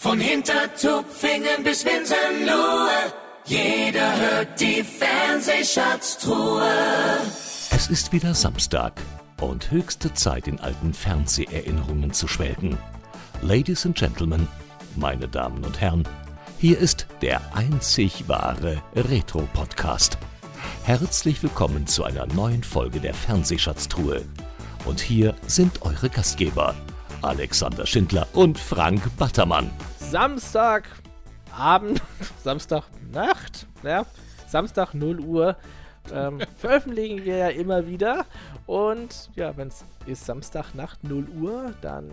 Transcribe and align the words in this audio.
Von 0.00 0.20
Hintertupfingen 0.20 1.64
bis 1.64 1.84
Winsenlohe, 1.84 3.12
jeder 3.46 4.16
hört 4.16 4.60
die 4.60 4.84
Fernsehschatztruhe. 4.84 6.70
Es 7.72 7.88
ist 7.88 8.12
wieder 8.12 8.32
Samstag 8.32 9.02
und 9.40 9.72
höchste 9.72 10.14
Zeit, 10.14 10.46
in 10.46 10.60
alten 10.60 10.94
Fernseherinnerungen 10.94 12.12
zu 12.12 12.28
schwelgen. 12.28 12.78
Ladies 13.42 13.84
and 13.86 13.98
Gentlemen, 13.98 14.46
meine 14.94 15.26
Damen 15.26 15.64
und 15.64 15.80
Herren, 15.80 16.06
hier 16.58 16.78
ist 16.78 17.08
der 17.20 17.40
einzig 17.56 18.28
wahre 18.28 18.80
Retro-Podcast. 18.94 20.16
Herzlich 20.84 21.42
willkommen 21.42 21.88
zu 21.88 22.04
einer 22.04 22.28
neuen 22.28 22.62
Folge 22.62 23.00
der 23.00 23.14
Fernsehschatztruhe. 23.14 24.24
Und 24.84 25.00
hier 25.00 25.34
sind 25.48 25.82
eure 25.82 26.08
Gastgeber, 26.08 26.76
Alexander 27.22 27.86
Schindler 27.86 28.26
und 28.32 28.58
Frank 28.58 29.16
Battermann. 29.16 29.70
Samstagabend, 29.98 32.02
Samstagnacht, 32.42 33.66
ja, 33.82 34.06
Samstag 34.46 34.94
0 34.94 35.20
Uhr 35.20 35.56
ähm, 36.12 36.40
veröffentlichen 36.56 37.24
wir 37.24 37.36
ja 37.36 37.48
immer 37.48 37.86
wieder. 37.86 38.24
Und 38.66 39.30
ja, 39.34 39.56
wenn 39.56 39.68
es 39.68 39.84
ist 40.06 40.26
Samstagnacht 40.26 41.04
0 41.04 41.26
Uhr, 41.40 41.74
dann 41.80 42.10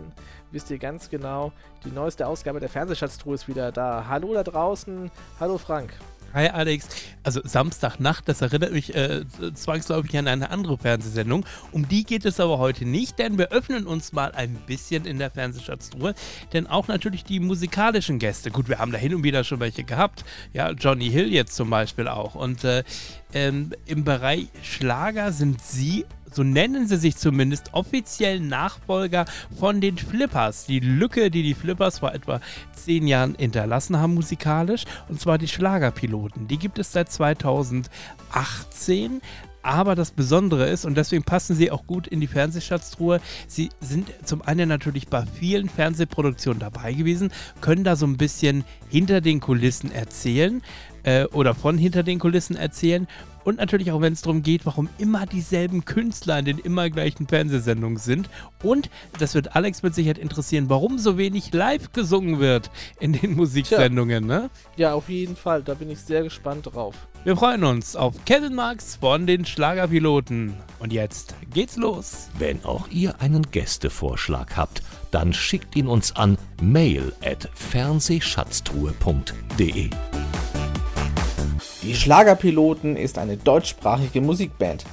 wisst 0.52 0.72
ihr 0.72 0.78
ganz 0.78 1.10
genau, 1.10 1.52
die 1.84 1.92
neueste 1.92 2.28
Ausgabe 2.28 2.60
der 2.60 2.70
Fernsehschatztruhe 2.70 3.36
ist 3.36 3.48
wieder 3.48 3.72
da. 3.72 4.06
Hallo 4.08 4.34
da 4.34 4.44
draußen, 4.44 5.12
hallo 5.40 5.58
Frank. 5.58 5.94
Hi 6.36 6.50
Alex. 6.50 6.90
Also 7.24 7.40
Samstagnacht, 7.46 8.28
das 8.28 8.42
erinnert 8.42 8.74
mich 8.74 8.94
äh, 8.94 9.24
zwangsläufig 9.54 10.18
an 10.18 10.28
eine 10.28 10.50
andere 10.50 10.78
Fernsehsendung. 10.78 11.46
Um 11.72 11.88
die 11.88 12.04
geht 12.04 12.26
es 12.26 12.42
aber 12.42 12.58
heute 12.60 12.84
nicht, 12.84 13.18
denn 13.20 13.38
wir 13.38 13.54
öffnen 13.54 13.88
uns 13.88 14.12
mal 14.12 14.34
ein 14.34 14.54
bisschen 14.68 15.06
in 15.06 15.18
der 15.18 15.32
Fernsehschatztruhe. 15.32 16.14
Denn 16.52 16.68
auch 16.68 16.90
natürlich 16.90 17.24
die 17.24 17.40
musikalischen 17.40 18.20
Gäste. 18.20 18.52
Gut, 18.52 18.68
wir 18.68 18.80
haben 18.80 18.92
da 18.92 18.98
hin 18.98 19.16
und 19.16 19.24
wieder 19.24 19.46
schon 19.46 19.62
welche 19.62 19.86
gehabt. 19.86 20.26
Ja, 20.52 20.72
Johnny 20.72 21.10
Hill 21.10 21.32
jetzt 21.32 21.56
zum 21.56 21.70
Beispiel 21.70 22.10
auch. 22.10 22.36
Und 22.36 22.66
äh, 22.66 22.84
ähm, 23.34 23.72
im 23.86 24.04
Bereich 24.04 24.48
Schlager 24.62 25.32
sind 25.32 25.62
sie 25.62 26.06
so 26.32 26.44
nennen 26.44 26.88
sie 26.88 26.98
sich 26.98 27.18
zumindest, 27.18 27.74
offiziell 27.74 28.40
Nachfolger 28.40 29.26
von 29.58 29.82
den 29.82 29.98
Flippers. 29.98 30.66
Die 30.66 30.80
Lücke, 30.80 31.32
die 31.32 31.44
die 31.44 31.54
Flippers 31.54 32.00
vor 32.00 32.14
etwa 32.14 32.42
zehn 32.74 33.08
Jahren 33.08 33.36
hinterlassen 33.36 33.98
haben 33.98 34.16
musikalisch, 34.16 34.86
und 35.08 35.20
zwar 35.20 35.38
die 35.38 35.48
Schlagerpiloten. 35.48 36.48
Die 36.48 36.58
gibt 36.58 36.80
es 36.80 36.92
seit 36.92 37.12
2018. 37.12 39.22
Aber 39.66 39.96
das 39.96 40.12
Besondere 40.12 40.70
ist, 40.70 40.86
und 40.86 40.96
deswegen 40.96 41.24
passen 41.24 41.56
sie 41.56 41.72
auch 41.72 41.88
gut 41.88 42.06
in 42.06 42.22
die 42.22 42.28
Fernsehschatztruhe, 42.28 43.20
sie 43.48 43.70
sind 43.80 44.12
zum 44.24 44.44
einen 44.44 44.70
natürlich 44.70 45.08
bei 45.08 45.26
vielen 45.26 45.70
Fernsehproduktionen 45.70 46.60
dabei 46.60 46.94
gewesen, 46.94 47.32
können 47.62 47.84
da 47.84 47.96
so 47.96 48.06
ein 48.06 48.16
bisschen 48.16 48.64
hinter 48.90 49.22
den 49.22 49.40
Kulissen 49.40 49.92
erzählen 49.92 50.62
äh, 51.02 51.26
oder 51.26 51.56
von 51.56 51.80
hinter 51.80 52.04
den 52.04 52.20
Kulissen 52.20 52.56
erzählen 52.56 53.08
und 53.46 53.58
natürlich 53.58 53.92
auch, 53.92 54.02
wenn 54.02 54.12
es 54.12 54.24
darum 54.24 54.44
geht, 54.44 54.66
warum 54.66 54.90
immer 54.98 55.26
dieselben 55.26 55.86
Künstler 55.86 56.40
in 56.40 56.46
den 56.46 56.58
immer 56.58 56.90
gleichen 56.90 57.28
Fernsehsendungen 57.28 57.98
sind. 57.98 58.30
Und 58.62 58.90
das 59.20 59.36
wird 59.36 59.56
Alex 59.56 59.84
mit 59.84 59.96
Sicherheit 59.96 60.18
interessieren, 60.18 60.66
warum 60.68 60.98
so 60.98 61.18
wenig 61.18 61.54
live 61.54 61.94
gesungen 61.94 62.40
wird 62.40 62.70
in 63.00 63.14
den 63.14 63.36
Musiksendungen, 63.36 64.28
Tja. 64.28 64.40
ne? 64.40 64.50
Ja, 64.76 64.94
auf 64.94 65.08
jeden 65.10 65.38
Fall, 65.38 65.64
da 65.64 65.76
bin 65.76 65.90
ich 65.90 66.02
sehr 66.02 66.24
gespannt 66.24 66.74
drauf. 66.74 66.96
Wir 67.24 67.38
freuen 67.38 67.64
uns 67.64 67.96
auf 67.96 68.16
Kevin 68.26 68.56
Marks 68.56 68.98
von 68.98 69.26
den 69.26 69.46
Schlagerpiloten. 69.46 70.54
Und 70.80 70.92
jetzt 70.92 71.36
geht's 71.54 71.78
los. 71.78 72.28
Wenn 72.38 72.66
auch 72.66 72.90
ihr 72.90 73.22
einen 73.22 73.50
Gästevorschlag 73.52 74.58
habt, 74.58 74.82
dann 75.12 75.32
schickt 75.34 75.76
ihn 75.76 75.88
uns 75.88 76.16
an 76.16 76.40
mail 76.62 77.12
at 77.24 77.50
fernsehschatztruhe.de. 77.54 79.90
Die 81.86 81.94
Schlagerpiloten 81.94 82.96
ist 82.96 83.20
eine 83.20 83.38
deutschsprachige 83.38 84.20
Musikband. 84.20 84.86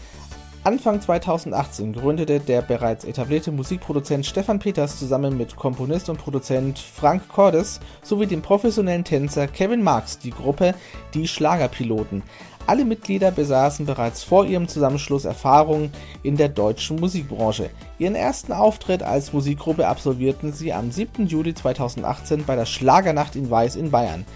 Anfang 0.62 1.00
2018 1.00 1.94
gründete 1.94 2.38
der 2.38 2.60
bereits 2.60 3.06
etablierte 3.06 3.50
Musikproduzent 3.50 4.26
Stefan 4.26 4.58
Peters 4.58 4.98
zusammen 4.98 5.38
mit 5.38 5.56
Komponist 5.56 6.10
und 6.10 6.19
Produzent 6.19 6.78
Frank 6.78 7.31
Cordes 7.31 7.81
sowie 8.02 8.26
dem 8.26 8.42
professionellen 8.42 9.04
Tänzer 9.04 9.48
Kevin 9.48 9.82
Marks 9.82 10.19
die 10.19 10.32
Gruppe 10.32 10.75
Die 11.14 11.26
Schlagerpiloten. 11.26 12.22
Alle 12.66 12.84
Mitglieder 12.84 13.31
besaßen 13.31 13.86
bereits 13.86 14.22
vor 14.22 14.44
ihrem 14.44 14.69
Zusammenschluss 14.69 15.25
Erfahrung 15.25 15.91
in 16.22 16.36
der 16.36 16.50
deutschen 16.50 17.00
Musikbranche. 17.00 17.70
Ihren 17.98 18.16
ersten 18.16 18.52
Auftritt 18.52 19.02
als 19.02 19.32
Musikgruppe 19.32 19.88
absolvierten 19.88 20.52
sie 20.52 20.75
am 20.75 20.91
7. 20.91 21.26
Juli 21.26 21.54
2018 21.54 22.44
bei 22.44 22.54
der 22.54 22.66
Schlagernacht 22.66 23.34
in 23.34 23.50
Weiß 23.50 23.76
in 23.76 23.91
Bayern. 23.91 24.26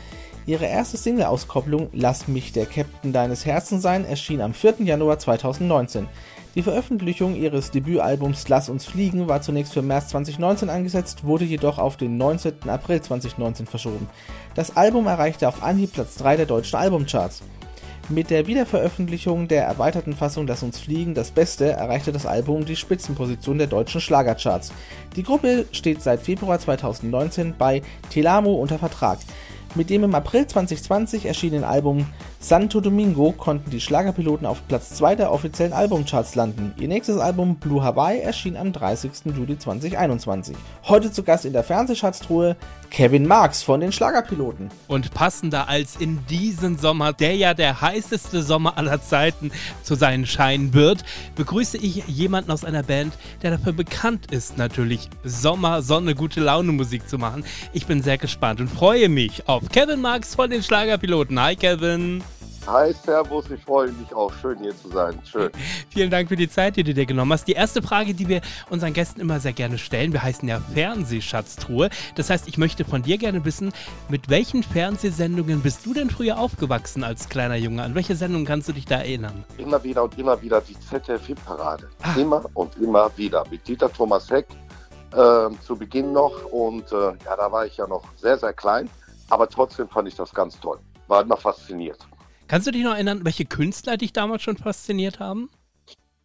Ihre 0.47 0.67
erste 0.67 0.97
Single-Auskopplung 0.97 1.89
Lass 1.93 2.29
mich 2.29 2.53
der 2.53 2.67
Captain 2.67 3.13
deines 3.13 3.45
Herzens 3.45 3.83
sein 3.83 4.05
erschien 4.05 4.41
am 4.41 4.55
4. 4.55 4.77
Januar 4.85 5.19
2019. 5.19 6.07
Die 6.55 6.63
Veröffentlichung 6.63 7.35
ihres 7.35 7.73
Debütalbums 7.73 8.49
Lass 8.49 8.69
uns 8.69 8.85
fliegen 8.85 9.27
war 9.27 9.43
zunächst 9.43 9.75
für 9.75 9.83
März 9.83 10.09
2019 10.11 10.71
angesetzt, 10.71 11.25
wurde 11.25 11.45
jedoch 11.45 11.79
auf 11.79 11.97
den 11.97 12.17
19. 12.17 12.69
April 12.69 13.03
2019 13.03 13.67
verschoben. 13.67 14.09
Das 14.55 14.77
Album 14.77 15.09
erreichte 15.09 15.49
auf 15.49 15.65
Anhieb 15.65 15.93
Platz 15.93 16.15
3 16.15 16.37
der 16.37 16.47
deutschen 16.47 16.77
Albumcharts. 16.77 17.43
Mit 18.09 18.31
der 18.31 18.47
Wiederveröffentlichung 18.47 19.49
der 19.49 19.65
erweiterten 19.65 20.13
Fassung 20.13 20.47
Lass 20.47 20.63
uns 20.63 20.79
fliegen, 20.79 21.15
das 21.15 21.33
Beste, 21.33 21.73
erreichte 21.73 22.13
das 22.13 22.25
Album 22.25 22.65
die 22.65 22.77
Spitzenposition 22.77 23.59
der 23.59 23.67
deutschen 23.67 24.01
Schlagercharts. 24.01 24.73
Die 25.17 25.25
Gruppe 25.25 25.67
steht 25.73 26.03
seit 26.03 26.21
Februar 26.21 26.61
2019 26.61 27.57
bei 27.59 27.83
Telamo 28.11 28.55
unter 28.55 28.79
Vertrag. 28.79 29.19
Mit 29.75 29.91
dem 29.91 30.05
im 30.05 30.15
April 30.15 30.47
2020 30.47 31.27
erschienenen 31.27 31.65
Album 31.65 32.07
Santo 32.39 32.81
Domingo 32.81 33.33
konnten 33.33 33.71
die 33.71 33.81
Schlagerpiloten 33.81 34.47
auf 34.47 34.67
Platz 34.69 34.91
2 34.91 35.17
der 35.17 35.33
offiziellen 35.33 35.73
Albumcharts 35.73 36.35
landen. 36.35 36.73
Ihr 36.79 36.87
nächstes 36.87 37.19
Album 37.19 37.57
Blue 37.57 37.83
Hawaii 37.83 38.21
erschien 38.21 38.57
am 38.57 38.73
30. 38.73 39.35
Juli 39.37 39.59
2021. 39.59 40.57
Heute 40.85 41.11
zu 41.11 41.25
Gast 41.25 41.45
in 41.45 41.53
der 41.53 41.65
Fernsehschatztruhe 41.65 42.57
Kevin 42.91 43.27
Marks 43.27 43.63
von 43.63 43.81
den 43.81 43.91
Schlagerpiloten. 43.91 44.71
Und 44.87 45.13
passender 45.13 45.69
als 45.69 45.97
in 45.97 46.25
diesen 46.27 46.79
Sommer, 46.79 47.13
der 47.13 47.35
ja 47.35 47.53
der 47.53 47.81
heißeste 47.81 48.43
Sommer 48.43 48.79
aller 48.79 49.03
Zeiten 49.03 49.51
zu 49.83 49.97
sein 49.97 50.25
scheinen 50.25 50.73
wird, 50.73 51.05
begrüße 51.35 51.79
ich 51.79 52.07
jemanden 52.07 52.53
aus 52.53 52.65
einer 52.65 52.85
Band, 52.85 53.13
der 53.43 53.51
dafür 53.51 53.73
bekannt 53.73 54.31
ist, 54.31 54.57
natürlich 54.57 55.11
Sommer, 55.25 55.83
Sonne, 55.83 56.15
gute 56.15 56.41
Laune 56.41 56.73
Musik 56.73 57.09
zu 57.09 57.19
machen. 57.19 57.45
Ich 57.73 57.87
bin 57.87 58.03
sehr 58.03 58.19
gespannt 58.19 58.61
und 58.61 58.69
freue 58.69 59.09
mich 59.09 59.49
auf 59.49 59.66
Kevin 59.73 60.01
Marks 60.01 60.35
von 60.35 60.51
den 60.51 60.63
Schlagerpiloten. 60.63 61.41
Hi 61.41 61.57
Kevin. 61.57 62.23
Hi, 62.67 62.93
Servus, 62.93 63.49
ich 63.49 63.63
freue 63.63 63.93
mich 63.93 64.13
auch. 64.13 64.33
Schön 64.43 64.59
hier 64.59 64.77
zu 64.77 64.89
sein. 64.89 65.17
Schön. 65.31 65.51
Vielen 65.91 66.11
Dank 66.11 66.29
für 66.29 66.35
die 66.35 66.49
Zeit, 66.49 66.75
die 66.77 66.83
du 66.83 66.93
dir 66.95 67.07
genommen 67.07 67.33
hast. 67.33 67.47
Die 67.47 67.53
erste 67.53 67.81
Frage, 67.81 68.13
die 68.13 68.27
wir 68.27 68.41
unseren 68.71 68.93
Gästen 68.93 69.21
immer 69.21 69.39
sehr 69.39 69.53
gerne 69.53 69.79
stellen, 69.79 70.13
wir 70.13 70.21
heißen 70.21 70.49
ja 70.49 70.61
Fernsehschatztruhe. 70.75 71.91
Das 72.17 72.29
heißt, 72.29 72.49
ich 72.49 72.59
möchte 72.59 72.85
von 72.85 73.03
dir 73.03 73.19
gerne 73.19 73.45
wissen, 73.45 73.73
mit 74.09 74.29
welchen 74.31 74.65
Fernsehsendungen 74.65 75.61
bist 75.61 75.87
du 75.87 75.95
denn 75.95 76.11
früher 76.11 76.41
aufgewachsen 76.41 77.05
als 77.05 77.29
kleiner 77.29 77.55
Junge? 77.55 77.85
An 77.85 77.95
welche 77.95 78.17
Sendungen 78.17 78.47
kannst 78.47 78.69
du 78.69 78.73
dich 78.73 78.85
da 78.85 78.97
erinnern? 78.97 79.45
Immer 79.59 79.85
wieder 79.85 80.03
und 80.03 80.19
immer 80.19 80.43
wieder 80.43 80.61
die 80.61 80.77
ZDF-Parade. 80.81 81.89
Ah. 82.03 82.15
Immer 82.19 82.45
und 82.55 82.77
immer 82.79 83.17
wieder. 83.17 83.45
Mit 83.49 83.69
Dieter 83.69 83.93
Thomas 83.93 84.29
Heck 84.29 84.49
äh, 85.13 85.49
zu 85.65 85.77
Beginn 85.77 86.13
noch. 86.13 86.47
Und 86.51 86.91
äh, 86.91 86.97
ja, 86.97 87.37
da 87.37 87.53
war 87.53 87.65
ich 87.65 87.77
ja 87.77 87.87
noch 87.87 88.03
sehr, 88.17 88.39
sehr 88.39 88.53
klein. 88.53 88.91
Aber 89.29 89.49
trotzdem 89.49 89.89
fand 89.89 90.09
ich 90.09 90.15
das 90.15 90.33
ganz 90.33 90.59
toll. 90.61 90.79
War 91.09 91.23
immer 91.23 91.37
fasziniert. 91.37 91.99
Kannst 92.49 92.67
du 92.67 92.71
dich 92.71 92.85
noch 92.85 92.95
erinnern, 92.95 93.25
welche 93.25 93.45
Künstler 93.45 93.97
dich 93.97 94.13
damals 94.13 94.43
schon 94.43 94.57
fasziniert 94.57 95.19
haben? 95.19 95.51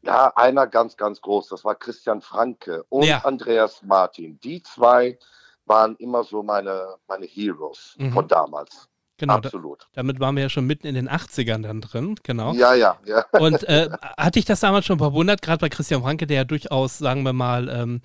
Ja, 0.04 0.32
einer 0.36 0.68
ganz, 0.68 0.98
ganz 0.98 1.22
groß. 1.22 1.50
Das 1.50 1.64
war 1.64 1.76
Christian 1.76 2.22
Franke 2.22 2.84
und 2.90 3.06
ja. 3.06 3.20
Andreas 3.20 3.82
Martin. 3.84 4.40
Die 4.40 4.62
zwei 4.64 5.18
waren 5.66 5.96
immer 5.98 6.24
so 6.24 6.44
meine, 6.44 6.96
meine 7.08 7.26
Heroes 7.26 7.96
mhm. 7.98 8.14
von 8.14 8.28
damals. 8.28 8.88
Genau, 9.18 9.36
Absolut. 9.36 9.82
Da, 9.82 10.02
damit 10.02 10.20
waren 10.20 10.36
wir 10.36 10.44
ja 10.44 10.50
schon 10.50 10.66
mitten 10.66 10.88
in 10.88 10.96
den 10.96 11.08
80ern 11.08 11.62
dann 11.62 11.82
drin, 11.82 12.16
genau. 12.24 12.54
Ja, 12.54 12.74
ja, 12.74 12.98
ja. 13.06 13.24
Und 13.40 13.64
äh, 13.70 13.90
hatte 14.18 14.40
ich 14.40 14.46
das 14.46 14.62
damals 14.62 14.86
schon 14.86 14.98
verwundert, 14.98 15.44
gerade 15.44 15.60
bei 15.60 15.70
Christian 15.70 16.02
Franke, 16.02 16.26
der 16.26 16.38
ja 16.38 16.44
durchaus, 16.44 16.98
sagen 16.98 17.22
wir 17.22 17.34
mal, 17.34 17.70
ähm, 17.70 18.02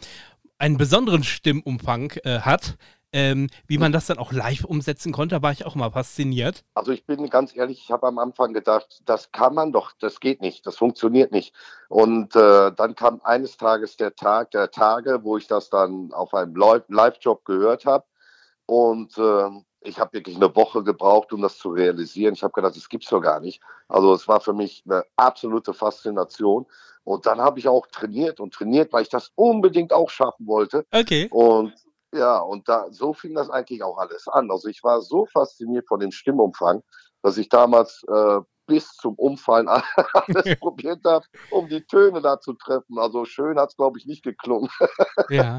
einen 0.59 0.77
besonderen 0.77 1.25
Stimmumfang 1.25 2.13
äh, 2.25 2.41
hat, 2.41 2.77
ähm, 3.17 3.49
wie 3.67 3.79
man 3.79 3.93
das 3.93 4.07
dann 4.07 4.19
auch 4.19 4.31
live 4.31 4.65
umsetzen 4.65 5.11
konnte, 5.11 5.41
war 5.41 5.51
ich 5.51 5.65
auch 5.65 5.75
mal 5.75 5.91
fasziniert. 5.91 6.65
Also 6.75 6.93
ich 6.93 7.07
bin 7.07 7.31
ganz 7.31 7.57
ehrlich, 7.57 7.81
ich 7.83 7.91
habe 7.91 8.07
am 8.07 8.19
Anfang 8.19 8.53
gedacht, 8.53 9.01
das 9.07 9.33
kann 9.33 9.55
man 9.55 9.73
doch, 9.73 9.93
das 9.99 10.21
geht 10.21 10.43
nicht, 10.43 10.67
das 10.67 10.77
funktioniert 10.77 11.33
nicht. 11.33 11.55
Und 11.89 12.37
äh, 12.37 12.73
dann 12.73 12.95
kam 12.95 13.23
eines 13.25 13.57
Tages 13.57 13.97
der 13.97 14.15
Tag 14.15 14.51
der 14.51 14.71
Tage, 14.71 15.21
wo 15.23 15.39
ich 15.39 15.47
das 15.47 15.71
dann 15.71 16.13
auf 16.13 16.35
einem 16.35 16.55
Live-Job 16.55 17.47
gehört 17.47 17.87
habe. 17.87 18.05
Und 18.67 19.17
äh, 19.17 19.49
ich 19.81 19.99
habe 19.99 20.13
wirklich 20.13 20.37
eine 20.37 20.55
Woche 20.55 20.85
gebraucht, 20.85 21.33
um 21.33 21.41
das 21.41 21.57
zu 21.57 21.71
realisieren. 21.71 22.35
Ich 22.35 22.43
habe 22.43 22.53
gedacht, 22.53 22.77
das 22.77 22.91
gibt's 22.91 23.09
doch 23.09 23.21
gar 23.23 23.41
nicht. 23.41 23.63
Also 23.89 24.13
es 24.13 24.29
war 24.29 24.41
für 24.41 24.53
mich 24.53 24.83
eine 24.85 25.05
absolute 25.17 25.73
Faszination. 25.73 26.67
Und 27.05 27.25
dann 27.25 27.41
habe 27.41 27.61
ich 27.61 27.69
auch 27.69 27.87
trainiert 27.87 28.41
und 28.41 28.53
trainiert, 28.53 28.93
weil 28.93 29.03
ich 29.03 29.09
das 29.09 29.33
unbedingt 29.37 29.93
auch 29.95 30.11
schaffen 30.11 30.47
wollte. 30.47 30.85
Okay. 30.93 31.29
Und 31.31 31.73
Ja, 32.17 32.39
und 32.39 32.69
da 32.69 32.87
so 32.91 33.13
fing 33.13 33.35
das 33.35 33.51
eigentlich 33.51 33.83
auch 33.83 33.99
alles 33.99 34.29
an. 34.29 34.51
Also 34.51 34.69
ich 34.69 34.83
war 34.83 35.01
so 35.03 35.27
fasziniert 35.27 35.87
von 35.87 36.01
dem 36.01 36.13
Stimmumfang, 36.13 36.83
dass 37.23 37.37
ich 37.37 37.49
damals 37.49 38.05
äh, 38.09 38.41
bis 38.67 38.97
zum 38.97 39.15
Umfallen 39.15 39.69
alles 39.69 40.59
probiert 40.59 41.05
habe, 41.05 41.25
um 41.51 41.69
die 41.69 41.83
Töne 41.83 42.21
da 42.21 42.41
zu 42.41 42.55
treffen. 42.55 42.99
Also 42.99 43.25
schön 43.25 43.59
hat 43.59 43.71
es, 43.71 43.77
glaube 43.77 43.99
ich, 43.99 44.07
nicht 44.07 44.23
geklungen. 44.23 44.71
Ja. 45.29 45.59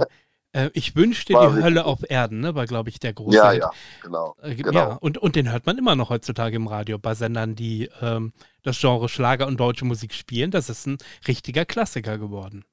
Äh, 0.53 0.69
ich 0.73 0.95
wünschte 0.95 1.33
War 1.33 1.41
die 1.41 1.47
richtig 1.47 1.63
Hölle 1.65 1.85
auf 1.85 2.09
Erden, 2.09 2.39
ne? 2.39 2.55
War, 2.55 2.65
glaube 2.65 2.89
ich, 2.89 2.99
der 2.99 3.13
große. 3.13 3.35
ja, 3.35 3.51
Hit. 3.51 3.61
ja, 3.61 3.71
genau. 4.01 4.35
Äh, 4.41 4.55
genau. 4.55 4.71
Ja, 4.71 4.93
und, 4.95 5.17
und 5.17 5.35
den 5.35 5.51
hört 5.51 5.65
man 5.65 5.77
immer 5.77 5.95
noch 5.95 6.09
heutzutage 6.09 6.55
im 6.55 6.67
Radio 6.67 6.97
bei 6.97 7.13
Sendern, 7.15 7.55
die 7.55 7.89
ähm, 8.01 8.33
das 8.63 8.79
Genre 8.79 9.09
Schlager 9.09 9.45
und 9.45 9.59
deutsche 9.59 9.85
Musik 9.85 10.13
spielen. 10.13 10.51
Das 10.51 10.69
ist 10.69 10.87
ein 10.87 10.97
richtiger 11.27 11.65
Klassiker 11.65 12.17
geworden. 12.17 12.65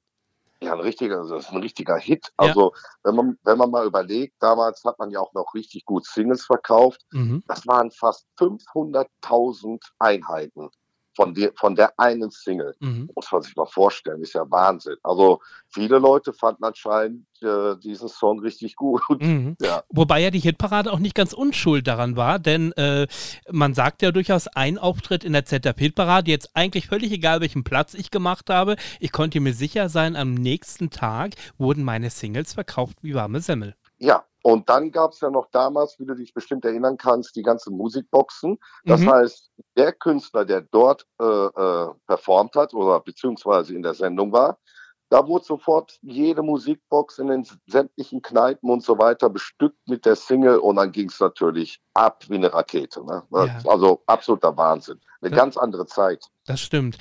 Ja, 0.61 0.73
ein 0.73 0.79
richtiger, 0.79 1.23
das 1.27 1.45
ist 1.45 1.51
ein 1.51 1.61
richtiger 1.61 1.97
Hit. 1.97 2.31
Ja. 2.39 2.47
Also 2.47 2.73
wenn 3.03 3.15
man, 3.15 3.37
wenn 3.43 3.57
man 3.57 3.71
mal 3.71 3.85
überlegt, 3.85 4.35
damals 4.39 4.83
hat 4.83 4.97
man 4.99 5.11
ja 5.11 5.19
auch 5.19 5.33
noch 5.33 5.53
richtig 5.53 5.85
gut 5.85 6.05
Singles 6.05 6.45
verkauft. 6.45 7.01
Mhm. 7.11 7.43
Das 7.47 7.67
waren 7.67 7.91
fast 7.91 8.25
500.000 8.39 9.81
Einheiten 9.99 10.69
von, 11.15 11.33
der 11.33 11.53
von 11.55 11.75
der 11.75 11.97
einen 11.97 12.29
Single. 12.29 12.75
Mhm. 12.79 13.09
Muss 13.15 13.31
man 13.31 13.41
sich 13.41 13.55
mal 13.55 13.65
vorstellen, 13.65 14.21
ist 14.21 14.33
ja 14.33 14.49
Wahnsinn. 14.49 14.97
Also 15.03 15.41
viele 15.69 15.97
Leute 15.97 16.33
fanden 16.33 16.63
anscheinend 16.63 17.25
äh, 17.41 17.75
diesen 17.77 18.09
Song 18.09 18.39
richtig 18.39 18.75
gut. 18.75 19.01
Mhm. 19.19 19.55
Ja. 19.65 19.83
Wobei 19.89 20.19
ja 20.19 20.29
die 20.31 20.39
Hitparade 20.39 20.91
auch 20.91 20.99
nicht 20.99 21.15
ganz 21.15 21.33
unschuld 21.33 21.87
daran 21.87 22.17
war, 22.17 22.39
denn 22.39 22.71
äh, 22.73 23.07
man 23.49 23.73
sagt 23.73 24.01
ja 24.01 24.11
durchaus, 24.11 24.47
ein 24.47 24.77
Auftritt 24.77 25.23
in 25.23 25.33
der 25.33 25.45
ZDF-Hitparade, 25.45 26.29
jetzt 26.29 26.51
eigentlich 26.53 26.87
völlig 26.87 27.11
egal, 27.11 27.41
welchen 27.41 27.63
Platz 27.63 27.93
ich 27.93 28.11
gemacht 28.11 28.49
habe, 28.49 28.75
ich 28.99 29.11
konnte 29.11 29.39
mir 29.39 29.53
sicher 29.53 29.89
sein, 29.89 30.15
am 30.15 30.33
nächsten 30.33 30.89
Tag 30.89 31.31
wurden 31.57 31.83
meine 31.83 32.09
Singles 32.09 32.53
verkauft 32.53 32.97
wie 33.01 33.15
warme 33.15 33.39
Semmel. 33.39 33.75
Ja, 33.97 34.25
und 34.43 34.69
dann 34.69 34.91
gab 34.91 35.11
es 35.13 35.21
ja 35.21 35.29
noch 35.29 35.49
damals, 35.51 35.97
wie 35.99 36.05
du 36.05 36.13
dich 36.15 36.33
bestimmt 36.33 36.65
erinnern 36.65 36.97
kannst, 36.97 37.35
die 37.35 37.41
ganzen 37.41 37.75
Musikboxen. 37.77 38.57
Das 38.85 39.01
Mhm. 39.01 39.09
heißt, 39.09 39.49
der 39.77 39.93
Künstler, 39.93 40.45
der 40.45 40.61
dort 40.61 41.05
äh, 41.19 41.23
äh, 41.25 41.87
performt 42.05 42.55
hat 42.55 42.73
oder 42.73 42.99
beziehungsweise 42.99 43.73
in 43.73 43.81
der 43.83 43.93
Sendung 43.93 44.31
war, 44.31 44.57
da 45.09 45.25
wurde 45.27 45.45
sofort 45.45 45.97
jede 46.01 46.41
Musikbox 46.41 47.19
in 47.19 47.27
den 47.27 47.47
sämtlichen 47.67 48.21
Kneipen 48.23 48.69
und 48.69 48.83
so 48.83 48.97
weiter 48.97 49.29
bestückt 49.29 49.77
mit 49.87 50.03
der 50.05 50.15
Single 50.15 50.57
und 50.57 50.75
dann 50.77 50.91
ging 50.91 51.09
es 51.09 51.19
natürlich 51.19 51.79
ab 51.93 52.23
wie 52.27 52.35
eine 52.35 52.51
Rakete. 52.51 53.05
Ne? 53.05 53.23
Ja. 53.31 53.59
Also 53.69 54.01
absoluter 54.07 54.57
Wahnsinn. 54.57 54.99
Eine 55.21 55.29
Ja. 55.31 55.37
ganz 55.37 55.57
andere 55.57 55.85
Zeit. 55.85 56.25
Das 56.47 56.59
stimmt. 56.59 56.97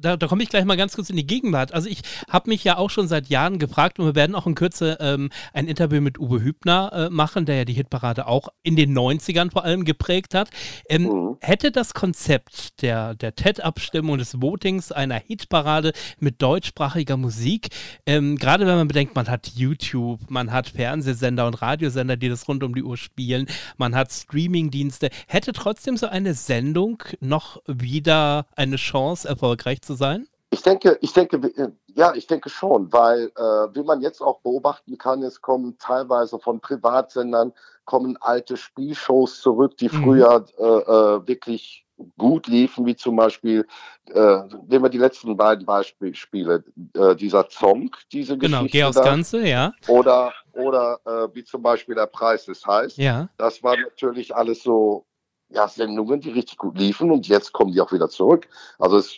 Da, 0.00 0.16
da 0.16 0.26
komme 0.28 0.42
ich 0.42 0.48
gleich 0.48 0.64
mal 0.64 0.76
ganz 0.76 0.94
kurz 0.94 1.10
in 1.10 1.16
die 1.16 1.26
Gegenwart. 1.26 1.74
Also 1.74 1.88
ich 1.88 2.02
habe 2.28 2.50
mich 2.50 2.62
ja 2.62 2.76
auch 2.76 2.90
schon 2.90 3.08
seit 3.08 3.28
Jahren 3.28 3.58
gefragt 3.58 3.98
und 3.98 4.06
wir 4.06 4.14
werden 4.14 4.34
auch 4.36 4.46
in 4.46 4.54
Kürze 4.54 4.96
ähm, 5.00 5.30
ein 5.52 5.66
Interview 5.66 6.00
mit 6.00 6.18
Uwe 6.18 6.40
Hübner 6.40 6.92
äh, 6.92 7.10
machen, 7.10 7.46
der 7.46 7.56
ja 7.56 7.64
die 7.64 7.72
Hitparade 7.72 8.26
auch 8.26 8.48
in 8.62 8.76
den 8.76 8.96
90ern 8.96 9.50
vor 9.50 9.64
allem 9.64 9.84
geprägt 9.84 10.34
hat. 10.34 10.50
Ähm, 10.88 11.08
Mhm. 11.08 11.36
Hätte 11.40 11.70
das 11.70 11.94
Konzept 11.94 12.82
der, 12.82 13.14
der 13.14 13.34
TED-Abstimmung 13.34 14.18
des 14.18 14.40
Votings 14.40 14.92
einer 14.92 15.16
Hitparade 15.16 15.92
mit 16.18 16.42
deutschsprachiger 16.42 17.16
Musik, 17.16 17.68
ähm, 18.06 18.36
gerade 18.36 18.66
wenn 18.66 18.76
man 18.76 18.88
bedenkt, 18.88 19.14
man 19.14 19.28
hat 19.28 19.52
YouTube, 19.54 20.30
man 20.30 20.52
hat 20.52 20.68
Fernsehsender 20.68 21.46
und 21.46 21.62
Radiosender, 21.62 22.16
die 22.16 22.28
das 22.28 22.48
rund 22.48 22.62
um 22.62 22.74
die 22.74 22.82
Uhr 22.82 22.96
spielen, 22.96 23.46
man 23.76 23.94
hat 23.94 24.12
Streamingdienste, 24.12 25.10
hätte 25.26 25.52
trotzdem 25.52 25.96
so 25.96 26.06
eine 26.08 26.34
Sendung 26.34 27.02
noch 27.20 27.62
wieder 27.66 28.46
eine 28.56 28.76
Chance, 28.76 29.28
erfolgreich 29.28 29.80
zu 29.82 29.87
sein? 29.94 30.26
Ich 30.50 30.62
denke, 30.62 30.96
ich 31.02 31.12
denke, 31.12 31.36
äh, 31.36 31.68
ja, 31.94 32.14
ich 32.14 32.26
denke 32.26 32.48
schon, 32.48 32.90
weil 32.92 33.30
äh, 33.36 33.74
wie 33.74 33.82
man 33.82 34.00
jetzt 34.00 34.22
auch 34.22 34.40
beobachten 34.40 34.96
kann, 34.96 35.22
es 35.22 35.42
kommen 35.42 35.76
teilweise 35.78 36.38
von 36.38 36.60
Privatsendern 36.60 37.52
kommen 37.84 38.16
alte 38.20 38.56
Spielshows 38.56 39.40
zurück, 39.42 39.76
die 39.76 39.86
Mhm. 39.88 40.02
früher 40.02 40.44
äh, 40.58 40.62
äh, 40.64 41.26
wirklich 41.28 41.84
gut 42.16 42.46
liefen, 42.46 42.86
wie 42.86 42.94
zum 42.94 43.16
Beispiel, 43.16 43.66
äh, 44.14 44.38
nehmen 44.68 44.84
wir 44.84 44.88
die 44.88 44.98
letzten 44.98 45.36
beiden 45.36 45.66
Beispiele, 45.66 46.64
äh, 46.94 47.16
dieser 47.16 47.46
Song, 47.50 47.90
diese 48.12 48.38
Genau, 48.38 48.58
Geschichte 48.58 48.78
geh 48.78 48.84
aufs 48.84 48.96
da, 48.96 49.02
Ganze, 49.04 49.46
ja. 49.46 49.72
oder 49.88 50.32
oder 50.52 50.98
äh, 51.04 51.34
wie 51.34 51.44
zum 51.44 51.60
Beispiel 51.62 51.94
der 51.96 52.06
Preis 52.06 52.46
ist 52.48 52.66
heiß. 52.66 52.96
Ja. 52.96 53.28
Das 53.36 53.62
waren 53.62 53.80
natürlich 53.80 54.34
alles 54.34 54.62
so 54.62 55.04
ja, 55.50 55.66
Sendungen, 55.66 56.20
die 56.20 56.30
richtig 56.30 56.56
gut 56.58 56.78
liefen 56.78 57.10
und 57.10 57.26
jetzt 57.26 57.52
kommen 57.52 57.72
die 57.72 57.80
auch 57.80 57.90
wieder 57.92 58.08
zurück. 58.08 58.48
Also 58.78 58.98
es, 58.98 59.16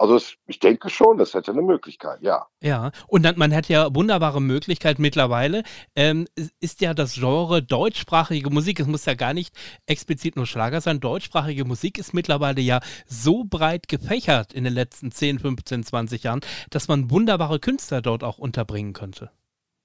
also 0.00 0.16
es, 0.16 0.34
ich 0.46 0.58
denke 0.58 0.88
schon, 0.88 1.18
das 1.18 1.34
hätte 1.34 1.50
eine 1.50 1.60
Möglichkeit, 1.60 2.22
ja. 2.22 2.46
Ja, 2.62 2.90
und 3.06 3.22
dann, 3.22 3.36
man 3.36 3.54
hat 3.54 3.68
ja 3.68 3.94
wunderbare 3.94 4.40
Möglichkeiten 4.40 5.02
mittlerweile. 5.02 5.62
Ähm, 5.94 6.26
ist 6.58 6.80
ja 6.80 6.94
das 6.94 7.14
Genre 7.14 7.62
deutschsprachige 7.62 8.48
Musik, 8.48 8.80
es 8.80 8.86
muss 8.86 9.04
ja 9.04 9.12
gar 9.12 9.34
nicht 9.34 9.54
explizit 9.84 10.36
nur 10.36 10.46
Schlager 10.46 10.80
sein. 10.80 11.00
Deutschsprachige 11.00 11.66
Musik 11.66 11.98
ist 11.98 12.14
mittlerweile 12.14 12.62
ja 12.62 12.80
so 13.06 13.44
breit 13.44 13.88
gefächert 13.88 14.54
in 14.54 14.64
den 14.64 14.72
letzten 14.72 15.12
10, 15.12 15.38
15, 15.38 15.84
20 15.84 16.22
Jahren, 16.22 16.40
dass 16.70 16.88
man 16.88 17.10
wunderbare 17.10 17.60
Künstler 17.60 18.00
dort 18.00 18.24
auch 18.24 18.38
unterbringen 18.38 18.94
könnte. 18.94 19.30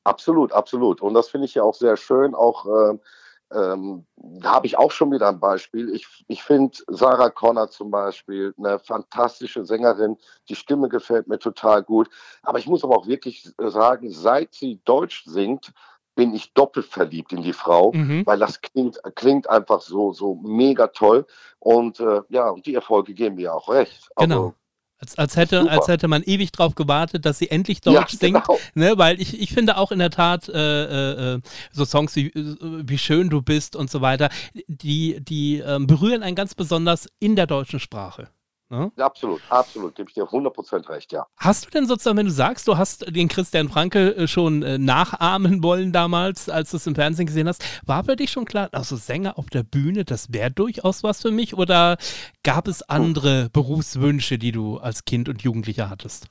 Absolut, 0.06 0.54
absolut. 0.54 1.02
Und 1.02 1.14
das 1.14 1.28
finde 1.28 1.46
ich 1.46 1.56
ja 1.56 1.64
auch 1.64 1.76
sehr 1.76 1.98
schön. 1.98 2.36
Auch 2.36 2.66
ähm, 2.68 3.02
ähm, 3.54 4.06
da 4.16 4.54
habe 4.54 4.68
ich 4.68 4.78
auch 4.78 4.92
schon 4.92 5.12
wieder 5.12 5.30
ein 5.30 5.40
Beispiel. 5.40 5.94
Ich, 5.94 6.08
ich 6.28 6.44
finde 6.44 6.78
Sarah 6.88 7.30
Connor 7.30 7.70
zum 7.70 7.92
Beispiel 7.92 8.54
eine 8.58 8.80
fantastische 8.80 9.66
Sängerin. 9.66 10.18
Die 10.50 10.56
Stimme 10.56 10.90
gefällt 10.90 11.28
mir 11.28 11.40
total 11.40 11.84
gut. 11.84 12.10
Aber 12.44 12.58
ich 12.60 12.68
muss 12.68 12.84
aber 12.84 12.98
auch 12.98 13.08
wirklich 13.08 13.50
sagen, 13.58 14.10
seit 14.12 14.54
sie 14.54 14.80
Deutsch 14.86 15.24
singt, 15.26 15.72
bin 16.16 16.34
ich 16.34 16.54
doppelt 16.54 16.86
verliebt 16.86 17.34
in 17.34 17.42
die 17.42 17.54
Frau, 17.54 17.92
Mhm. 17.94 18.26
weil 18.26 18.40
das 18.40 18.62
klingt, 18.62 19.00
klingt 19.16 19.50
einfach 19.50 19.82
so, 19.82 20.14
so 20.14 20.36
mega 20.36 20.88
toll. 20.88 21.26
Und 21.60 22.00
äh, 22.00 22.22
ja, 22.30 22.50
und 22.50 22.66
die 22.66 22.76
Erfolge 22.76 23.14
geben 23.14 23.36
mir 23.36 23.54
auch 23.54 23.70
recht. 23.70 24.10
Also, 24.16 24.28
Genau. 24.28 24.54
Als, 24.98 25.18
als, 25.18 25.36
hätte, 25.36 25.60
Super. 25.62 25.72
als 25.74 25.88
hätte 25.88 26.08
man 26.08 26.24
ewig 26.24 26.52
drauf 26.54 26.74
gewartet, 26.76 27.26
dass 27.26 27.38
sie 27.38 27.52
endlich 27.52 27.80
Ja, 27.86 27.94
Deutsch 27.94 28.14
singt. 28.18 28.44
genau. 28.46 28.60
Ne, 28.76 28.98
weil 28.98 29.20
ich, 29.22 29.40
ich 29.40 29.52
finde 29.54 29.78
auch 29.78 29.92
in 29.92 30.00
der 30.00 30.10
Tat 30.10 30.48
äh, 30.48 30.54
äh, 30.54 31.34
äh, 31.36 31.42
so 31.72 31.84
Songs 31.86 32.16
wie 32.16 32.28
äh, 32.28 32.56
Wie 32.88 32.98
schön 32.98 33.30
du 33.30 33.42
bist 33.42 33.76
und 33.76 33.92
so 33.92 34.00
weiter, 34.02 34.30
die, 34.68 35.18
die 35.22 35.58
ähm, 35.60 35.86
berühren 35.86 36.24
einen 36.24 36.36
ganz 36.36 36.56
besonders 36.56 37.08
in 37.20 37.36
der 37.36 37.46
deutschen 37.46 37.80
Sprache. 37.80 38.30
Ne? 38.70 38.92
Absolut, 38.98 39.42
absolut, 39.50 39.94
gebe 39.94 40.10
ich 40.10 40.16
dir 40.16 40.24
100% 40.24 40.90
recht, 40.90 41.12
ja. 41.12 41.28
Hast 41.38 41.68
du 41.68 41.70
denn 41.70 41.86
sozusagen, 41.86 42.18
wenn 42.18 42.26
du 42.26 42.32
sagst, 42.32 42.68
du 42.68 42.78
hast 42.78 43.16
den 43.16 43.28
Christian 43.28 43.70
Franke 43.70 44.16
äh, 44.16 44.28
schon 44.28 44.64
äh, 44.64 44.80
nachahmen 44.80 45.62
wollen 45.62 45.92
damals, 45.92 46.50
als 46.50 46.72
du 46.72 46.78
es 46.78 46.88
im 46.88 46.96
Fernsehen 46.96 47.28
gesehen 47.28 47.48
hast, 47.48 47.64
war 47.86 48.04
für 48.04 48.16
dich 48.16 48.32
schon 48.32 48.46
klar, 48.46 48.70
also 48.72 48.96
Sänger 48.96 49.38
auf 49.38 49.52
der 49.52 49.62
Bühne, 49.62 50.04
das 50.04 50.34
wäre 50.34 50.50
durchaus 50.50 51.04
was 51.04 51.22
für 51.22 51.30
mich 51.30 51.56
oder 51.56 51.98
gab 52.44 52.68
es 52.68 52.82
andere 52.82 53.50
Berufswünsche, 53.54 54.40
die 54.40 54.52
du 54.52 54.78
als 54.78 55.06
Kind 55.06 55.30
und 55.30 55.44
Jugendlicher 55.44 55.92
hattest? 55.92 56.26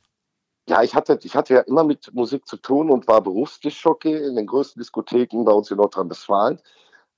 Ja, 0.68 0.82
ich 0.82 0.94
hatte, 0.94 1.18
ich 1.22 1.36
hatte 1.36 1.54
ja 1.54 1.60
immer 1.60 1.84
mit 1.84 2.12
Musik 2.14 2.48
zu 2.48 2.56
tun 2.56 2.90
und 2.90 3.06
war 3.06 3.20
Berufsdiskjockey 3.20 4.12
in 4.12 4.34
den 4.34 4.46
größten 4.46 4.80
Diskotheken 4.80 5.44
bei 5.44 5.52
uns 5.52 5.70
in 5.70 5.76
Nordrhein-Westfalen 5.76 6.58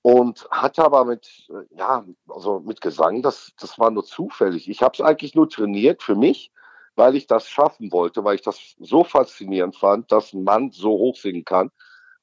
und 0.06 0.46
hatte 0.52 0.84
aber 0.84 1.04
mit, 1.04 1.48
äh, 1.48 1.76
ja, 1.76 2.04
also 2.28 2.60
mit 2.60 2.80
Gesang, 2.80 3.22
das, 3.22 3.50
das 3.58 3.76
war 3.76 3.90
nur 3.90 4.04
zufällig. 4.04 4.70
Ich 4.70 4.80
habe 4.80 4.92
es 4.94 5.00
eigentlich 5.00 5.34
nur 5.34 5.48
trainiert 5.48 6.00
für 6.00 6.14
mich, 6.14 6.52
weil 6.94 7.16
ich 7.16 7.26
das 7.26 7.48
schaffen 7.48 7.90
wollte, 7.90 8.22
weil 8.22 8.36
ich 8.36 8.42
das 8.42 8.76
so 8.78 9.02
faszinierend 9.02 9.74
fand, 9.74 10.12
dass 10.12 10.32
ein 10.32 10.44
Mann 10.44 10.70
so 10.70 10.90
hoch 10.90 11.16
singen 11.16 11.44
kann 11.44 11.72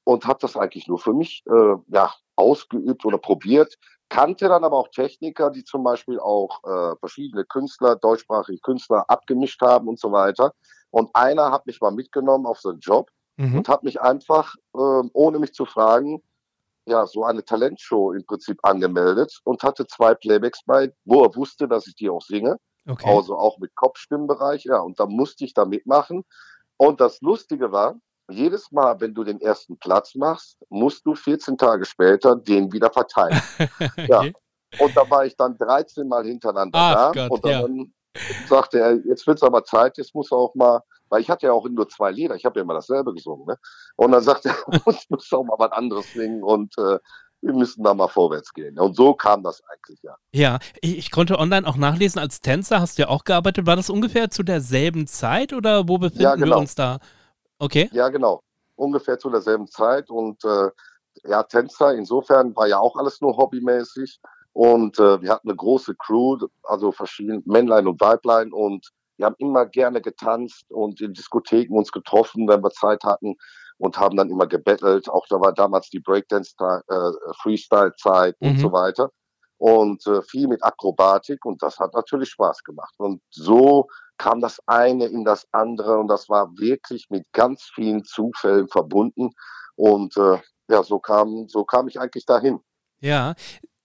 und 0.06 0.26
habe 0.26 0.40
das 0.40 0.56
eigentlich 0.56 0.88
nur 0.88 0.98
für 0.98 1.12
mich 1.12 1.44
äh, 1.46 1.76
ja, 1.90 2.14
ausgeübt 2.38 3.04
oder 3.04 3.18
probiert. 3.18 3.78
Kannte 4.08 4.48
dann 4.48 4.64
aber 4.64 4.78
auch 4.78 4.88
Techniker, 4.88 5.50
die 5.50 5.66
zum 5.66 5.84
Beispiel 5.84 6.22
auch 6.22 6.64
äh, 6.64 6.96
verschiedene 7.02 7.44
Künstler, 7.44 7.98
deutschsprachige 7.98 8.62
Künstler 8.62 9.04
abgemischt 9.10 9.62
haben 9.62 9.90
und 9.90 10.00
so 10.00 10.10
weiter. 10.14 10.54
Und 10.90 11.14
einer 11.14 11.52
hat 11.52 11.66
mich 11.66 11.82
mal 11.82 11.92
mitgenommen 11.92 12.46
auf 12.46 12.62
so 12.62 12.70
einen 12.70 12.80
Job 12.80 13.10
Mhm. 13.38 13.58
und 13.58 13.68
hat 13.68 13.84
mich 13.84 14.00
einfach, 14.00 14.56
ähm, 14.76 15.10
ohne 15.14 15.40
mich 15.40 15.54
zu 15.54 15.66
fragen, 15.66 16.22
ja, 16.86 17.06
so 17.06 17.24
eine 17.24 17.44
Talentshow 17.44 18.12
im 18.12 18.26
Prinzip 18.26 18.60
angemeldet 18.64 19.40
und 19.44 19.64
hatte 19.64 19.88
zwei 19.88 20.14
Playbacks 20.16 20.64
bei, 20.66 20.92
wo 21.06 21.24
er 21.24 21.36
wusste, 21.36 21.68
dass 21.68 21.88
ich 21.88 21.96
die 21.96 22.10
auch 22.10 22.22
singe, 22.22 22.58
Okay. 22.86 23.10
also 23.10 23.38
auch 23.38 23.58
mit 23.60 23.74
Kopfstimmenbereich, 23.76 24.66
ja, 24.66 24.80
und 24.80 25.00
da 25.00 25.06
musste 25.06 25.46
ich 25.46 25.54
da 25.54 25.64
mitmachen. 25.64 26.26
Und 26.78 27.00
das 27.00 27.22
Lustige 27.22 27.72
war, 27.72 27.96
jedes 28.30 28.72
Mal, 28.72 29.00
wenn 29.00 29.14
du 29.14 29.24
den 29.24 29.40
ersten 29.40 29.78
Platz 29.78 30.16
machst, 30.16 30.58
musst 30.70 31.06
du 31.06 31.16
14 31.16 31.58
Tage 31.58 31.86
später 31.86 32.36
den 32.36 32.72
wieder 32.72 32.92
verteilen. 32.92 33.42
ja. 34.08 34.20
okay. 34.20 34.34
Und 34.80 34.98
da 34.98 35.10
war 35.10 35.26
ich 35.26 35.36
dann 35.38 35.58
13 35.58 36.08
Mal 36.08 36.26
hintereinander 36.26 36.78
Ach 36.78 37.12
da. 37.12 37.28
Gott, 37.28 37.44
und 37.44 37.50
ja. 37.50 37.62
dann 37.62 37.94
sagte 38.48 38.80
er, 38.80 38.96
jetzt 39.06 39.28
wird's 39.28 39.44
aber 39.44 39.64
Zeit, 39.64 39.98
jetzt 39.98 40.14
muss 40.16 40.32
er 40.32 40.38
auch 40.38 40.56
mal, 40.56 40.82
weil 41.10 41.22
ich 41.22 41.30
hatte 41.30 41.48
ja 41.48 41.54
auch 41.54 41.68
nur 41.68 41.88
zwei 41.90 42.12
Lieder, 42.12 42.36
ich 42.36 42.46
habe 42.46 42.60
ja 42.60 42.64
immer 42.64 42.74
dasselbe 42.74 43.14
gesungen. 43.14 43.46
Ne? 43.46 43.58
Und 43.96 44.12
dann 44.12 44.24
sagte 44.24 44.50
er, 44.50 44.56
muss, 44.86 45.06
muss 45.10 45.32
auch 45.34 45.44
mal 45.44 45.56
was 45.58 45.72
anderes 45.72 46.12
singen 46.14 46.44
und 46.44 46.78
äh, 46.78 47.00
wir 47.44 47.54
müssen 47.54 47.84
da 47.84 47.94
mal 47.94 48.08
vorwärts 48.08 48.54
gehen. 48.54 48.80
Und 48.80 48.96
so 48.96 49.14
kam 49.14 49.44
das 49.44 49.62
eigentlich, 49.66 50.02
ja. 50.02 50.16
Ja, 50.32 50.60
ich, 50.82 50.98
ich 50.98 51.12
konnte 51.12 51.38
online 51.38 51.68
auch 51.68 51.76
nachlesen, 51.76 52.20
als 52.20 52.40
Tänzer 52.40 52.80
hast 52.80 52.98
du 52.98 53.04
ja 53.04 53.10
auch 53.10 53.26
gearbeitet. 53.26 53.66
War 53.66 53.76
das 53.76 53.90
ungefähr 53.90 54.30
zu 54.30 54.44
derselben 54.44 55.08
Zeit 55.08 55.52
oder 55.52 55.88
wo 55.90 55.98
befinden 55.98 56.24
Ja, 56.24 56.36
wir 56.38 56.46
genau. 56.46 56.60
uns 56.60 56.76
da? 56.76 57.00
Okay. 57.60 57.90
Ja, 57.92 58.10
genau. 58.10 58.42
Ungefähr 58.76 59.20
zu 59.20 59.30
derselben 59.30 59.68
Zeit. 59.68 60.10
Und 60.10 60.44
äh, 60.46 60.70
ja, 61.26 61.44
Tänzer. 61.44 61.94
Insofern 61.94 62.56
war 62.56 62.68
ja 62.68 62.80
auch 62.80 62.96
alles 62.96 63.20
nur 63.20 63.36
hobbymäßig. 63.36 64.20
Und 64.54 64.98
äh, 65.00 65.22
wir 65.22 65.32
hatten 65.32 65.50
eine 65.50 65.58
große 65.58 65.96
Crew, 65.96 66.38
also 66.64 66.92
verschiedene 66.94 67.42
Männlein 67.46 67.88
und 67.88 68.00
Weiblein. 68.00 68.54
Und 68.54 68.90
wir 69.18 69.26
haben 69.26 69.36
immer 69.38 69.66
gerne 69.66 70.02
getanzt 70.02 70.66
und 70.70 71.02
in 71.02 71.14
Diskotheken 71.14 71.78
uns 71.78 71.92
getroffen, 71.92 72.48
wenn 72.48 72.64
wir 72.64 72.72
Zeit 72.72 73.04
hatten 73.04 73.36
und 73.78 73.98
haben 73.98 74.18
dann 74.18 74.30
immer 74.30 74.48
gebettelt. 74.48 75.10
Auch 75.10 75.26
da 75.30 75.40
war 75.40 75.54
damals 75.54 75.90
die 75.90 76.00
Breakdance, 76.00 76.56
äh, 76.60 77.12
mhm. 78.40 78.50
und 78.50 78.60
so 78.60 78.72
weiter. 78.72 79.12
Und 79.58 80.06
äh, 80.08 80.22
viel 80.24 80.48
mit 80.48 80.64
Akrobatik 80.64 81.46
und 81.46 81.62
das 81.62 81.80
hat 81.80 81.94
natürlich 81.94 82.30
Spaß 82.30 82.64
gemacht. 82.64 82.94
Und 82.98 83.22
so 83.30 83.88
kam 84.18 84.42
das 84.42 84.60
eine 84.66 85.06
in 85.06 85.24
das 85.24 85.48
andere 85.52 85.98
und 86.00 86.08
das 86.08 86.28
war 86.30 86.50
wirklich 86.58 87.08
mit 87.10 87.26
ganz 87.32 87.70
vielen 87.74 88.04
Zufällen 88.04 88.68
verbunden. 88.68 89.30
Und 89.76 90.18
äh, 90.18 90.40
ja, 90.70 90.84
so 90.84 91.00
kam, 91.00 91.48
so 91.48 91.64
kam 91.64 91.88
ich 91.88 92.00
eigentlich 92.00 92.26
dahin. 92.26 92.60
Ja, 93.00 93.36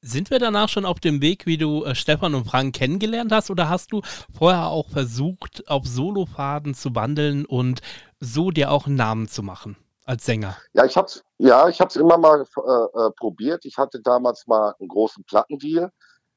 sind 0.08 0.30
wir 0.30 0.38
danach 0.38 0.68
schon 0.68 0.84
auf 0.84 1.00
dem 1.00 1.20
Weg, 1.20 1.46
wie 1.46 1.58
du 1.58 1.84
äh, 1.84 1.94
Stefan 1.94 2.34
und 2.34 2.46
Frank 2.46 2.74
kennengelernt 2.74 3.32
hast, 3.32 3.50
oder 3.50 3.68
hast 3.68 3.92
du 3.92 4.02
vorher 4.36 4.68
auch 4.68 4.88
versucht, 4.88 5.68
auf 5.68 5.86
Solofaden 5.86 6.74
zu 6.74 6.94
wandeln 6.94 7.44
und 7.44 7.80
so 8.20 8.50
dir 8.50 8.70
auch 8.70 8.86
einen 8.86 8.96
Namen 8.96 9.28
zu 9.28 9.42
machen 9.42 9.76
als 10.04 10.24
Sänger? 10.24 10.56
Ja, 10.72 10.84
ich 10.84 10.96
hab's, 10.96 11.22
ja, 11.38 11.68
ich 11.68 11.80
hab's 11.80 11.96
immer 11.96 12.18
mal 12.18 12.42
äh, 12.42 13.06
äh, 13.06 13.10
probiert. 13.16 13.64
Ich 13.64 13.76
hatte 13.76 14.00
damals 14.00 14.46
mal 14.46 14.74
einen 14.78 14.88
großen 14.88 15.24
Plattendeal, 15.24 15.92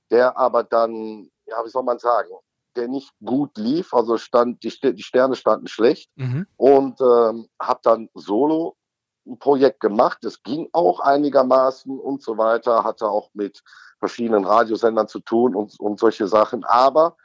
der 0.09 0.37
aber 0.37 0.63
dann, 0.63 1.29
ja, 1.45 1.63
wie 1.63 1.69
soll 1.69 1.83
man 1.83 1.99
sagen, 1.99 2.29
der 2.75 2.87
nicht 2.87 3.11
gut 3.23 3.57
lief. 3.57 3.93
Also 3.93 4.17
stand 4.17 4.63
die, 4.63 4.93
die 4.93 5.03
Sterne 5.03 5.35
standen 5.35 5.67
schlecht 5.67 6.09
mhm. 6.15 6.47
und 6.57 6.99
ähm, 7.01 7.47
habe 7.59 7.79
dann 7.83 8.09
Solo 8.13 8.75
ein 9.31 9.39
Projekt 9.39 9.79
gemacht. 9.79 10.23
Es 10.23 10.43
ging 10.43 10.69
auch 10.73 10.99
einigermaßen 10.99 11.97
und 11.99 12.21
so 12.21 12.37
weiter, 12.37 12.83
hatte 12.83 13.07
auch 13.07 13.29
mit 13.33 13.63
verschiedenen 13.99 14.45
Radiosendern 14.45 15.07
zu 15.07 15.19
tun 15.19 15.55
und, 15.55 15.79
und 15.79 15.99
solche 15.99 16.27
Sachen. 16.27 16.63
Aber 16.65 17.15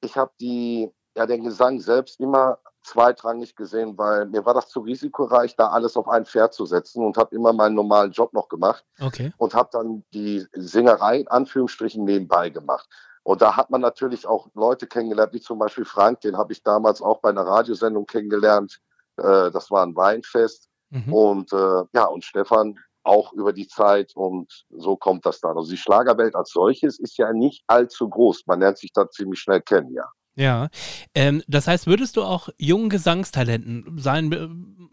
ich 0.00 0.16
habe 0.16 0.32
die, 0.40 0.90
ja, 1.16 1.26
den 1.26 1.44
Gesang 1.44 1.80
selbst 1.80 2.20
immer 2.20 2.58
zweitrangig 2.82 3.54
gesehen, 3.54 3.96
weil 3.96 4.26
mir 4.26 4.44
war 4.44 4.54
das 4.54 4.68
zu 4.68 4.80
risikoreich, 4.80 5.54
da 5.56 5.68
alles 5.68 5.96
auf 5.96 6.08
ein 6.08 6.24
Pferd 6.24 6.52
zu 6.52 6.66
setzen 6.66 7.04
und 7.04 7.16
habe 7.16 7.34
immer 7.34 7.52
meinen 7.52 7.76
normalen 7.76 8.10
Job 8.10 8.32
noch 8.32 8.48
gemacht 8.48 8.84
okay. 9.00 9.32
und 9.36 9.54
habe 9.54 9.68
dann 9.72 10.04
die 10.12 10.44
Singerei 10.52 11.18
in 11.20 11.28
Anführungsstrichen 11.28 12.04
nebenbei 12.04 12.50
gemacht. 12.50 12.88
Und 13.22 13.40
da 13.40 13.56
hat 13.56 13.70
man 13.70 13.80
natürlich 13.80 14.26
auch 14.26 14.48
Leute 14.54 14.88
kennengelernt, 14.88 15.32
wie 15.32 15.40
zum 15.40 15.58
Beispiel 15.58 15.84
Frank, 15.84 16.22
den 16.22 16.36
habe 16.36 16.52
ich 16.52 16.64
damals 16.64 17.00
auch 17.00 17.20
bei 17.20 17.28
einer 17.28 17.46
Radiosendung 17.46 18.06
kennengelernt. 18.06 18.80
Äh, 19.16 19.52
das 19.52 19.70
war 19.70 19.86
ein 19.86 19.94
Weinfest. 19.94 20.68
Mhm. 20.92 21.12
Und 21.12 21.52
äh, 21.52 21.84
ja, 21.94 22.04
und 22.04 22.24
Stefan 22.24 22.78
auch 23.02 23.32
über 23.32 23.52
die 23.52 23.66
Zeit 23.66 24.12
und 24.14 24.64
so 24.70 24.96
kommt 24.96 25.26
das 25.26 25.40
dann. 25.40 25.56
Also 25.56 25.70
die 25.70 25.76
Schlagerwelt 25.76 26.36
als 26.36 26.50
solches 26.50 27.00
ist 27.00 27.18
ja 27.18 27.32
nicht 27.32 27.64
allzu 27.66 28.08
groß. 28.08 28.46
Man 28.46 28.60
lernt 28.60 28.78
sich 28.78 28.92
da 28.92 29.08
ziemlich 29.10 29.40
schnell 29.40 29.60
kennen, 29.60 29.92
ja. 29.92 30.04
Ja, 30.34 30.68
ähm, 31.14 31.42
das 31.46 31.66
heißt, 31.66 31.86
würdest 31.86 32.16
du 32.16 32.22
auch 32.22 32.48
jungen 32.56 32.88
Gesangstalenten, 32.88 33.98
sein, 33.98 34.32
äh, 34.32 34.48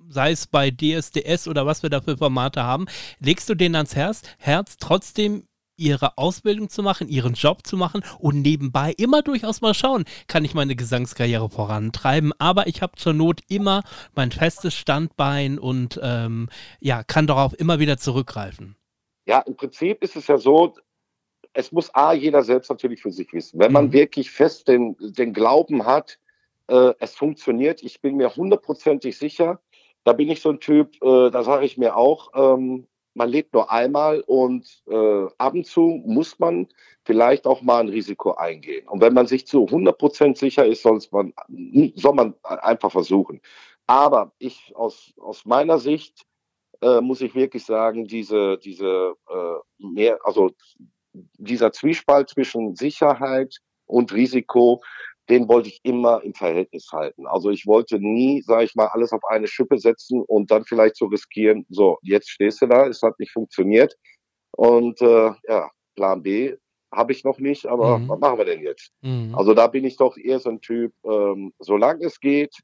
sei 0.10 0.32
es 0.32 0.48
bei 0.48 0.70
DSDS 0.70 1.48
oder 1.48 1.66
was 1.66 1.82
wir 1.82 1.90
da 1.90 2.02
für 2.02 2.18
Formate 2.18 2.64
haben, 2.64 2.88
legst 3.20 3.48
du 3.48 3.56
denen 3.56 3.76
ans 3.76 3.96
Herz, 3.96 4.24
Herz 4.38 4.76
trotzdem 4.78 5.48
ihre 5.80 6.18
Ausbildung 6.18 6.70
zu 6.70 6.84
machen, 6.84 7.08
ihren 7.08 7.34
Job 7.34 7.66
zu 7.66 7.78
machen 7.78 8.04
und 8.20 8.42
nebenbei 8.42 8.94
immer 8.98 9.22
durchaus 9.22 9.62
mal 9.62 9.74
schauen, 9.74 10.06
kann 10.28 10.46
ich 10.46 10.54
meine 10.54 10.76
Gesangskarriere 10.76 11.50
vorantreiben. 11.50 12.34
Aber 12.38 12.68
ich 12.68 12.82
habe 12.82 12.98
zur 12.98 13.14
Not 13.14 13.42
immer 13.50 13.84
mein 14.16 14.32
festes 14.32 14.76
Standbein 14.76 15.58
und 15.58 16.00
ähm, 16.04 16.50
ja, 16.80 17.04
kann 17.04 17.28
darauf 17.28 17.58
immer 17.60 17.80
wieder 17.80 17.98
zurückgreifen. 17.98 18.76
Ja, 19.26 19.40
im 19.40 19.56
Prinzip 19.56 20.04
ist 20.04 20.16
es 20.16 20.28
ja 20.28 20.38
so, 20.38 20.74
es 21.54 21.72
muss 21.72 21.94
A, 21.94 22.14
jeder 22.14 22.44
selbst 22.44 22.70
natürlich 22.70 23.02
für 23.02 23.12
sich 23.12 23.32
wissen. 23.34 23.60
Wenn 23.60 23.72
man 23.72 23.88
mhm. 23.88 23.94
wirklich 23.94 24.32
fest 24.32 24.68
den, 24.68 24.96
den 25.00 25.34
Glauben 25.34 25.86
hat, 25.86 26.20
äh, 26.68 26.94
es 27.00 27.16
funktioniert, 27.16 27.84
ich 27.84 28.02
bin 28.02 28.18
mir 28.18 28.36
hundertprozentig 28.36 29.18
sicher, 29.18 29.60
da 30.04 30.14
bin 30.14 30.30
ich 30.30 30.42
so 30.42 30.50
ein 30.50 30.60
Typ, 30.60 30.96
äh, 31.04 31.30
da 31.30 31.44
sage 31.44 31.66
ich 31.66 31.78
mir 31.78 31.96
auch, 31.96 32.32
ähm, 32.36 32.88
man 33.20 33.30
lebt 33.30 33.54
nur 33.54 33.70
einmal 33.70 34.22
und 34.22 34.82
äh, 34.88 35.28
ab 35.38 35.54
und 35.54 35.68
zu 35.68 36.02
muss 36.06 36.40
man 36.40 36.68
vielleicht 37.04 37.46
auch 37.46 37.62
mal 37.62 37.82
ein 37.82 37.90
Risiko 37.90 38.32
eingehen. 38.32 38.88
Und 38.88 39.02
wenn 39.02 39.14
man 39.14 39.28
sich 39.28 39.46
zu 39.46 39.66
100% 39.66 40.38
sicher 40.38 40.66
ist, 40.66 40.84
soll 40.84 41.00
man, 41.12 41.34
soll 41.96 42.14
man 42.14 42.34
einfach 42.44 42.92
versuchen. 42.92 43.42
Aber 43.88 44.32
ich 44.40 44.74
aus, 44.76 45.14
aus 45.18 45.44
meiner 45.46 45.80
Sicht 45.80 46.26
äh, 46.82 47.02
muss 47.02 47.20
ich 47.20 47.36
wirklich 47.36 47.66
sagen, 47.66 48.06
diese, 48.08 48.58
diese 48.58 49.16
äh, 49.30 49.56
mehr, 49.80 50.20
also 50.24 50.52
dieser 51.38 51.74
Zwiespalt 51.74 52.30
zwischen 52.30 52.76
Sicherheit 52.76 53.58
und 53.86 54.14
Risiko, 54.14 54.82
den 55.30 55.48
wollte 55.48 55.70
ich 55.70 55.80
immer 55.84 56.24
im 56.24 56.34
Verhältnis 56.34 56.90
halten. 56.92 57.28
Also 57.28 57.52
ich 57.52 57.68
wollte 57.68 58.00
nie, 58.00 58.42
sage 58.42 58.64
ich 58.66 58.76
mal, 58.76 58.88
alles 58.88 59.12
auf 59.12 59.22
eine 59.30 59.48
Schippe 59.48 59.78
setzen 59.78 60.24
und 60.24 60.50
dann 60.50 60.66
vielleicht 60.66 60.98
so 60.98 61.06
riskieren, 61.06 61.66
so, 61.70 61.98
jetzt 62.02 62.30
stehst 62.30 62.62
du 62.62 62.68
da, 62.68 62.88
es 62.88 63.02
hat 63.02 63.20
nicht 63.20 63.32
funktioniert. 63.32 63.96
Und 64.52 65.02
äh, 65.02 65.32
ja, 65.48 65.70
Plan 65.96 66.24
B 66.24 66.56
habe 66.92 67.12
ich 67.12 67.24
noch 67.24 67.38
nicht, 67.38 67.68
aber 67.68 68.00
mhm. 68.00 68.10
was 68.10 68.20
machen 68.20 68.38
wir 68.40 68.46
denn 68.46 68.62
jetzt? 68.62 68.92
Mhm. 69.02 69.36
Also 69.36 69.54
da 69.54 69.68
bin 69.68 69.86
ich 69.86 69.98
doch 69.98 70.18
eher 70.18 70.40
so 70.40 70.50
ein 70.50 70.62
Typ, 70.62 70.94
ähm, 71.06 71.54
solange 71.60 72.06
es 72.06 72.20
geht, 72.20 72.56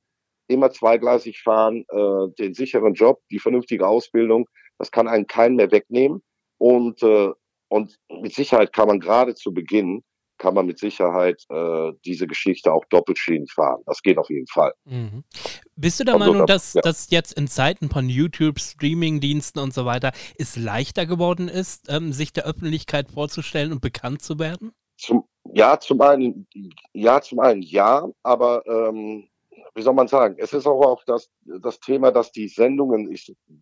immer 0.47 0.71
zweigleisig 0.71 1.41
fahren, 1.41 1.85
äh, 1.89 2.27
den 2.39 2.53
sicheren 2.53 2.93
Job, 2.93 3.21
die 3.29 3.39
vernünftige 3.39 3.87
Ausbildung, 3.87 4.47
das 4.79 4.91
kann 4.91 5.07
einen 5.07 5.27
keinen 5.27 5.55
mehr 5.55 5.71
wegnehmen. 5.71 6.23
Und, 6.57 7.03
äh, 7.03 7.31
und 7.69 7.95
mit 8.09 8.33
Sicherheit 8.33 8.73
kann 8.73 8.87
man 8.87 8.99
gerade 8.99 9.35
zu 9.35 9.53
Beginn 9.53 10.03
kann 10.45 10.53
man 10.53 10.67
mit 10.67 10.77
Sicherheit 10.77 11.43
äh, 11.49 11.91
diese 12.05 12.27
Geschichte 12.27 12.71
auch 12.71 12.85
doppelschädig 12.91 13.51
fahren. 13.51 13.81
Das 13.87 14.03
geht 14.03 14.19
auf 14.19 14.29
jeden 14.29 14.45
Fall. 14.45 14.73
Mhm. 14.85 15.23
Bist 15.75 15.99
du 15.99 16.03
der 16.03 16.13
also, 16.13 16.31
Meinung, 16.31 16.45
dass 16.45 16.75
ja. 16.75 16.81
das 16.81 17.09
jetzt 17.09 17.33
in 17.33 17.47
Zeiten 17.47 17.89
von 17.89 18.09
YouTube, 18.09 18.59
Streaming-Diensten 18.59 19.57
und 19.57 19.73
so 19.73 19.85
weiter 19.85 20.11
es 20.37 20.55
leichter 20.55 21.07
geworden 21.07 21.47
ist, 21.47 21.89
ähm, 21.89 22.13
sich 22.13 22.31
der 22.31 22.45
Öffentlichkeit 22.45 23.09
vorzustellen 23.09 23.71
und 23.71 23.81
bekannt 23.81 24.21
zu 24.21 24.37
werden? 24.37 24.71
Zum, 24.97 25.23
ja, 25.51 25.79
zum 25.79 25.99
einen, 26.01 26.45
ja, 26.93 27.19
zum 27.21 27.39
einen 27.39 27.63
ja, 27.63 28.07
aber 28.21 28.61
ähm, 28.67 29.27
wie 29.75 29.81
soll 29.81 29.93
man 29.93 30.07
sagen, 30.07 30.35
es 30.37 30.53
ist 30.53 30.65
auch, 30.65 30.81
auch 30.81 31.03
das, 31.05 31.29
das 31.41 31.79
Thema, 31.81 32.11
dass 32.11 32.31
die 32.31 32.47
Sendungen, 32.47 33.13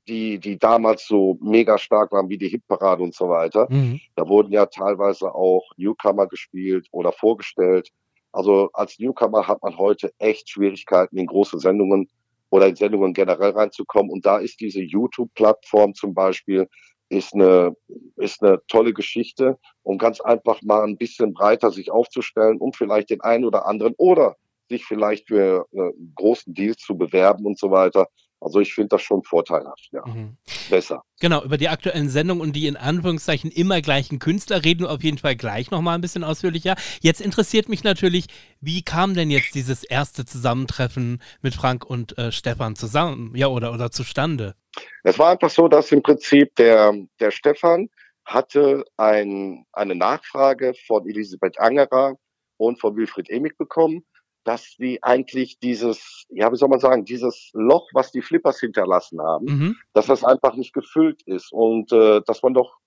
die, 0.07 0.37
die 0.37 0.59
damals 0.59 1.07
so 1.07 1.39
mega 1.41 1.79
stark 1.79 2.11
waren, 2.11 2.29
wie 2.29 2.37
die 2.37 2.49
Hitparade 2.49 3.01
und 3.01 3.15
so 3.15 3.29
weiter, 3.29 3.67
mhm. 3.69 3.99
da 4.15 4.27
wurden 4.27 4.53
ja 4.53 4.67
teilweise 4.67 5.33
auch 5.33 5.63
Newcomer 5.75 6.27
gespielt 6.27 6.87
oder 6.91 7.11
vorgestellt. 7.11 7.89
Also 8.31 8.69
als 8.73 8.99
Newcomer 8.99 9.47
hat 9.47 9.63
man 9.63 9.77
heute 9.77 10.13
echt 10.19 10.49
Schwierigkeiten, 10.49 11.17
in 11.17 11.25
große 11.25 11.57
Sendungen 11.57 12.07
oder 12.51 12.67
in 12.67 12.75
Sendungen 12.75 13.13
generell 13.13 13.51
reinzukommen. 13.51 14.11
Und 14.11 14.23
da 14.23 14.37
ist 14.37 14.59
diese 14.59 14.81
YouTube-Plattform 14.81 15.95
zum 15.95 16.13
Beispiel, 16.13 16.69
ist 17.09 17.33
eine, 17.33 17.75
ist 18.17 18.43
eine 18.43 18.61
tolle 18.67 18.93
Geschichte, 18.93 19.57
um 19.81 19.97
ganz 19.97 20.21
einfach 20.21 20.61
mal 20.61 20.83
ein 20.83 20.97
bisschen 20.97 21.33
breiter 21.33 21.71
sich 21.71 21.91
aufzustellen, 21.91 22.59
um 22.59 22.71
vielleicht 22.71 23.09
den 23.09 23.21
einen 23.21 23.45
oder 23.45 23.65
anderen 23.65 23.95
oder 23.97 24.35
sich 24.73 24.85
vielleicht 24.85 25.27
für 25.27 25.65
äh, 25.71 25.91
großen 26.15 26.53
Deals 26.53 26.81
zu 26.81 26.97
bewerben 26.97 27.45
und 27.45 27.59
so 27.59 27.71
weiter. 27.71 28.07
Also 28.43 28.59
ich 28.59 28.73
finde 28.73 28.89
das 28.89 29.01
schon 29.01 29.23
vorteilhaft, 29.23 29.89
ja. 29.93 30.05
Mhm. 30.05 30.35
Besser. 30.69 31.03
Genau, 31.21 31.43
über 31.43 31.57
die 31.57 31.69
aktuellen 31.69 32.09
Sendungen 32.09 32.41
und 32.41 32.53
die 32.53 32.67
in 32.67 32.75
Anführungszeichen 32.75 33.49
immer 33.49 33.81
gleichen 33.81 34.19
Künstler 34.19 34.65
reden 34.65 34.81
wir 34.81 34.91
auf 34.91 35.01
jeden 35.01 35.17
Fall 35.17 35.37
gleich 35.37 35.71
nochmal 35.71 35.95
ein 35.95 36.01
bisschen 36.01 36.25
ausführlicher. 36.25 36.75
Jetzt 36.99 37.21
interessiert 37.21 37.69
mich 37.69 37.85
natürlich, 37.85 38.27
wie 38.59 38.81
kam 38.81 39.13
denn 39.13 39.31
jetzt 39.31 39.55
dieses 39.55 39.85
erste 39.85 40.25
Zusammentreffen 40.25 41.21
mit 41.41 41.55
Frank 41.55 41.85
und 41.85 42.17
äh, 42.17 42.33
Stefan 42.33 42.75
zusammen, 42.75 43.33
ja, 43.35 43.47
oder, 43.47 43.71
oder 43.71 43.91
zustande? 43.91 44.55
Es 45.03 45.17
war 45.17 45.31
einfach 45.31 45.49
so, 45.49 45.69
dass 45.69 45.91
im 45.93 46.03
Prinzip 46.03 46.53
der, 46.55 46.93
der 47.21 47.31
Stefan 47.31 47.89
hatte 48.25 48.83
ein, 48.97 49.65
eine 49.71 49.95
Nachfrage 49.95 50.73
von 50.87 51.07
Elisabeth 51.07 51.59
Angerer 51.59 52.15
und 52.57 52.79
von 52.79 52.95
Wilfried 52.95 53.29
Emig 53.29 53.57
bekommen 53.57 54.03
dass 54.43 54.75
die 54.77 55.01
eigentlich 55.01 55.59
dieses, 55.59 56.25
ja, 56.29 56.51
wie 56.51 56.57
soll 56.57 56.69
man 56.69 56.79
sagen, 56.79 57.05
dieses 57.05 57.49
Loch, 57.53 57.89
was 57.93 58.11
die 58.11 58.21
Flippers 58.21 58.59
hinterlassen 58.59 59.21
haben, 59.21 59.45
mhm. 59.45 59.75
dass 59.93 60.07
das 60.07 60.23
einfach 60.23 60.55
nicht 60.55 60.73
gefüllt 60.73 61.21
ist 61.23 61.51
und 61.51 61.91
äh, 61.91 62.21
dass 62.25 62.43
man 62.43 62.53
doch 62.53 62.77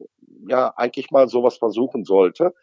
ja 0.49 0.73
eigentlich 0.77 1.11
mal 1.11 1.29
sowas 1.29 1.57
versuchen 1.57 2.05
sollte. 2.05 2.55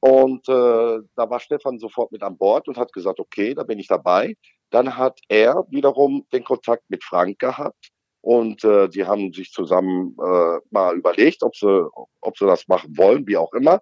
Und 0.00 0.48
äh, 0.48 0.98
da 1.16 1.30
war 1.30 1.40
Stefan 1.40 1.78
sofort 1.78 2.12
mit 2.12 2.22
an 2.22 2.36
Bord 2.36 2.68
und 2.68 2.76
hat 2.76 2.92
gesagt, 2.92 3.18
okay, 3.18 3.54
da 3.54 3.64
bin 3.64 3.78
ich 3.78 3.88
dabei. 3.88 4.36
Dann 4.70 4.96
hat 4.96 5.18
er 5.28 5.64
wiederum 5.70 6.26
den 6.32 6.44
Kontakt 6.44 6.84
mit 6.88 7.02
Frank 7.02 7.38
gehabt 7.38 7.90
und 8.20 8.64
äh, 8.64 8.88
die 8.88 9.04
haben 9.04 9.32
sich 9.32 9.52
zusammen 9.52 10.16
äh, 10.20 10.58
mal 10.70 10.96
überlegt, 10.96 11.42
ob 11.42 11.56
sie, 11.56 11.88
ob 12.20 12.36
sie 12.36 12.46
das 12.46 12.68
machen 12.68 12.96
wollen, 12.96 13.26
wie 13.26 13.36
auch 13.36 13.52
immer. 13.52 13.80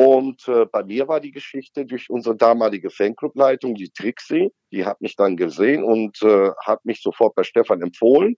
Und 0.00 0.46
äh, 0.46 0.64
bei 0.66 0.84
mir 0.84 1.08
war 1.08 1.18
die 1.18 1.32
Geschichte 1.32 1.84
durch 1.84 2.08
unsere 2.08 2.36
damalige 2.36 2.88
Fanclubleitung, 2.88 3.74
die 3.74 3.90
Trixie, 3.90 4.52
die 4.70 4.84
hat 4.84 5.00
mich 5.00 5.16
dann 5.16 5.36
gesehen 5.36 5.82
und 5.82 6.22
äh, 6.22 6.50
hat 6.64 6.84
mich 6.84 7.02
sofort 7.02 7.34
bei 7.34 7.42
Stefan 7.42 7.82
empfohlen. 7.82 8.36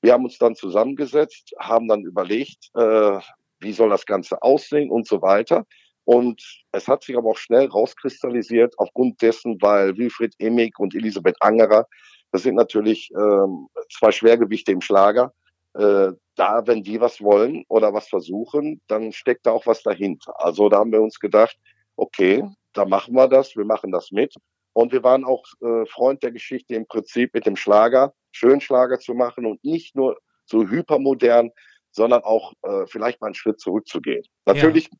Wir 0.00 0.14
haben 0.14 0.24
uns 0.24 0.38
dann 0.38 0.54
zusammengesetzt, 0.54 1.52
haben 1.60 1.88
dann 1.88 2.04
überlegt, 2.04 2.70
äh, 2.74 3.18
wie 3.60 3.72
soll 3.74 3.90
das 3.90 4.06
Ganze 4.06 4.40
aussehen 4.40 4.90
und 4.90 5.06
so 5.06 5.20
weiter. 5.20 5.66
Und 6.04 6.42
es 6.72 6.88
hat 6.88 7.04
sich 7.04 7.18
aber 7.18 7.32
auch 7.32 7.36
schnell 7.36 7.66
rauskristallisiert, 7.66 8.72
aufgrund 8.78 9.20
dessen, 9.20 9.58
weil 9.60 9.98
Wilfried 9.98 10.34
Immig 10.38 10.78
und 10.78 10.94
Elisabeth 10.94 11.36
Angerer, 11.40 11.86
das 12.32 12.44
sind 12.44 12.54
natürlich 12.54 13.10
ähm, 13.14 13.68
zwei 13.92 14.10
Schwergewichte 14.10 14.72
im 14.72 14.80
Schlager. 14.80 15.34
Äh, 15.74 16.12
da, 16.36 16.66
wenn 16.66 16.82
die 16.82 17.00
was 17.00 17.20
wollen 17.20 17.64
oder 17.68 17.92
was 17.94 18.08
versuchen, 18.08 18.80
dann 18.86 19.12
steckt 19.12 19.46
da 19.46 19.52
auch 19.52 19.66
was 19.66 19.82
dahinter. 19.82 20.34
Also 20.38 20.68
da 20.68 20.78
haben 20.78 20.92
wir 20.92 21.00
uns 21.00 21.20
gedacht, 21.20 21.56
okay, 21.96 22.44
da 22.72 22.84
machen 22.84 23.14
wir 23.14 23.28
das, 23.28 23.56
wir 23.56 23.64
machen 23.64 23.92
das 23.92 24.10
mit. 24.10 24.34
Und 24.72 24.92
wir 24.92 25.04
waren 25.04 25.24
auch 25.24 25.44
äh, 25.62 25.86
Freund 25.86 26.22
der 26.22 26.32
Geschichte 26.32 26.74
im 26.74 26.86
Prinzip 26.86 27.32
mit 27.32 27.46
dem 27.46 27.56
Schlager, 27.56 28.12
schön 28.32 28.60
Schlager 28.60 28.98
zu 28.98 29.14
machen 29.14 29.46
und 29.46 29.62
nicht 29.64 29.94
nur 29.94 30.18
so 30.46 30.66
hypermodern, 30.66 31.50
sondern 31.92 32.22
auch 32.24 32.52
äh, 32.62 32.86
vielleicht 32.86 33.20
mal 33.20 33.28
einen 33.28 33.34
Schritt 33.34 33.60
zurückzugehen. 33.60 34.24
Natürlich 34.44 34.86
ja. 34.90 34.98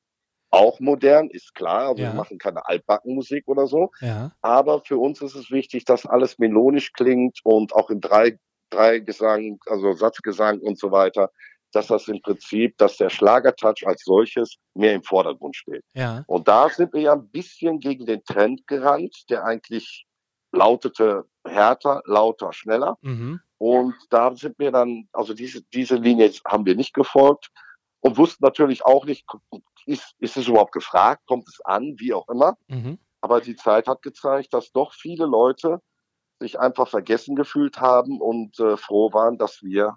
auch 0.50 0.78
modern, 0.78 1.28
ist 1.28 1.54
klar, 1.54 1.88
also 1.88 2.02
ja. 2.02 2.10
wir 2.10 2.14
machen 2.14 2.38
keine 2.38 2.66
Altbackenmusik 2.66 3.48
oder 3.48 3.66
so. 3.66 3.90
Ja. 4.00 4.30
Aber 4.42 4.80
für 4.84 4.98
uns 4.98 5.20
ist 5.20 5.34
es 5.34 5.50
wichtig, 5.50 5.84
dass 5.84 6.06
alles 6.06 6.38
melodisch 6.38 6.92
klingt 6.92 7.40
und 7.42 7.74
auch 7.74 7.90
in 7.90 8.00
drei, 8.00 8.38
drei 8.70 8.98
Gesang, 8.98 9.58
also 9.66 9.92
Satzgesang 9.92 10.60
und 10.60 10.78
so 10.78 10.90
weiter, 10.90 11.30
dass 11.72 11.88
das 11.88 12.08
im 12.08 12.20
Prinzip, 12.22 12.76
dass 12.78 12.96
der 12.96 13.10
Schlagertouch 13.10 13.84
als 13.84 14.02
solches 14.04 14.56
mehr 14.74 14.94
im 14.94 15.02
Vordergrund 15.02 15.56
steht. 15.56 15.84
Ja. 15.92 16.24
Und 16.26 16.46
da 16.46 16.68
sind 16.68 16.92
wir 16.92 17.00
ja 17.00 17.12
ein 17.14 17.28
bisschen 17.28 17.80
gegen 17.80 18.06
den 18.06 18.22
Trend 18.24 18.66
gerannt, 18.66 19.24
der 19.28 19.44
eigentlich 19.44 20.06
lautete 20.52 21.24
härter, 21.44 22.02
lauter, 22.06 22.52
schneller. 22.52 22.96
Mhm. 23.02 23.40
Und 23.58 23.94
da 24.10 24.34
sind 24.36 24.58
wir 24.58 24.70
dann, 24.70 25.08
also 25.12 25.34
diese, 25.34 25.62
diese 25.62 25.96
Linie 25.96 26.30
haben 26.46 26.66
wir 26.66 26.76
nicht 26.76 26.94
gefolgt 26.94 27.50
und 28.00 28.16
wussten 28.18 28.44
natürlich 28.44 28.84
auch 28.84 29.04
nicht, 29.04 29.26
ist, 29.86 30.14
ist 30.18 30.36
es 30.36 30.48
überhaupt 30.48 30.72
gefragt, 30.72 31.22
kommt 31.26 31.48
es 31.48 31.60
an, 31.64 31.94
wie 31.98 32.12
auch 32.12 32.28
immer. 32.28 32.56
Mhm. 32.68 32.98
Aber 33.20 33.40
die 33.40 33.56
Zeit 33.56 33.88
hat 33.88 34.02
gezeigt, 34.02 34.52
dass 34.52 34.70
doch 34.72 34.92
viele 34.92 35.26
Leute 35.26 35.80
sich 36.44 36.60
einfach 36.60 36.88
vergessen 36.88 37.36
gefühlt 37.36 37.80
haben 37.80 38.20
und 38.20 38.60
äh, 38.60 38.76
froh 38.76 39.12
waren, 39.12 39.38
dass 39.38 39.62
wir 39.62 39.96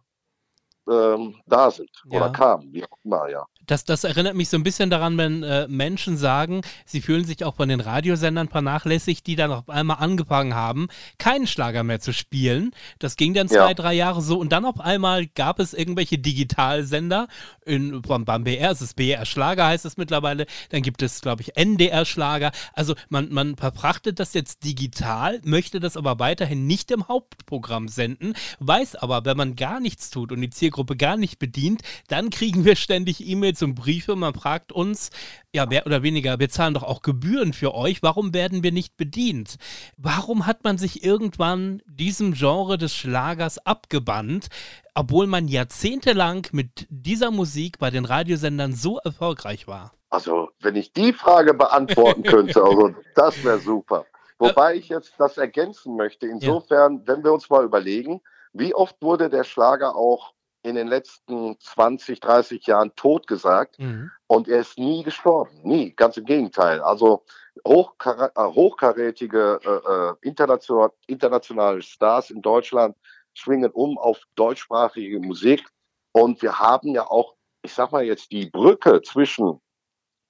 ähm, 0.89 1.41
da 1.45 1.69
sind 1.69 1.91
ja. 2.05 2.19
oder 2.19 2.31
kamen, 2.31 2.71
wie 2.71 2.85
auch 2.85 2.97
immer, 3.03 3.27
ja. 3.29 3.45
Das, 3.67 3.83
das 3.83 4.03
erinnert 4.05 4.35
mich 4.35 4.49
so 4.49 4.57
ein 4.57 4.63
bisschen 4.63 4.89
daran, 4.89 5.17
wenn 5.17 5.43
äh, 5.43 5.67
Menschen 5.67 6.17
sagen, 6.17 6.61
sie 6.85 7.01
fühlen 7.01 7.25
sich 7.25 7.43
auch 7.43 7.55
von 7.55 7.69
den 7.69 7.81
Radiosendern 7.81 8.47
vernachlässigt, 8.47 9.27
die 9.27 9.35
dann 9.35 9.51
auf 9.51 9.69
einmal 9.69 9.97
angefangen 9.97 10.55
haben, 10.55 10.87
keinen 11.17 11.47
Schlager 11.47 11.83
mehr 11.83 11.99
zu 11.99 12.13
spielen. 12.13 12.71
Das 12.99 13.17
ging 13.17 13.33
dann 13.33 13.49
zwei, 13.49 13.69
ja. 13.69 13.73
drei 13.73 13.93
Jahre 13.93 14.21
so 14.21 14.39
und 14.39 14.53
dann 14.53 14.65
auf 14.65 14.79
einmal 14.79 15.27
gab 15.27 15.59
es 15.59 15.73
irgendwelche 15.73 16.17
Digitalsender. 16.17 17.27
In, 17.65 18.01
beim, 18.01 18.23
beim 18.23 18.45
BR 18.45 18.71
ist 18.71 18.81
es 18.81 18.93
BR 18.93 19.25
Schlager, 19.25 19.67
heißt 19.67 19.85
es 19.85 19.97
mittlerweile. 19.97 20.45
Dann 20.69 20.81
gibt 20.81 21.01
es, 21.01 21.19
glaube 21.19 21.41
ich, 21.41 21.57
NDR 21.57 22.05
Schlager. 22.05 22.51
Also 22.71 22.95
man, 23.09 23.33
man 23.33 23.57
verprachtet 23.57 24.19
das 24.19 24.33
jetzt 24.33 24.63
digital, 24.63 25.41
möchte 25.43 25.81
das 25.81 25.97
aber 25.97 26.19
weiterhin 26.19 26.67
nicht 26.67 26.89
im 26.91 27.09
Hauptprogramm 27.09 27.89
senden, 27.89 28.33
weiß 28.59 28.95
aber, 28.95 29.25
wenn 29.25 29.35
man 29.35 29.57
gar 29.57 29.81
nichts 29.81 30.09
tut 30.09 30.31
und 30.31 30.39
die 30.39 30.49
Zielgruppe 30.49 30.95
gar 30.95 31.17
nicht 31.17 31.37
bedient, 31.37 31.81
dann 32.07 32.29
kriegen 32.29 32.63
wir 32.63 32.77
ständig 32.77 33.27
E-Mails 33.27 33.56
zum 33.57 33.75
Briefe, 33.75 34.15
man 34.15 34.33
fragt 34.33 34.71
uns, 34.71 35.09
ja, 35.53 35.65
mehr 35.65 35.85
oder 35.85 36.03
weniger, 36.03 36.39
wir 36.39 36.49
zahlen 36.49 36.73
doch 36.73 36.83
auch 36.83 37.01
Gebühren 37.01 37.53
für 37.53 37.73
euch, 37.73 38.03
warum 38.03 38.33
werden 38.33 38.63
wir 38.63 38.71
nicht 38.71 38.97
bedient? 38.97 39.57
Warum 39.97 40.45
hat 40.45 40.63
man 40.63 40.77
sich 40.77 41.03
irgendwann 41.03 41.81
diesem 41.85 42.33
Genre 42.33 42.77
des 42.77 42.95
Schlagers 42.95 43.57
abgebannt, 43.65 44.47
obwohl 44.93 45.27
man 45.27 45.47
jahrzehntelang 45.47 46.47
mit 46.51 46.87
dieser 46.89 47.31
Musik 47.31 47.79
bei 47.79 47.89
den 47.89 48.05
Radiosendern 48.05 48.73
so 48.73 48.97
erfolgreich 48.99 49.67
war? 49.67 49.91
Also, 50.09 50.49
wenn 50.61 50.75
ich 50.75 50.93
die 50.93 51.13
Frage 51.13 51.53
beantworten 51.53 52.23
könnte, 52.23 52.63
also 52.63 52.91
das 53.15 53.43
wäre 53.43 53.59
super. 53.59 54.05
Wobei 54.39 54.75
ich 54.75 54.89
jetzt 54.89 55.13
das 55.17 55.37
ergänzen 55.37 55.95
möchte, 55.95 56.27
insofern, 56.27 56.97
ja. 56.97 57.01
wenn 57.07 57.23
wir 57.23 57.33
uns 57.33 57.49
mal 57.49 57.65
überlegen, 57.65 58.21
wie 58.53 58.73
oft 58.73 59.01
wurde 59.01 59.29
der 59.29 59.43
Schlager 59.43 59.95
auch 59.95 60.33
in 60.63 60.75
den 60.75 60.87
letzten 60.87 61.59
20, 61.59 62.19
30 62.19 62.65
Jahren 62.67 62.93
totgesagt 62.95 63.79
mhm. 63.79 64.11
und 64.27 64.47
er 64.47 64.59
ist 64.59 64.77
nie 64.77 65.03
gestorben. 65.03 65.51
Nie, 65.63 65.91
ganz 65.91 66.17
im 66.17 66.25
Gegenteil. 66.25 66.81
Also 66.81 67.23
hochkar 67.65 68.31
äh, 68.35 68.43
hochkarätige 68.43 69.59
äh, 69.63 69.69
äh, 69.69 70.13
international, 70.21 70.91
internationale 71.07 71.81
Stars 71.81 72.29
in 72.31 72.41
Deutschland 72.41 72.95
schwingen 73.33 73.71
um 73.71 73.97
auf 73.97 74.19
deutschsprachige 74.35 75.19
Musik. 75.19 75.63
Und 76.11 76.41
wir 76.41 76.57
haben 76.57 76.89
ja 76.89 77.05
auch, 77.05 77.35
ich 77.61 77.73
sag 77.73 77.91
mal 77.91 78.03
jetzt, 78.03 78.31
die 78.31 78.49
Brücke 78.49 79.01
zwischen, 79.03 79.61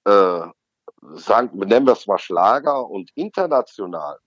äh, 0.06 0.42
sagen, 1.14 1.50
nennen 1.54 1.86
wir 1.86 1.94
es 1.94 2.08
mal 2.08 2.18
Schlager 2.18 2.90
und 2.90 3.10
international, 3.16 4.20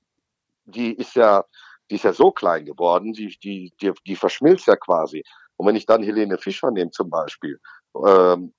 die 0.64 0.94
ist 0.94 1.14
ja, 1.14 1.44
die 1.90 1.96
ist 1.96 2.04
ja 2.04 2.12
so 2.12 2.30
klein 2.30 2.64
geworden, 2.64 3.12
die, 3.12 3.36
die, 3.42 3.72
die, 3.80 3.92
die 4.06 4.16
verschmilzt 4.16 4.66
ja 4.66 4.76
quasi. 4.76 5.22
Und 5.60 5.66
wenn 5.66 5.76
ich 5.76 5.84
dann 5.84 6.02
Helene 6.02 6.38
Fischer 6.38 6.70
nehme 6.70 6.90
zum 6.90 7.10
Beispiel, 7.10 7.60
ähm, 8.06 8.54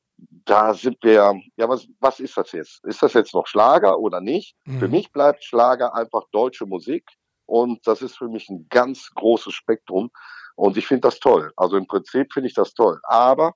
da 0.45 0.71
sind 0.75 0.97
wir, 1.01 1.33
ja, 1.55 1.67
was, 1.67 1.87
was 1.99 2.19
ist 2.19 2.37
das 2.37 2.51
jetzt? 2.51 2.85
Ist 2.85 3.01
das 3.01 3.13
jetzt 3.13 3.33
noch 3.33 3.47
Schlager 3.47 3.97
oder 3.97 4.21
nicht? 4.21 4.55
Mhm. 4.65 4.77
Für 4.77 4.87
mich 4.87 5.11
bleibt 5.11 5.43
Schlager 5.43 5.95
einfach 5.95 6.21
deutsche 6.31 6.67
Musik 6.67 7.09
und 7.47 7.79
das 7.87 8.03
ist 8.03 8.19
für 8.19 8.27
mich 8.27 8.49
ein 8.49 8.67
ganz 8.69 9.09
großes 9.15 9.51
Spektrum 9.51 10.11
und 10.55 10.77
ich 10.77 10.85
finde 10.85 11.07
das 11.07 11.19
toll. 11.19 11.51
Also 11.57 11.75
im 11.75 11.87
Prinzip 11.87 12.31
finde 12.33 12.49
ich 12.49 12.53
das 12.53 12.75
toll. 12.75 12.99
Aber 13.05 13.53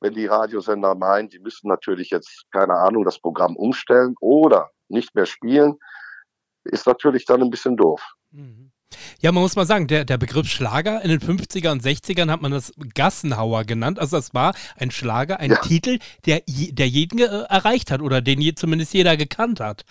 wenn 0.00 0.12
die 0.12 0.26
Radiosender 0.26 0.94
meinen, 0.94 1.30
die 1.30 1.38
müssen 1.38 1.68
natürlich 1.68 2.10
jetzt, 2.10 2.44
keine 2.50 2.74
Ahnung, 2.74 3.06
das 3.06 3.18
Programm 3.18 3.56
umstellen 3.56 4.16
oder 4.20 4.70
nicht 4.88 5.14
mehr 5.14 5.24
spielen, 5.24 5.78
ist 6.64 6.86
natürlich 6.86 7.24
dann 7.24 7.40
ein 7.40 7.48
bisschen 7.48 7.78
doof. 7.78 8.06
Mhm. 8.32 8.70
Ja, 9.20 9.32
man 9.32 9.42
muss 9.42 9.56
mal 9.56 9.66
sagen, 9.66 9.86
der, 9.86 10.04
der 10.04 10.18
Begriff 10.18 10.48
Schlager 10.48 11.02
in 11.02 11.10
den 11.10 11.20
50er 11.20 11.70
und 11.70 11.82
60ern 11.82 12.30
hat 12.30 12.42
man 12.42 12.52
das 12.52 12.72
Gassenhauer 12.94 13.64
genannt. 13.64 13.98
Also 13.98 14.16
das 14.16 14.34
war 14.34 14.54
ein 14.76 14.90
Schlager, 14.90 15.40
ein 15.40 15.50
ja. 15.50 15.60
Titel, 15.60 15.98
der, 16.26 16.42
der 16.46 16.88
jeden 16.88 17.18
äh, 17.18 17.24
erreicht 17.24 17.90
hat 17.90 18.00
oder 18.00 18.20
den 18.20 18.40
je, 18.40 18.54
zumindest 18.54 18.94
jeder 18.94 19.16
gekannt 19.16 19.60
hat. 19.60 19.84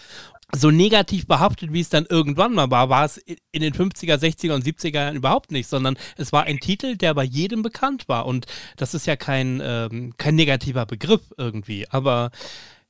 So 0.53 0.69
negativ 0.69 1.27
behaftet, 1.27 1.71
wie 1.71 1.79
es 1.79 1.87
dann 1.87 2.05
irgendwann 2.09 2.53
mal 2.53 2.69
war, 2.69 2.89
war 2.89 3.05
es 3.05 3.17
in 3.17 3.61
den 3.61 3.73
50er, 3.73 4.15
60er 4.15 4.53
und 4.53 4.65
70er 4.65 4.95
Jahren 4.95 5.15
überhaupt 5.15 5.51
nicht, 5.51 5.67
sondern 5.67 5.95
es 6.17 6.33
war 6.33 6.43
ein 6.43 6.59
Titel, 6.59 6.97
der 6.97 7.13
bei 7.13 7.23
jedem 7.23 7.61
bekannt 7.61 8.09
war. 8.09 8.25
Und 8.25 8.47
das 8.75 8.93
ist 8.93 9.07
ja 9.07 9.15
kein, 9.15 9.61
ähm, 9.63 10.13
kein 10.17 10.35
negativer 10.35 10.85
Begriff 10.85 11.21
irgendwie. 11.37 11.87
Aber 11.89 12.31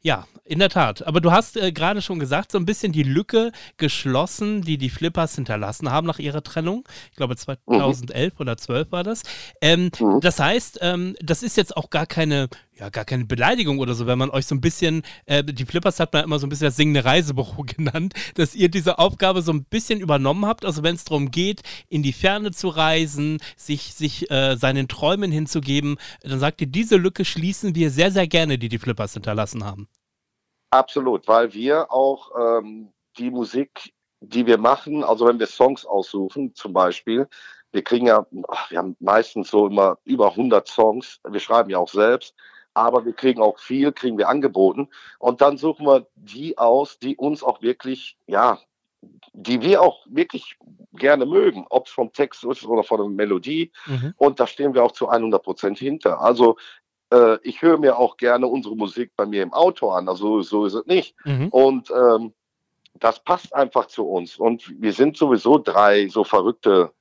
ja, 0.02 0.26
in 0.44 0.60
der 0.60 0.70
Tat. 0.70 1.06
Aber 1.06 1.22
du 1.22 1.32
hast 1.32 1.58
äh, 1.58 1.72
gerade 1.72 2.02
schon 2.02 2.20
gesagt, 2.20 2.52
so 2.52 2.58
ein 2.58 2.66
bisschen 2.66 2.92
die 2.92 3.04
Lücke 3.04 3.52
geschlossen, 3.78 4.64
die 4.64 4.78
die 4.78 4.90
Flippers 4.90 5.36
hinterlassen 5.36 5.92
haben 5.92 6.08
nach 6.08 6.20
ihrer 6.20 6.44
Trennung. 6.44 6.84
Ich 7.12 7.18
glaube 7.18 7.36
2011 7.36 8.34
mhm. 8.34 8.40
oder 8.40 8.58
12 8.58 8.92
war 8.92 9.04
das. 9.04 9.24
Ähm, 9.62 9.92
mhm. 10.00 10.20
Das 10.22 10.40
heißt, 10.40 10.80
ähm, 10.82 11.16
das 11.22 11.44
ist 11.44 11.56
jetzt 11.56 11.78
auch 11.78 11.90
gar 11.90 12.08
keine, 12.08 12.50
ja, 12.82 12.90
gar 12.90 13.06
keine 13.06 13.26
Beleidigung 13.26 13.78
oder 13.78 13.94
so, 13.94 14.08
wenn 14.08 14.18
man 14.18 14.32
euch 14.32 14.48
so 14.48 14.56
ein 14.56 14.62
bisschen, 14.62 15.04
äh, 15.28 15.44
die 15.44 15.66
Flippers 15.66 16.00
hat 16.00 16.14
man 16.14 16.24
immer 16.24 16.40
so 16.40 16.48
ein 16.48 16.50
bisschen 16.50 16.66
das 16.66 16.76
singende 16.76 17.06
Reisebüro 17.06 17.64
genannt, 17.78 18.16
dass 18.36 18.56
ihr 18.56 18.70
diese 18.70 18.98
Aufgabe 18.98 19.44
so 19.44 19.54
ein 19.54 19.66
bisschen 19.66 20.00
übernommen 20.00 20.48
habt. 20.48 20.66
Also 20.66 20.82
wenn 20.82 20.96
es 20.96 21.04
darum 21.04 21.30
geht, 21.30 21.62
in 21.90 22.02
die 22.02 22.12
Ferne 22.12 22.50
zu 22.50 22.70
reisen, 22.70 23.38
sich, 23.56 23.94
sich 23.94 24.32
äh, 24.32 24.56
seinen 24.56 24.88
Träumen 24.88 25.32
hinzugeben, 25.32 25.98
dann 26.24 26.40
sagt 26.40 26.60
ihr, 26.62 26.68
diese 26.68 26.98
Lücke 26.98 27.24
schließen 27.24 27.76
wir 27.76 27.92
sehr, 27.92 28.10
sehr 28.10 28.26
gerne, 28.26 28.58
die 28.58 28.68
die 28.68 28.80
Flippers 28.80 29.14
hinterlassen 29.14 29.64
haben. 29.64 29.88
Absolut, 30.72 31.28
weil 31.28 31.54
wir 31.54 31.92
auch 31.92 32.32
ähm, 32.36 32.92
die 33.20 33.30
Musik, 33.30 33.94
die 34.22 34.48
wir 34.48 34.58
machen, 34.58 35.04
also 35.04 35.28
wenn 35.28 35.38
wir 35.38 35.46
Songs 35.48 35.86
aussuchen 35.86 36.56
zum 36.56 36.74
Beispiel, 36.74 37.28
wir 37.74 37.84
kriegen 37.84 38.08
ja, 38.08 38.26
wir 38.70 38.78
haben 38.78 38.96
meistens 39.00 39.52
so 39.52 39.68
immer 39.68 40.00
über 40.04 40.32
100 40.32 40.68
Songs, 40.68 41.20
wir 41.28 41.40
schreiben 41.40 41.70
ja 41.70 41.78
auch 41.78 41.90
selbst, 41.90 42.34
aber 42.74 43.06
wir 43.06 43.14
kriegen 43.14 43.42
auch 43.42 43.60
viel, 43.60 43.92
kriegen 43.92 44.18
wir 44.18 44.30
angeboten 44.30 44.90
und 45.20 45.42
dann 45.42 45.58
suchen 45.58 45.86
wir 45.86 46.08
die 46.16 46.58
aus, 46.58 47.00
die 47.00 47.16
uns 47.16 47.44
auch 47.44 47.62
wirklich, 47.62 48.18
ja, 48.28 48.60
die 49.34 49.62
wir 49.62 49.82
auch 49.82 50.06
wirklich 50.10 50.58
gerne 50.94 51.26
mögen, 51.26 51.66
ob 51.70 51.88
es 51.88 51.94
vom 51.94 52.12
Text 52.14 52.44
ist 52.44 52.66
oder 52.66 52.84
von 52.84 53.00
der 53.00 53.10
Melodie. 53.10 53.72
Mhm. 53.86 54.14
Und 54.18 54.40
da 54.40 54.46
stehen 54.46 54.74
wir 54.74 54.84
auch 54.84 54.92
zu 54.92 55.10
100 55.10 55.42
Prozent 55.42 55.80
hinter. 55.80 56.22
Also 56.22 56.58
äh, 57.12 57.38
ich 57.44 57.62
höre 57.62 57.78
mir 57.78 57.98
auch 57.98 58.18
gerne 58.18 58.48
unsere 58.48 58.76
Musik 58.76 59.12
bei 59.16 59.26
mir 59.26 59.44
im 59.44 59.54
Auto 59.54 59.90
an, 59.92 60.08
also 60.10 60.42
so 60.42 60.66
ist 60.66 60.74
es 60.74 60.86
nicht. 60.86 61.16
Mhm. 61.26 61.48
Und 61.50 61.92
ähm, 61.92 62.34
das 62.96 63.24
passt 63.24 63.54
einfach 63.56 63.88
zu 63.88 64.08
uns. 64.08 64.38
Und 64.38 64.74
wir 64.80 64.94
sind 64.94 65.18
sowieso 65.18 65.58
drei 65.58 66.08
so 66.08 66.24
verrückte 66.24 66.92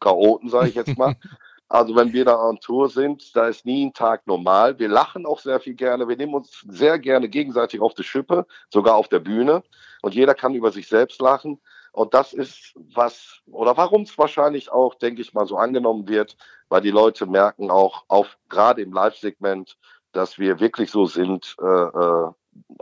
Chaoten, 0.00 0.48
sage 0.48 0.68
ich 0.68 0.74
jetzt 0.74 0.96
mal. 0.96 1.16
Also 1.68 1.96
wenn 1.96 2.12
wir 2.12 2.24
da 2.24 2.38
on 2.38 2.60
Tour 2.60 2.88
sind, 2.88 3.34
da 3.34 3.48
ist 3.48 3.66
nie 3.66 3.86
ein 3.86 3.92
Tag 3.92 4.26
normal. 4.26 4.78
Wir 4.78 4.88
lachen 4.88 5.26
auch 5.26 5.40
sehr 5.40 5.58
viel 5.58 5.74
gerne. 5.74 6.08
Wir 6.08 6.16
nehmen 6.16 6.34
uns 6.34 6.64
sehr 6.68 6.98
gerne 6.98 7.28
gegenseitig 7.28 7.80
auf 7.80 7.94
die 7.94 8.04
Schippe, 8.04 8.46
sogar 8.72 8.94
auf 8.96 9.08
der 9.08 9.18
Bühne. 9.18 9.62
Und 10.02 10.14
jeder 10.14 10.34
kann 10.34 10.54
über 10.54 10.70
sich 10.70 10.86
selbst 10.88 11.20
lachen. 11.20 11.60
Und 11.92 12.12
das 12.12 12.34
ist 12.34 12.74
was, 12.94 13.40
oder 13.46 13.76
warum 13.76 14.02
es 14.02 14.16
wahrscheinlich 14.18 14.70
auch, 14.70 14.94
denke 14.94 15.22
ich 15.22 15.32
mal, 15.32 15.46
so 15.46 15.56
angenommen 15.56 16.06
wird, 16.08 16.36
weil 16.68 16.82
die 16.82 16.90
Leute 16.90 17.24
merken 17.26 17.70
auch, 17.70 18.04
auf, 18.08 18.36
gerade 18.50 18.82
im 18.82 18.92
Live-Segment, 18.92 19.78
dass 20.12 20.38
wir 20.38 20.60
wirklich 20.60 20.90
so 20.90 21.06
sind, 21.06 21.56
äh, 21.60 21.64
äh, 21.64 22.30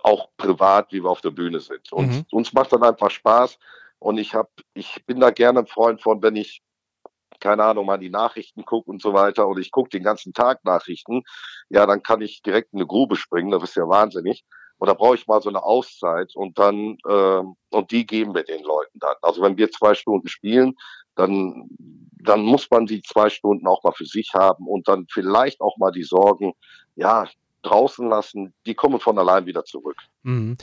auch 0.03 0.29
privat, 0.37 0.93
wie 0.93 1.03
wir 1.03 1.11
auf 1.11 1.21
der 1.21 1.31
Bühne 1.31 1.61
sind. 1.61 1.93
Und 1.93 2.09
Mhm. 2.09 2.25
uns 2.33 2.53
macht 2.53 2.73
dann 2.73 2.83
einfach 2.83 3.11
Spaß. 3.11 3.59
Und 4.01 4.19
ich 4.19 4.35
habe, 4.35 4.51
ich 4.75 5.05
bin 5.07 5.21
da 5.21 5.31
gerne 5.31 5.61
ein 5.61 5.67
Freund 5.67 6.03
von, 6.03 6.21
wenn 6.21 6.35
ich, 6.37 6.63
keine 7.45 7.63
Ahnung, 7.63 7.85
mal 7.85 7.99
die 7.99 8.11
Nachrichten 8.11 8.65
gucke 8.65 8.91
und 8.91 9.03
so 9.03 9.13
weiter, 9.13 9.47
oder 9.47 9.61
ich 9.61 9.71
gucke 9.71 9.91
den 9.91 10.03
ganzen 10.03 10.33
Tag 10.33 10.65
Nachrichten, 10.65 11.23
ja, 11.69 11.85
dann 11.85 12.03
kann 12.03 12.23
ich 12.23 12.41
direkt 12.41 12.73
in 12.73 12.79
eine 12.79 12.87
Grube 12.87 13.17
springen, 13.17 13.51
das 13.51 13.63
ist 13.63 13.77
ja 13.77 13.87
wahnsinnig. 13.87 14.45
Und 14.79 14.89
da 14.89 14.95
brauche 14.95 15.15
ich 15.15 15.27
mal 15.27 15.41
so 15.43 15.51
eine 15.51 15.63
Auszeit 15.63 16.35
und 16.35 16.59
dann, 16.59 16.97
ähm, 17.09 17.57
und 17.71 17.91
die 17.91 18.07
geben 18.07 18.35
wir 18.35 18.45
den 18.45 18.63
Leuten 18.65 18.99
dann. 18.99 19.15
Also 19.23 19.43
wenn 19.43 19.57
wir 19.59 19.71
zwei 19.71 19.95
Stunden 19.95 20.27
spielen, 20.27 20.75
dann, 21.17 21.69
dann 21.79 22.41
muss 22.43 22.69
man 22.71 22.87
die 22.87 23.03
zwei 23.03 23.29
Stunden 23.29 23.67
auch 23.67 23.85
mal 23.85 23.93
für 23.93 24.07
sich 24.07 24.33
haben 24.35 24.67
und 24.67 24.89
dann 24.89 25.07
vielleicht 25.13 25.61
auch 25.61 25.77
mal 25.77 25.93
die 25.93 26.03
Sorgen, 26.03 26.55
ja, 26.97 27.29
draußen 27.65 28.09
lassen, 28.09 28.55
die 28.67 28.75
kommen 28.75 29.01
von 29.01 29.19
allein 29.19 29.47
wieder 29.47 29.65
zurück. 29.65 29.97
Mhm. 30.23 30.57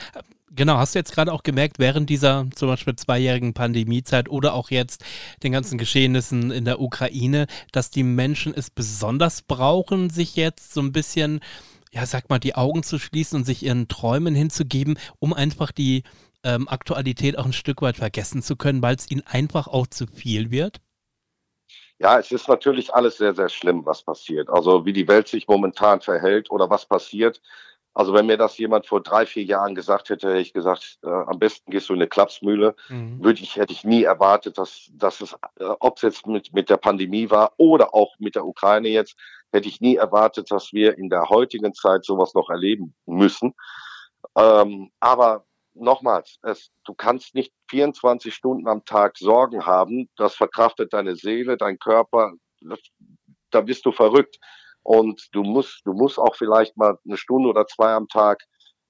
Genau, 0.54 0.78
hast 0.78 0.96
du 0.96 1.00
jetzt 1.00 1.14
gerade 1.14 1.32
auch 1.32 1.44
gemerkt, 1.44 1.80
während 1.80 2.10
dieser 2.10 2.46
zum 2.56 2.68
Beispiel 2.68 2.96
zweijährigen 2.96 3.54
Pandemiezeit 3.54 4.28
oder 4.30 4.54
auch 4.54 4.70
jetzt 4.70 5.04
den 5.44 5.54
ganzen 5.54 5.78
Geschehnissen 5.78 6.52
in 6.52 6.66
der 6.66 6.82
Ukraine, 6.82 7.48
dass 7.72 7.90
die 7.90 8.04
Menschen 8.04 8.54
es 8.54 8.70
besonders 8.70 9.44
brauchen, 9.44 10.10
sich 10.10 10.36
jetzt 10.36 10.74
so 10.74 10.82
ein 10.82 10.92
bisschen, 10.92 11.40
ja, 11.92 12.06
sag 12.06 12.30
mal, 12.30 12.40
die 12.40 12.56
Augen 12.56 12.84
zu 12.84 13.00
schließen 13.00 13.38
und 13.38 13.46
sich 13.46 13.64
ihren 13.64 13.88
Träumen 13.88 14.36
hinzugeben, 14.36 15.00
um 15.20 15.34
einfach 15.34 15.72
die 15.72 16.04
ähm, 16.44 16.68
Aktualität 16.68 17.38
auch 17.38 17.46
ein 17.46 17.54
Stück 17.54 17.82
weit 17.82 17.96
vergessen 17.96 18.42
zu 18.42 18.58
können, 18.58 18.82
weil 18.82 18.96
es 18.96 19.10
ihnen 19.10 19.26
einfach 19.26 19.68
auch 19.68 19.88
zu 19.88 20.06
viel 20.06 20.52
wird? 20.52 20.82
Ja, 22.02 22.18
es 22.18 22.32
ist 22.32 22.48
natürlich 22.48 22.96
alles 22.96 23.18
sehr, 23.18 23.36
sehr 23.36 23.50
schlimm, 23.50 23.86
was 23.86 24.02
passiert. 24.02 24.50
Also 24.50 24.86
wie 24.86 24.94
die 24.94 25.08
Welt 25.08 25.28
sich 25.28 25.48
momentan 25.48 26.02
verhält 26.02 26.50
oder 26.50 26.68
was 26.68 26.88
passiert. 26.88 27.40
Also 27.94 28.12
wenn 28.16 28.26
mir 28.26 28.38
das 28.38 28.58
jemand 28.58 28.88
vor 28.88 29.02
drei, 29.04 29.28
vier 29.28 29.44
Jahren 29.44 29.76
gesagt 29.76 30.10
hätte, 30.10 30.30
hätte 30.30 30.40
ich 30.40 30.54
gesagt, 30.54 30.98
äh, 31.04 31.10
am 31.10 31.38
besten 31.38 31.70
gehst 31.70 31.90
du 31.90 31.94
in 31.94 32.00
eine 32.00 32.08
Klapsmühle. 32.08 32.76
Mhm. 32.90 33.24
Würde 33.24 33.44
ich, 33.44 33.56
hätte 33.56 33.74
ich 33.74 33.84
nie 33.84 34.04
erwartet, 34.04 34.58
dass, 34.58 34.90
dass 34.94 35.22
es, 35.22 35.34
äh, 35.60 35.66
ob 35.80 35.98
es 35.98 36.02
jetzt 36.02 36.26
mit, 36.26 36.52
mit 36.54 36.72
der 36.72 36.78
Pandemie 36.78 37.30
war 37.30 37.54
oder 37.58 37.94
auch 37.94 38.16
mit 38.18 38.34
der 38.34 38.48
Ukraine 38.48 38.88
jetzt, 38.88 39.16
hätte 39.52 39.68
ich 39.68 39.80
nie 39.80 39.98
erwartet, 39.98 40.50
dass 40.50 40.74
wir 40.74 40.98
in 40.98 41.08
der 41.08 41.30
heutigen 41.30 41.76
Zeit 41.76 42.04
sowas 42.04 42.34
noch 42.34 42.50
erleben 42.50 42.96
müssen. 43.06 43.54
Ähm, 44.36 44.90
aber 45.00 45.46
nochmals, 45.74 46.38
es, 46.44 46.72
du 46.86 46.94
kannst 46.94 47.36
nicht 47.36 47.54
24 47.70 48.34
Stunden 48.34 48.68
am 48.68 48.84
Tag 48.86 49.18
Sorgen 49.18 49.66
haben. 49.66 50.10
Das 50.18 50.36
verkraftet 50.36 50.94
deine 50.94 51.16
Seele, 51.16 51.58
dein 51.58 51.80
Körper. 51.80 52.34
Da 53.52 53.62
bist 53.62 53.86
du 53.86 53.92
verrückt. 53.92 54.38
Und 54.84 55.28
du 55.34 55.44
musst, 55.44 55.82
du 55.86 55.94
musst 55.94 56.18
auch 56.18 56.36
vielleicht 56.36 56.76
mal 56.76 56.98
eine 57.06 57.18
Stunde 57.18 57.50
oder 57.50 57.68
zwei 57.68 57.94
am 57.94 58.08
Tag 58.08 58.44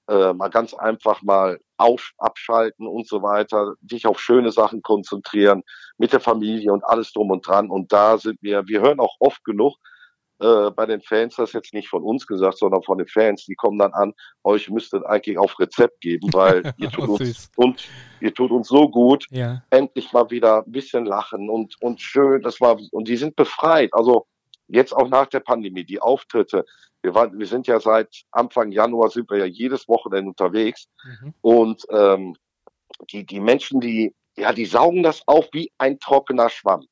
äh, 0.08 0.32
mal 0.32 0.48
ganz 0.48 0.74
einfach 0.74 1.22
mal 1.22 1.60
auf, 1.76 2.12
abschalten 2.18 2.86
und 2.86 3.06
so 3.06 3.22
weiter, 3.22 3.74
dich 3.80 4.06
auf 4.06 4.20
schöne 4.20 4.52
Sachen 4.52 4.82
konzentrieren, 4.82 5.62
mit 5.98 6.12
der 6.12 6.20
Familie 6.20 6.72
und 6.72 6.84
alles 6.84 7.12
drum 7.12 7.30
und 7.30 7.46
dran. 7.46 7.70
Und 7.70 7.92
da 7.92 8.18
sind 8.18 8.38
wir, 8.40 8.66
wir 8.66 8.80
hören 8.80 9.00
auch 9.00 9.16
oft 9.20 9.44
genug, 9.44 9.76
äh, 10.42 10.70
bei 10.72 10.86
den 10.86 11.00
Fans, 11.00 11.36
das 11.36 11.50
ist 11.50 11.54
jetzt 11.54 11.74
nicht 11.74 11.88
von 11.88 12.02
uns 12.02 12.26
gesagt, 12.26 12.58
sondern 12.58 12.82
von 12.82 12.98
den 12.98 13.06
Fans, 13.06 13.44
die 13.46 13.54
kommen 13.54 13.78
dann 13.78 13.92
an, 13.92 14.12
euch 14.44 14.68
müsstet 14.68 15.04
eigentlich 15.06 15.38
auf 15.38 15.58
Rezept 15.58 16.00
geben, 16.00 16.28
weil 16.32 16.62
ihr 16.78 16.90
tut 16.90 17.08
Oh, 17.08 17.14
uns 17.14 17.50
und 17.56 17.88
ihr 18.20 18.34
tut 18.34 18.50
uns 18.50 18.68
so 18.68 18.88
gut, 18.88 19.26
Ja. 19.30 19.62
endlich 19.70 20.12
mal 20.12 20.30
wieder 20.30 20.64
ein 20.64 20.72
bisschen 20.72 21.04
lachen 21.06 21.48
und 21.48 21.76
und 21.80 22.00
schön, 22.00 22.42
das 22.42 22.60
war 22.60 22.78
und 22.90 23.08
die 23.08 23.16
sind 23.16 23.36
befreit. 23.36 23.90
Also 23.94 24.26
jetzt 24.68 24.92
auch 24.92 25.08
nach 25.08 25.26
der 25.26 25.40
Pandemie, 25.40 25.84
die 25.84 26.00
Auftritte, 26.00 26.64
wir 27.02 27.14
waren, 27.14 27.38
wir 27.38 27.46
sind 27.46 27.66
ja 27.66 27.80
seit 27.80 28.22
Anfang 28.30 28.70
Januar 28.72 29.10
sind 29.10 29.28
wir 29.30 29.38
ja 29.38 29.44
jedes 29.44 29.88
Wochenende 29.88 30.28
unterwegs 30.30 30.86
Mhm. 31.04 31.34
und 31.40 31.86
ähm, 31.90 32.36
die 33.10 33.24
die 33.26 33.40
Menschen, 33.40 33.80
die 33.80 34.14
ja, 34.36 34.52
die 34.52 34.64
saugen 34.66 35.02
das 35.02 35.22
auf 35.26 35.46
wie 35.52 35.70
ein 35.78 35.98
trockener 35.98 36.48
Schwamm. 36.48 36.86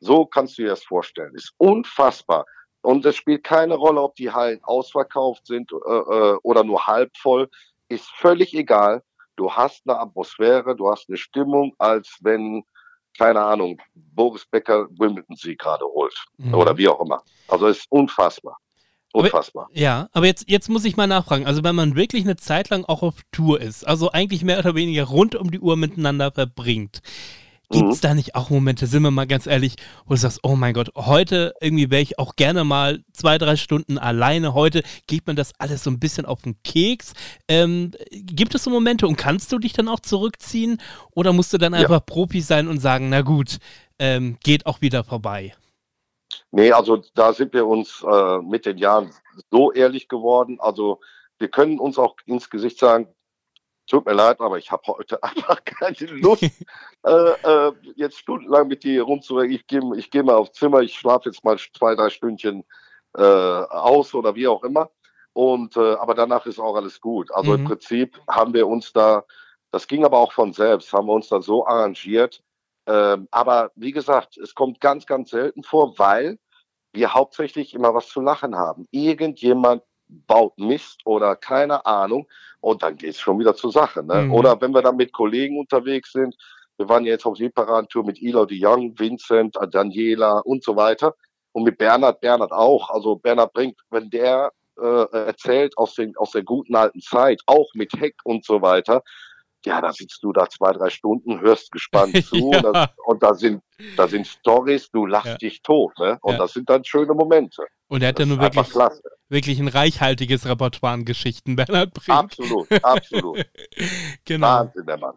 So 0.00 0.24
kannst 0.26 0.56
du 0.56 0.62
dir 0.62 0.68
das 0.68 0.84
vorstellen. 0.84 1.34
Ist 1.34 1.52
unfassbar. 1.58 2.46
Und 2.82 3.04
es 3.06 3.16
spielt 3.16 3.44
keine 3.44 3.74
Rolle, 3.74 4.00
ob 4.02 4.14
die 4.16 4.30
Hallen 4.30 4.60
ausverkauft 4.62 5.46
sind 5.46 5.72
äh, 5.72 5.76
äh, 5.76 6.36
oder 6.42 6.64
nur 6.64 6.86
halb 6.86 7.16
voll. 7.16 7.48
Ist 7.88 8.08
völlig 8.10 8.54
egal. 8.54 9.02
Du 9.36 9.50
hast 9.52 9.82
eine 9.86 9.98
Atmosphäre, 9.98 10.74
du 10.76 10.88
hast 10.90 11.08
eine 11.08 11.16
Stimmung, 11.16 11.74
als 11.78 12.16
wenn, 12.22 12.64
keine 13.16 13.40
Ahnung, 13.40 13.80
Boris 13.94 14.44
Becker 14.46 14.88
Wimbledon 14.98 15.36
sie 15.36 15.56
gerade 15.56 15.84
holt. 15.84 16.14
Mhm. 16.38 16.54
Oder 16.54 16.76
wie 16.76 16.88
auch 16.88 17.00
immer. 17.00 17.22
Also 17.48 17.66
es 17.68 17.78
ist 17.78 17.86
unfassbar. 17.90 18.56
Aber- 19.12 19.24
Unfassbar. 19.24 19.68
Ja, 19.72 20.08
aber 20.12 20.26
jetzt, 20.26 20.48
jetzt 20.48 20.68
muss 20.68 20.84
ich 20.84 20.96
mal 20.96 21.06
nachfragen. 21.06 21.46
Also, 21.46 21.64
wenn 21.64 21.74
man 21.74 21.96
wirklich 21.96 22.24
eine 22.24 22.36
Zeit 22.36 22.68
lang 22.68 22.84
auch 22.84 23.02
auf 23.02 23.14
Tour 23.32 23.58
ist, 23.60 23.86
also 23.88 24.12
eigentlich 24.12 24.44
mehr 24.44 24.58
oder 24.58 24.74
weniger 24.74 25.04
rund 25.04 25.34
um 25.34 25.50
die 25.50 25.60
Uhr 25.60 25.76
miteinander 25.76 26.30
verbringt, 26.30 27.00
gibt 27.70 27.90
es 27.92 27.98
Mhm. 27.98 28.00
da 28.02 28.14
nicht 28.14 28.34
auch 28.34 28.50
Momente, 28.50 28.86
sind 28.86 29.02
wir 29.02 29.10
mal 29.10 29.26
ganz 29.26 29.46
ehrlich, 29.46 29.76
wo 30.06 30.14
du 30.14 30.20
sagst, 30.20 30.40
oh 30.42 30.56
mein 30.56 30.72
Gott, 30.74 30.90
heute 30.96 31.52
irgendwie 31.60 31.90
wäre 31.90 32.02
ich 32.02 32.18
auch 32.18 32.34
gerne 32.36 32.64
mal 32.64 33.04
zwei, 33.12 33.36
drei 33.38 33.56
Stunden 33.56 33.98
alleine. 33.98 34.54
Heute 34.54 34.82
geht 35.06 35.26
mir 35.26 35.34
das 35.34 35.52
alles 35.58 35.84
so 35.84 35.90
ein 35.90 36.00
bisschen 36.00 36.24
auf 36.26 36.42
den 36.42 36.56
Keks. 36.62 37.12
Ähm, 37.48 37.92
gibt 38.10 38.54
es 38.54 38.64
so 38.64 38.70
Momente 38.70 39.06
und 39.06 39.16
kannst 39.16 39.52
du 39.52 39.58
dich 39.58 39.72
dann 39.74 39.88
auch 39.88 40.00
zurückziehen 40.00 40.80
oder 41.14 41.32
musst 41.32 41.52
du 41.52 41.58
dann 41.58 41.74
Ja. 41.74 41.80
einfach 41.80 42.04
Profi 42.04 42.40
sein 42.40 42.68
und 42.68 42.78
sagen, 42.78 43.10
na 43.10 43.20
gut, 43.22 43.58
ähm, 43.98 44.38
geht 44.42 44.64
auch 44.66 44.80
wieder 44.80 45.04
vorbei? 45.04 45.54
Nee, 46.50 46.72
also 46.72 47.02
da 47.14 47.32
sind 47.32 47.52
wir 47.52 47.66
uns 47.66 48.02
äh, 48.10 48.38
mit 48.38 48.64
den 48.64 48.78
Jahren 48.78 49.10
so 49.50 49.72
ehrlich 49.72 50.08
geworden. 50.08 50.58
Also 50.60 51.00
wir 51.38 51.48
können 51.48 51.78
uns 51.78 51.98
auch 51.98 52.16
ins 52.26 52.48
Gesicht 52.50 52.78
sagen, 52.78 53.08
tut 53.88 54.06
mir 54.06 54.12
leid, 54.14 54.40
aber 54.40 54.58
ich 54.58 54.70
habe 54.70 54.82
heute 54.86 55.22
einfach 55.22 55.64
keine 55.64 55.96
Lust, 56.20 56.44
äh, 57.04 57.10
äh, 57.10 57.72
jetzt 57.96 58.18
stundenlang 58.18 58.68
mit 58.68 58.84
dir 58.84 58.92
hier 58.92 59.02
rumzureden. 59.04 59.54
Ich 59.54 59.66
gehe 59.66 59.80
ich 59.96 60.10
geh 60.10 60.22
mal 60.22 60.36
aufs 60.36 60.52
Zimmer, 60.52 60.80
ich 60.80 60.94
schlafe 60.94 61.28
jetzt 61.30 61.44
mal 61.44 61.58
zwei, 61.58 61.94
drei 61.94 62.10
Stündchen 62.10 62.64
äh, 63.16 63.22
aus 63.22 64.14
oder 64.14 64.34
wie 64.34 64.48
auch 64.48 64.62
immer. 64.64 64.90
Und 65.32 65.76
äh, 65.76 65.94
aber 65.94 66.14
danach 66.14 66.46
ist 66.46 66.58
auch 66.58 66.76
alles 66.76 67.00
gut. 67.00 67.30
Also 67.32 67.52
Mhm. 67.52 67.60
im 67.60 67.64
Prinzip 67.64 68.20
haben 68.28 68.54
wir 68.54 68.66
uns 68.66 68.92
da, 68.92 69.24
das 69.70 69.86
ging 69.86 70.04
aber 70.04 70.18
auch 70.18 70.32
von 70.32 70.52
selbst, 70.52 70.92
haben 70.92 71.06
wir 71.06 71.14
uns 71.14 71.28
da 71.28 71.40
so 71.40 71.66
arrangiert. 71.66 72.42
Ähm, 72.86 73.28
aber 73.30 73.70
wie 73.76 73.92
gesagt, 73.92 74.36
es 74.38 74.54
kommt 74.54 74.80
ganz, 74.80 75.06
ganz 75.06 75.30
selten 75.30 75.62
vor, 75.62 75.98
weil 75.98 76.38
wir 76.92 77.14
hauptsächlich 77.14 77.74
immer 77.74 77.94
was 77.94 78.08
zu 78.08 78.20
lachen 78.20 78.56
haben. 78.56 78.86
Irgendjemand 78.90 79.82
baut 80.08 80.58
Mist 80.58 81.00
oder 81.04 81.36
keine 81.36 81.84
Ahnung 81.86 82.26
und 82.60 82.82
dann 82.82 82.96
geht's 82.96 83.20
schon 83.20 83.38
wieder 83.38 83.54
zur 83.54 83.72
Sache. 83.72 84.02
Ne? 84.02 84.22
Mhm. 84.22 84.32
Oder 84.34 84.60
wenn 84.60 84.72
wir 84.72 84.82
dann 84.82 84.96
mit 84.96 85.12
Kollegen 85.12 85.58
unterwegs 85.58 86.12
sind, 86.12 86.34
wir 86.76 86.88
waren 86.88 87.04
jetzt 87.04 87.26
auf 87.26 87.36
Separan-Tour 87.36 88.04
mit 88.04 88.22
Elo 88.22 88.44
de 88.46 88.56
Jong, 88.58 88.98
Vincent, 88.98 89.56
Daniela 89.70 90.38
und 90.40 90.62
so 90.62 90.76
weiter 90.76 91.14
und 91.52 91.64
mit 91.64 91.76
Bernhard, 91.78 92.20
Bernhard 92.20 92.52
auch. 92.52 92.90
Also 92.90 93.16
Bernhard 93.16 93.52
bringt, 93.52 93.78
wenn 93.90 94.08
der 94.10 94.52
äh, 94.80 95.06
erzählt 95.26 95.76
aus, 95.76 95.94
den, 95.94 96.16
aus 96.16 96.30
der 96.30 96.44
guten 96.44 96.76
alten 96.76 97.00
Zeit, 97.00 97.40
auch 97.46 97.68
mit 97.74 97.92
Heck 97.94 98.14
und 98.24 98.44
so 98.44 98.62
weiter, 98.62 99.02
ja, 99.64 99.80
da 99.80 99.92
sitzt 99.92 100.22
du 100.22 100.32
da 100.32 100.48
zwei, 100.48 100.72
drei 100.72 100.88
Stunden, 100.88 101.40
hörst 101.40 101.72
gespannt 101.72 102.16
zu 102.24 102.36
Ja. 102.36 102.58
und, 102.58 102.62
das, 102.62 102.88
und 103.04 103.22
da 103.22 103.34
sind 103.34 103.62
da 103.96 104.06
sind 104.06 104.26
Stories, 104.26 104.90
du 104.90 105.06
lachst 105.06 105.26
Ja. 105.26 105.36
dich 105.36 105.62
tot, 105.62 105.98
ne? 105.98 106.18
Und 106.22 106.32
Ja. 106.34 106.38
das 106.38 106.52
sind 106.52 106.70
dann 106.70 106.84
schöne 106.84 107.14
Momente. 107.14 107.64
Und 107.88 108.02
er 108.02 108.08
hat 108.10 108.18
ja 108.18 108.24
einfach 108.24 108.42
wirklich, 108.42 108.70
klasse. 108.70 109.02
Wirklich 109.28 109.58
ein 109.58 109.68
reichhaltiges 109.68 110.46
Repertoire 110.46 110.94
an 110.94 111.04
Geschichten, 111.04 111.56
Bernhard 111.56 111.94
Brink. 111.94 112.08
Absolut, 112.18 112.84
absolut. 112.84 113.44
Genau. 114.24 114.46
Wahnsinn, 114.46 114.86
der 114.86 114.98
Mann. 114.98 115.14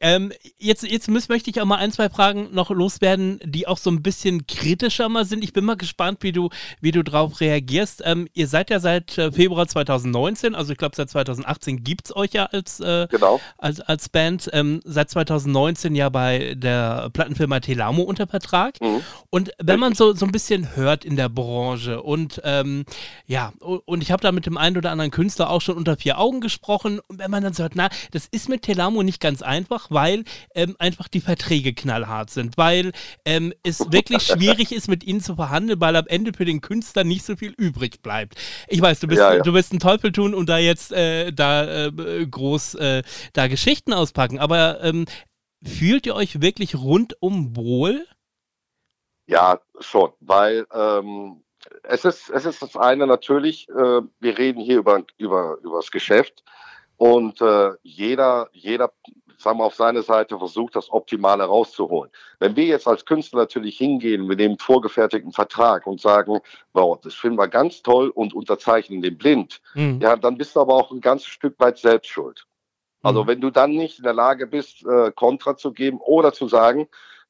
Ähm, 0.00 0.32
jetzt 0.58 0.82
jetzt 0.82 1.08
müß, 1.08 1.28
möchte 1.28 1.50
ich 1.50 1.60
auch 1.60 1.64
mal 1.64 1.76
ein, 1.76 1.92
zwei 1.92 2.08
Fragen 2.08 2.48
noch 2.52 2.70
loswerden, 2.70 3.40
die 3.44 3.66
auch 3.66 3.78
so 3.78 3.90
ein 3.90 4.02
bisschen 4.02 4.46
kritischer 4.46 5.08
mal 5.08 5.24
sind. 5.24 5.42
Ich 5.44 5.52
bin 5.52 5.64
mal 5.64 5.76
gespannt, 5.76 6.18
wie 6.22 6.32
du, 6.32 6.50
wie 6.80 6.90
du 6.90 7.02
drauf 7.02 7.40
reagierst. 7.40 8.02
Ähm, 8.04 8.28
ihr 8.34 8.48
seid 8.48 8.70
ja 8.70 8.80
seit 8.80 9.16
äh, 9.18 9.32
Februar 9.32 9.66
2019, 9.66 10.54
also 10.54 10.72
ich 10.72 10.78
glaube 10.78 10.96
seit 10.96 11.10
2018 11.10 11.84
gibt 11.84 12.06
es 12.06 12.16
euch 12.16 12.32
ja 12.32 12.46
als, 12.46 12.80
äh, 12.80 13.06
Genau. 13.10 13.40
als, 13.58 13.80
als 13.80 14.08
Band. 14.08 14.48
Ähm, 14.52 14.80
seit 14.84 15.10
2019 15.10 15.94
ja 15.94 16.08
bei 16.08 16.54
der 16.56 17.10
Plattenfirma 17.12 17.60
Telamo 17.60 18.02
unter 18.02 18.26
Vertrag. 18.26 18.80
Mhm. 18.80 19.00
Und 19.30 19.52
wenn 19.62 19.80
man 19.80 19.94
so, 19.94 20.14
so 20.14 20.26
ein 20.26 20.32
bisschen 20.32 20.76
hört 20.76 21.04
in 21.04 21.16
der 21.16 21.28
Branche 21.28 22.02
und 22.02 22.40
ähm, 22.44 22.84
ja, 23.26 23.52
und 23.60 24.02
ich 24.02 24.10
habe 24.10 24.22
da 24.22 24.32
mit 24.32 24.46
dem 24.46 24.56
einen 24.56 24.76
oder 24.76 24.90
anderen 24.90 25.10
Künstler 25.10 25.50
auch 25.50 25.60
schon 25.60 25.76
unter 25.76 25.96
vier 25.96 26.18
Augen 26.18 26.40
gesprochen 26.40 27.00
und 27.08 27.18
wenn 27.18 27.30
man 27.30 27.42
dann 27.42 27.52
so 27.54 27.62
hört, 27.62 27.74
na, 27.74 27.88
das 28.10 28.26
ist 28.26 28.48
mit 28.48 28.62
Telamo 28.62 29.02
nicht 29.02 29.20
ganz 29.20 29.42
einfach, 29.42 29.61
weil 29.70 30.24
ähm, 30.54 30.76
einfach 30.78 31.08
die 31.08 31.20
Verträge 31.20 31.74
knallhart 31.74 32.30
sind, 32.30 32.56
weil 32.56 32.92
ähm, 33.24 33.52
es 33.62 33.92
wirklich 33.92 34.22
schwierig 34.22 34.72
ist, 34.72 34.88
mit 34.88 35.04
ihnen 35.04 35.20
zu 35.20 35.34
verhandeln, 35.36 35.80
weil 35.80 35.96
am 35.96 36.06
Ende 36.06 36.32
für 36.32 36.44
den 36.44 36.60
Künstler 36.60 37.04
nicht 37.04 37.24
so 37.24 37.36
viel 37.36 37.52
übrig 37.56 38.02
bleibt. 38.02 38.36
Ich 38.68 38.80
weiß, 38.80 39.00
du 39.00 39.06
bist, 39.06 39.20
Ja, 39.20 39.34
ja. 39.34 39.42
du 39.42 39.52
bist 39.52 39.72
ein 39.72 39.80
Teufel 39.80 40.12
tun 40.12 40.34
und 40.34 40.48
da 40.48 40.58
jetzt 40.58 40.92
äh, 40.92 41.32
da 41.32 41.86
äh, 41.86 42.26
groß 42.26 42.74
äh, 42.76 43.02
da 43.32 43.46
Geschichten 43.48 43.92
auspacken, 43.92 44.38
aber 44.38 44.82
ähm, 44.82 45.06
fühlt 45.64 46.06
ihr 46.06 46.14
euch 46.14 46.40
wirklich 46.40 46.74
rundum 46.74 47.56
wohl? 47.56 48.06
Ja, 49.26 49.60
schon, 49.80 50.12
weil 50.20 50.66
ähm, 50.72 51.42
es 51.84 52.04
ist, 52.04 52.30
es 52.30 52.44
ist 52.44 52.62
das 52.62 52.76
eine 52.76 53.06
natürlich, 53.06 53.68
äh, 53.68 54.02
wir 54.20 54.38
reden 54.38 54.60
hier 54.60 54.78
über, 54.78 55.04
über, 55.16 55.58
über 55.62 55.76
das 55.76 55.90
Geschäft 55.90 56.42
und 56.96 57.40
äh, 57.40 57.72
jeder, 57.82 58.48
jeder, 58.52 58.92
wir 59.58 59.64
auf 59.64 59.74
seine 59.74 60.02
Seite 60.02 60.38
versucht, 60.38 60.76
das 60.76 60.90
Optimale 60.90 61.44
rauszuholen. 61.44 62.10
Wenn 62.38 62.56
wir 62.56 62.64
jetzt 62.64 62.86
als 62.86 63.04
Künstler 63.04 63.40
natürlich 63.40 63.76
hingehen 63.78 64.26
mit 64.26 64.40
dem 64.40 64.58
vorgefertigten 64.58 65.32
Vertrag 65.32 65.86
und 65.86 66.00
sagen, 66.00 66.40
wow, 66.72 66.98
das 67.02 67.14
finden 67.14 67.38
wir 67.38 67.48
ganz 67.48 67.82
toll 67.82 68.08
und 68.08 68.34
unterzeichnen 68.34 69.02
den 69.02 69.18
blind, 69.18 69.60
mhm. 69.74 70.00
ja, 70.00 70.16
dann 70.16 70.38
bist 70.38 70.56
du 70.56 70.60
aber 70.60 70.74
auch 70.74 70.90
ein 70.90 71.00
ganzes 71.00 71.28
Stück 71.28 71.58
weit 71.58 71.78
selbst 71.78 72.10
schuld. 72.10 72.46
Also 73.02 73.24
mhm. 73.24 73.28
wenn 73.28 73.40
du 73.40 73.50
dann 73.50 73.72
nicht 73.72 73.98
in 73.98 74.04
der 74.04 74.14
Lage 74.14 74.46
bist, 74.46 74.86
äh, 74.86 75.10
Kontra 75.12 75.56
zu 75.56 75.72
geben 75.72 75.98
oder 75.98 76.32
zu 76.32 76.48
sagen, 76.48 76.88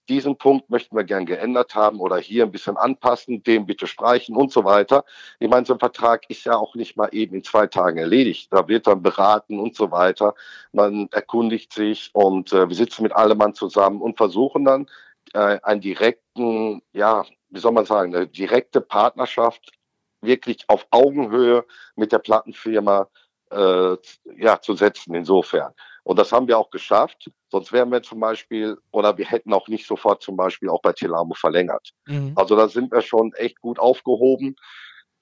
diesen 0.09 0.37
Punkt 0.37 0.69
möchten 0.71 0.97
wir 0.97 1.05
gern 1.05 1.27
geändert 1.27 1.75
haben 1.75 2.01
oder 2.01 2.19
hier 2.19 2.45
ein 2.45 2.53
bisschen 2.53 2.77
anpassen, 2.77 3.43
den 3.43 3.67
bitte 3.67 3.87
streichen 3.87 4.37
und 4.37 4.53
so 4.53 4.65
weiter. 4.65 5.05
Ich 5.39 5.49
meine, 5.49 5.65
so 5.65 5.75
ein 5.75 5.79
Vertrag 5.79 6.29
ist 6.29 6.45
ja 6.45 6.57
auch 6.57 6.75
nicht 6.75 6.97
mal 6.97 7.09
eben 7.13 7.37
in 7.37 7.45
zwei 7.45 7.67
Tagen 7.67 7.99
erledigt. 7.99 8.53
Da 8.53 8.67
wird 8.69 8.87
dann 8.87 9.03
beraten 9.03 9.59
und 9.61 9.77
so 9.77 9.91
weiter. 9.91 10.35
Man 10.73 11.09
erkundigt 11.13 11.73
sich 11.73 12.11
und 12.13 12.53
äh, 12.53 12.69
wir 12.69 12.77
sitzen 12.77 13.03
mit 13.03 13.13
allem 13.13 13.39
Mann 13.39 13.55
zusammen 13.55 14.01
und 14.01 14.17
versuchen 14.17 14.65
dann 14.65 14.87
äh, 15.35 15.59
einen 15.63 15.81
direkten, 15.81 16.83
ja, 16.93 17.25
wie 17.51 17.61
soll 17.61 17.73
man 17.73 17.87
sagen, 17.87 18.15
eine 18.15 18.27
direkte 18.27 18.81
Partnerschaft 18.81 19.73
wirklich 20.21 20.65
auf 20.69 20.87
Augenhöhe 20.91 21.65
mit 21.97 22.13
der 22.13 22.19
Plattenfirma 22.19 23.09
äh, 23.51 23.97
ja, 24.37 24.61
zu 24.61 24.75
setzen 24.75 25.15
insofern. 25.15 25.73
Und 26.05 26.19
das 26.19 26.33
haben 26.33 26.49
wir 26.49 26.59
auch 26.59 26.71
geschafft. 26.71 27.31
Sonst 27.51 27.73
wären 27.73 27.91
wir 27.91 28.03
zum 28.03 28.21
Beispiel, 28.21 28.77
oder 28.91 29.17
wir 29.19 29.27
hätten 29.27 29.53
auch 29.53 29.69
nicht 29.69 29.87
sofort 29.87 30.23
zum 30.23 30.37
Beispiel 30.37 30.69
auch 30.69 30.83
bei 30.83 30.93
Telamo 30.93 31.35
verlängert. 31.35 31.91
Mhm. 32.07 32.33
Also 32.35 32.57
da 32.57 32.69
sind 32.69 32.91
wir 32.91 33.03
schon 33.03 33.33
echt 33.35 33.61
gut 33.61 33.79
aufgehoben. 33.79 34.57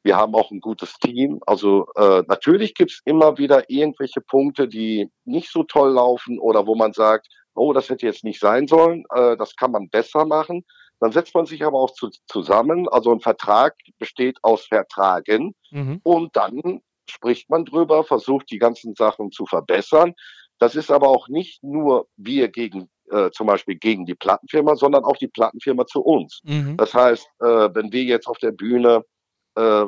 Wir 0.02 0.16
haben 0.16 0.34
auch 0.34 0.50
ein 0.50 0.60
gutes 0.60 0.94
Team. 0.94 1.40
Also 1.46 1.86
äh, 1.96 2.22
natürlich 2.26 2.74
gibt's 2.74 3.02
immer 3.04 3.36
wieder 3.36 3.68
irgendwelche 3.68 4.22
Punkte, 4.22 4.66
die 4.66 5.10
nicht 5.24 5.50
so 5.50 5.64
toll 5.64 5.92
laufen 5.92 6.38
oder 6.38 6.66
wo 6.66 6.74
man 6.74 6.94
sagt, 6.94 7.28
oh, 7.54 7.72
das 7.74 7.90
hätte 7.90 8.06
jetzt 8.06 8.24
nicht 8.24 8.40
sein 8.40 8.66
sollen, 8.66 9.04
äh, 9.14 9.36
das 9.36 9.56
kann 9.56 9.72
man 9.72 9.90
besser 9.90 10.24
machen. 10.24 10.64
Dann 11.00 11.12
setzt 11.12 11.34
man 11.34 11.46
sich 11.46 11.64
aber 11.64 11.78
auch 11.78 11.92
zu, 11.92 12.10
zusammen. 12.26 12.88
Also 12.88 13.12
ein 13.12 13.20
Vertrag 13.20 13.74
besteht 13.98 14.38
aus 14.42 14.66
Vertragen 14.66 15.54
mhm. 15.70 16.00
und 16.02 16.36
dann 16.36 16.80
spricht 17.08 17.50
man 17.50 17.64
drüber, 17.64 18.04
versucht 18.04 18.50
die 18.50 18.58
ganzen 18.58 18.94
Sachen 18.94 19.32
zu 19.32 19.44
verbessern. 19.44 20.14
Das 20.60 20.76
ist 20.76 20.90
aber 20.90 21.08
auch 21.08 21.28
nicht 21.28 21.62
nur 21.64 22.06
wir 22.16 22.48
gegen 22.48 22.88
äh, 23.10 23.30
zum 23.32 23.46
Beispiel 23.46 23.76
gegen 23.76 24.06
die 24.06 24.14
Plattenfirma, 24.14 24.76
sondern 24.76 25.04
auch 25.04 25.16
die 25.16 25.28
Plattenfirma 25.28 25.86
zu 25.86 26.00
uns. 26.00 26.40
Mhm. 26.44 26.76
Das 26.76 26.94
heißt, 26.94 27.26
äh, 27.40 27.68
wenn 27.74 27.90
wir 27.92 28.04
jetzt 28.04 28.28
auf 28.28 28.38
der 28.38 28.52
Bühne 28.52 29.04
äh, 29.56 29.86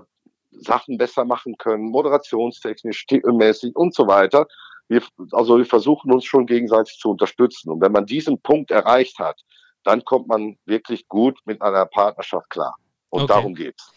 Sachen 0.51 0.99
besser 0.99 1.25
machen 1.25 1.57
können, 1.59 1.85
moderationstechnisch, 1.85 2.99
stilmäßig 2.99 3.77
und 3.77 3.95
so 3.95 4.07
weiter, 4.07 4.47
wir, 4.89 5.03
also 5.33 5.59
wir 5.59 5.67
versuchen 5.67 6.13
uns 6.13 6.25
schon 6.25 6.47
gegenseitig 6.47 6.99
zu 6.99 7.11
unterstützen. 7.11 7.71
Und 7.71 7.81
wenn 7.81 7.93
man 7.93 8.07
diesen 8.07 8.41
Punkt 8.41 8.71
erreicht 8.71 9.19
hat, 9.19 9.41
dann 9.85 10.05
kommt 10.05 10.29
man 10.29 10.57
wirklich 10.65 11.07
gut 11.09 11.39
mit 11.45 11.61
einer 11.63 11.87
Partnerschaft 11.87 12.51
klar. 12.51 12.75
Und 13.13 13.25
okay. 13.25 13.33
darum 13.35 13.55
geht's. 13.55 13.93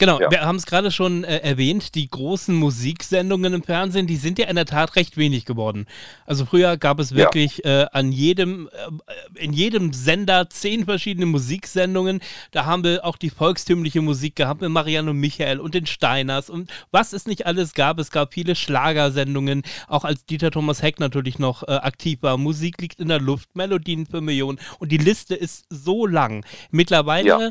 Genau, 0.00 0.20
ja. 0.20 0.30
wir 0.30 0.42
haben 0.42 0.54
es 0.54 0.64
gerade 0.64 0.92
schon 0.92 1.24
äh, 1.24 1.38
erwähnt, 1.38 1.96
die 1.96 2.08
großen 2.08 2.54
Musiksendungen 2.54 3.52
im 3.52 3.64
Fernsehen, 3.64 4.06
die 4.06 4.16
sind 4.16 4.38
ja 4.38 4.46
in 4.46 4.54
der 4.54 4.64
Tat 4.64 4.94
recht 4.94 5.16
wenig 5.16 5.44
geworden. 5.44 5.86
Also 6.24 6.46
früher 6.46 6.76
gab 6.76 7.00
es 7.00 7.16
wirklich 7.16 7.62
ja. 7.64 7.82
äh, 7.82 7.86
an 7.90 8.12
jedem, 8.12 8.70
äh, 8.72 9.42
in 9.42 9.52
jedem 9.52 9.92
Sender 9.92 10.50
zehn 10.50 10.84
verschiedene 10.84 11.26
Musiksendungen. 11.26 12.20
Da 12.52 12.64
haben 12.64 12.84
wir 12.84 13.04
auch 13.04 13.16
die 13.16 13.28
volkstümliche 13.28 14.00
Musik 14.00 14.36
gehabt 14.36 14.60
mit 14.60 14.70
Marianne 14.70 15.10
und 15.10 15.16
Michael 15.16 15.58
und 15.58 15.74
den 15.74 15.86
Steiners 15.86 16.48
und 16.48 16.70
was 16.92 17.12
es 17.12 17.26
nicht 17.26 17.46
alles 17.46 17.74
gab. 17.74 17.98
Es 17.98 18.12
gab 18.12 18.34
viele 18.34 18.54
Schlagersendungen, 18.54 19.64
auch 19.88 20.04
als 20.04 20.24
Dieter 20.26 20.52
Thomas 20.52 20.80
Heck 20.80 21.00
natürlich 21.00 21.40
noch 21.40 21.64
äh, 21.64 21.72
aktiv 21.72 22.22
war. 22.22 22.36
Musik 22.36 22.80
liegt 22.80 23.00
in 23.00 23.08
der 23.08 23.20
Luft, 23.20 23.56
Melodien 23.56 24.06
für 24.06 24.20
Millionen 24.20 24.60
und 24.78 24.92
die 24.92 24.98
Liste 24.98 25.34
ist 25.34 25.64
so 25.70 26.06
lang. 26.06 26.46
Mittlerweile 26.70 27.28
ja. 27.28 27.50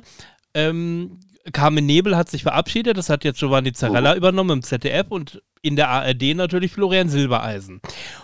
Ähm, 0.54 1.20
Carmen 1.54 1.86
Nebel 1.86 2.18
hat 2.18 2.30
sich 2.30 2.44
verabschiedet, 2.44 2.98
das 2.98 3.10
hat 3.10 3.24
jetzt 3.24 3.40
Giovanni 3.40 3.74
Zarella 3.74 4.12
mhm. 4.12 4.18
übernommen 4.18 4.58
im 4.58 4.64
ZDF 4.64 5.08
und 5.10 5.42
in 5.62 5.76
der 5.76 5.90
ARD 5.90 6.36
natürlich 6.36 6.72
Florian 6.72 7.10
Silbereisen. 7.10 7.82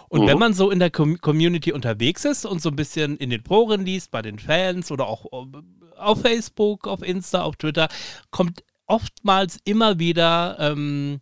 Und 0.09 0.21
mhm. 0.21 0.27
wenn 0.27 0.39
man 0.39 0.53
so 0.53 0.71
in 0.71 0.79
der 0.79 0.89
Com 0.89 1.19
Community 1.19 1.71
unterwegs 1.71 2.25
ist 2.25 2.45
und 2.45 2.61
so 2.61 2.69
ein 2.69 2.75
bisschen 2.75 3.17
in 3.17 3.29
den 3.29 3.43
Foren 3.43 3.85
liest, 3.85 4.11
bei 4.11 4.21
den 4.21 4.39
Fans 4.39 4.91
oder 4.91 5.07
auch 5.07 5.25
äh, 5.25 5.97
auf 5.97 6.21
Facebook, 6.21 6.87
auf 6.87 7.01
Insta, 7.01 7.41
auf 7.43 7.55
Twitter, 7.55 7.87
kommt 8.31 8.63
oftmals 8.87 9.59
immer 9.63 9.99
wieder 9.99 10.57
ähm, 10.59 11.21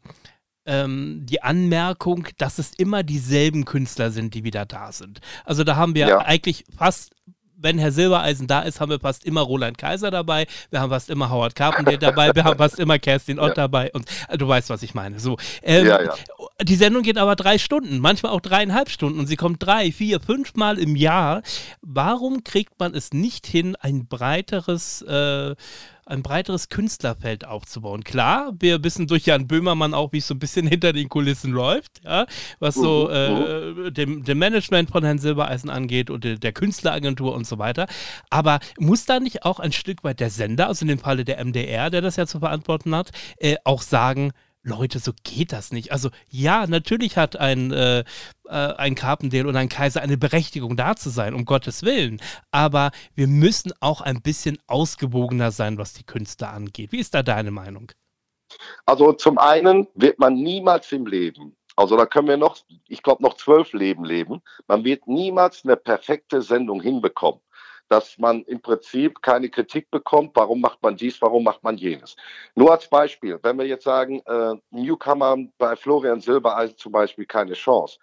ähm, 0.66 1.26
die 1.26 1.42
Anmerkung, 1.42 2.28
dass 2.38 2.60
es 2.60 2.72
immer 2.78 3.04
dieselben 3.04 3.66
Künstler 3.66 4.12
sind, 4.12 4.34
die 4.34 4.44
wieder 4.44 4.66
da 4.66 4.92
sind. 4.92 5.20
Also 5.46 5.64
da 5.64 5.76
haben 5.76 5.96
wir 5.96 6.08
ja. 6.08 6.20
eigentlich 6.20 6.66
fast 6.76 7.16
wenn 7.62 7.78
Herr 7.78 7.92
Silbereisen 7.92 8.48
da 8.48 8.62
ist, 8.62 8.82
haben 8.82 8.90
wir 8.90 9.00
fast 9.00 9.26
immer 9.26 9.42
Roland 9.42 9.78
Kaiser 9.78 10.12
dabei, 10.12 10.48
wir 10.70 10.82
haben 10.82 10.90
fast 10.90 11.10
immer 11.10 11.30
Howard 11.30 11.56
Carpenter 11.56 11.98
dabei, 11.98 12.32
wir 12.34 12.44
haben 12.44 12.58
fast 12.58 12.80
immer 12.80 13.00
Kerstin 13.00 13.40
Ott 13.40 13.50
ja. 13.50 13.54
dabei 13.56 13.92
und 13.94 14.06
äh, 14.28 14.38
du 14.38 14.48
weißt, 14.48 14.70
was 14.70 14.84
ich 14.84 14.94
meine. 14.94 15.20
So, 15.20 15.38
ähm, 15.64 15.88
ja, 15.88 16.04
ja. 16.04 16.14
Die 16.62 16.76
Sendung 16.76 17.04
geht 17.04 17.18
aber 17.18 17.36
drei 17.36 17.58
Stunden, 17.58 18.00
manchmal 18.00 18.32
auch 18.32 18.42
dreieinhalb 18.42 18.90
Stunden 18.90 19.20
und 19.20 19.28
sie 19.28 19.36
kommt 19.36 19.64
drei, 19.64 19.92
vier, 19.92 20.20
fünf 20.20 20.56
Mal 20.56 20.78
im 20.78 20.96
Jahr. 20.96 21.42
Warum 21.82 22.44
kriegt 22.44 22.80
man 22.80 22.94
es 22.94 23.14
nicht 23.14 23.48
hin, 23.48 23.76
ein 23.76 24.08
breiteres 24.08 25.02
äh, 25.04 25.56
ein 26.12 26.22
breiteres 26.22 26.70
Künstlerfeld 26.70 27.46
aufzubauen. 27.46 28.04
Klar, 28.04 28.54
wir 28.60 28.84
wissen 28.84 29.08
durch 29.08 29.26
Jan 29.26 29.48
Böhmermann 29.48 29.94
auch, 29.94 30.12
wie 30.12 30.18
es 30.18 30.28
so 30.28 30.36
ein 30.36 30.40
bisschen 30.40 30.68
hinter 30.68 30.94
den 30.94 31.10
Kulissen 31.10 31.52
läuft, 31.52 32.04
ja, 32.04 32.26
was 32.60 32.76
so 32.76 33.08
mhm, 33.10 33.16
äh, 33.16 33.30
mhm. 33.30 33.94
dem, 33.94 34.24
dem, 34.24 34.38
Management 34.38 34.92
von 34.92 35.04
Herrn 35.04 35.20
Silbereisen 35.20 35.70
angeht 35.70 36.10
und 36.10 36.24
der, 36.24 36.38
der 36.38 36.52
Künstleragentur 36.52 37.34
und 37.34 37.48
so 37.48 37.58
weiter. 37.58 37.88
Aber 38.30 38.60
muss 38.78 39.06
da 39.06 39.20
nicht 39.20 39.44
auch 39.46 39.60
ein 39.60 39.72
Stück 39.72 40.04
weit 40.04 40.20
der 40.20 40.30
Sender, 40.30 40.68
also 40.68 40.84
in 40.84 40.90
dem 40.90 41.00
Falle 41.00 41.26
der 41.26 41.44
MDR, 41.44 41.90
der 41.90 42.02
das 42.02 42.16
ja 42.16 42.28
zu 42.28 42.40
verantworten 42.40 42.96
hat, 42.96 43.12
äh, 43.38 43.56
auch 43.64 43.82
sagen, 43.82 44.32
Leute, 44.64 45.00
so 45.00 45.12
geht 45.24 45.52
das 45.54 45.72
nicht. 45.72 45.92
Also 45.92 46.10
ja, 46.30 46.68
natürlich 46.68 47.18
hat 47.18 47.36
ein, 47.36 47.72
äh, 47.72 48.00
äh, 48.00 48.04
ein 48.50 48.96
Carpendale 48.96 49.48
und 49.48 49.56
ein 49.56 49.70
Kaiser 49.70 50.02
eine 50.02 50.18
Berechtigung 50.18 50.78
da 50.78 50.96
zu 50.96 51.10
sein, 51.10 51.34
um 51.34 51.46
Gottes 51.46 51.84
Willen. 51.84 52.22
Aber 52.52 52.92
wir 53.16 53.28
müssen 53.28 53.74
auch 53.80 54.02
ein 54.02 54.22
bisschen 54.22 54.60
ausgewogener 54.68 55.52
sein, 55.52 55.78
was 55.78 55.94
die 55.94 56.04
Künstler 56.04 56.54
angeht. 56.54 56.92
Wie 56.92 57.00
ist 57.00 57.14
da 57.14 57.24
deine 57.24 57.52
Meinung? 57.52 57.92
Also 58.86 59.14
zum 59.14 59.38
einen 59.38 59.88
wird 59.96 60.20
man 60.20 60.36
niemals 60.36 60.92
im 60.92 61.08
Leben, 61.08 61.56
also 61.76 61.98
da 61.98 62.06
können 62.06 62.28
wir 62.28 62.38
noch, 62.38 62.58
ich 62.88 63.02
glaube, 63.02 63.24
noch 63.24 63.36
zwölf 63.36 63.74
Leben 63.74 64.04
leben. 64.04 64.42
Man 64.68 64.84
wird 64.84 65.08
niemals 65.08 65.64
eine 65.64 65.78
perfekte 65.78 66.42
Sendung 66.42 66.82
hinbekommen 66.82 67.42
dass 67.92 68.18
man 68.18 68.44
im 68.44 68.62
Prinzip 68.62 69.22
keine 69.22 69.50
Kritik 69.50 69.92
bekommt, 69.92 70.32
warum 70.36 70.62
macht 70.62 70.82
man 70.82 70.96
dies, 70.96 71.22
warum 71.22 71.44
macht 71.44 71.62
man 71.62 71.78
jenes. 71.78 72.16
Nur 72.56 72.72
als 72.72 72.88
Beispiel, 72.88 73.38
wenn 73.44 73.58
wir 73.58 73.68
jetzt 73.68 73.84
sagen, 73.84 74.22
äh, 74.26 74.56
Newcomer 74.70 75.36
bei 75.58 75.76
Florian 75.76 76.22
Silbereisen 76.22 76.78
zum 76.78 76.94
Beispiel 76.94 77.26
keine 77.26 77.52
Chance, 77.52 78.00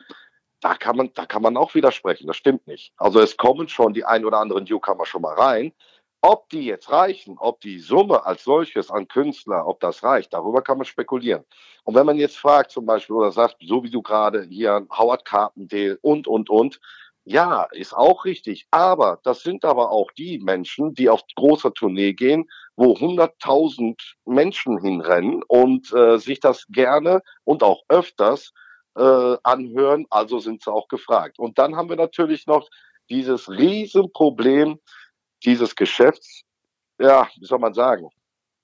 da 0.61 0.75
kann 0.75 0.97
man, 0.97 1.11
da 1.15 1.25
kann 1.25 1.41
man 1.41 1.57
auch 1.57 1.75
widersprechen, 1.75 2.27
das 2.27 2.37
stimmt 2.37 2.67
nicht. 2.67 2.93
Also 2.99 3.21
es 3.21 3.39
kommen 3.39 3.67
schon 3.69 3.95
die 3.95 4.05
ein 4.05 4.27
oder 4.27 4.41
anderen 4.41 4.65
Newcomer 4.65 5.07
schon 5.07 5.23
mal 5.23 5.35
rein. 5.35 5.73
Ob 6.21 6.51
die 6.51 6.67
jetzt 6.67 6.91
reichen, 6.91 7.39
ob 7.39 7.61
die 7.61 7.79
Summe 7.79 8.27
als 8.27 8.45
solches 8.45 8.91
an 8.91 9.09
Künstler, 9.09 9.67
ob 9.67 9.81
das 9.81 10.03
reicht, 10.03 10.35
darüber 10.35 10.61
kann 10.61 10.77
man 10.77 10.85
spekulieren. 10.85 11.45
Und 11.85 11.95
wenn 11.95 12.05
man 12.05 12.17
jetzt 12.17 12.37
fragt 12.37 12.73
zum 12.73 12.85
Beispiel 12.85 13.17
oder 13.17 13.33
sagt, 13.33 13.57
so 13.61 13.85
wie 13.85 13.91
du 13.91 14.03
gerade 14.03 14.43
hier 14.43 14.87
Howard 14.91 15.25
Carpendale 15.25 15.97
und, 16.03 16.27
und, 16.27 16.51
und, 16.51 16.81
ja, 17.29 17.65
ist 17.73 17.95
auch 17.95 18.25
richtig. 18.25 18.67
Aber 18.71 19.21
das 19.23 19.43
sind 19.43 19.65
aber 19.67 19.91
auch 19.91 20.11
die 20.13 20.39
Menschen, 20.39 20.95
die 20.95 21.11
auf 21.11 21.21
großer 21.37 21.75
Tournee 21.75 22.15
gehen, 22.15 22.49
wo 22.75 22.95
100.000 22.95 24.01
Menschen 24.25 24.79
hinrennen 24.81 25.43
und 25.47 25.93
äh, 25.93 26.19
sich 26.19 26.41
das 26.41 26.65
gerne 26.69 27.23
und 27.45 27.63
auch 27.63 27.83
öfters 27.89 28.55
äh, 28.97 29.37
anhören. 29.43 30.07
Also 30.09 30.39
sind 30.39 30.63
sie 30.63 30.73
auch 30.73 30.89
gefragt. 30.89 31.39
Und 31.39 31.59
dann 31.59 31.77
haben 31.77 31.91
wir 31.91 31.97
natürlich 31.97 32.47
noch 32.47 32.67
dieses 33.11 33.51
Riesenproblem 33.51 34.81
dieses 35.45 35.77
Geschäfts. 35.77 36.45
Ja, 36.99 37.29
wie 37.37 37.45
soll 37.45 37.59
man 37.59 37.75
sagen? 37.75 38.09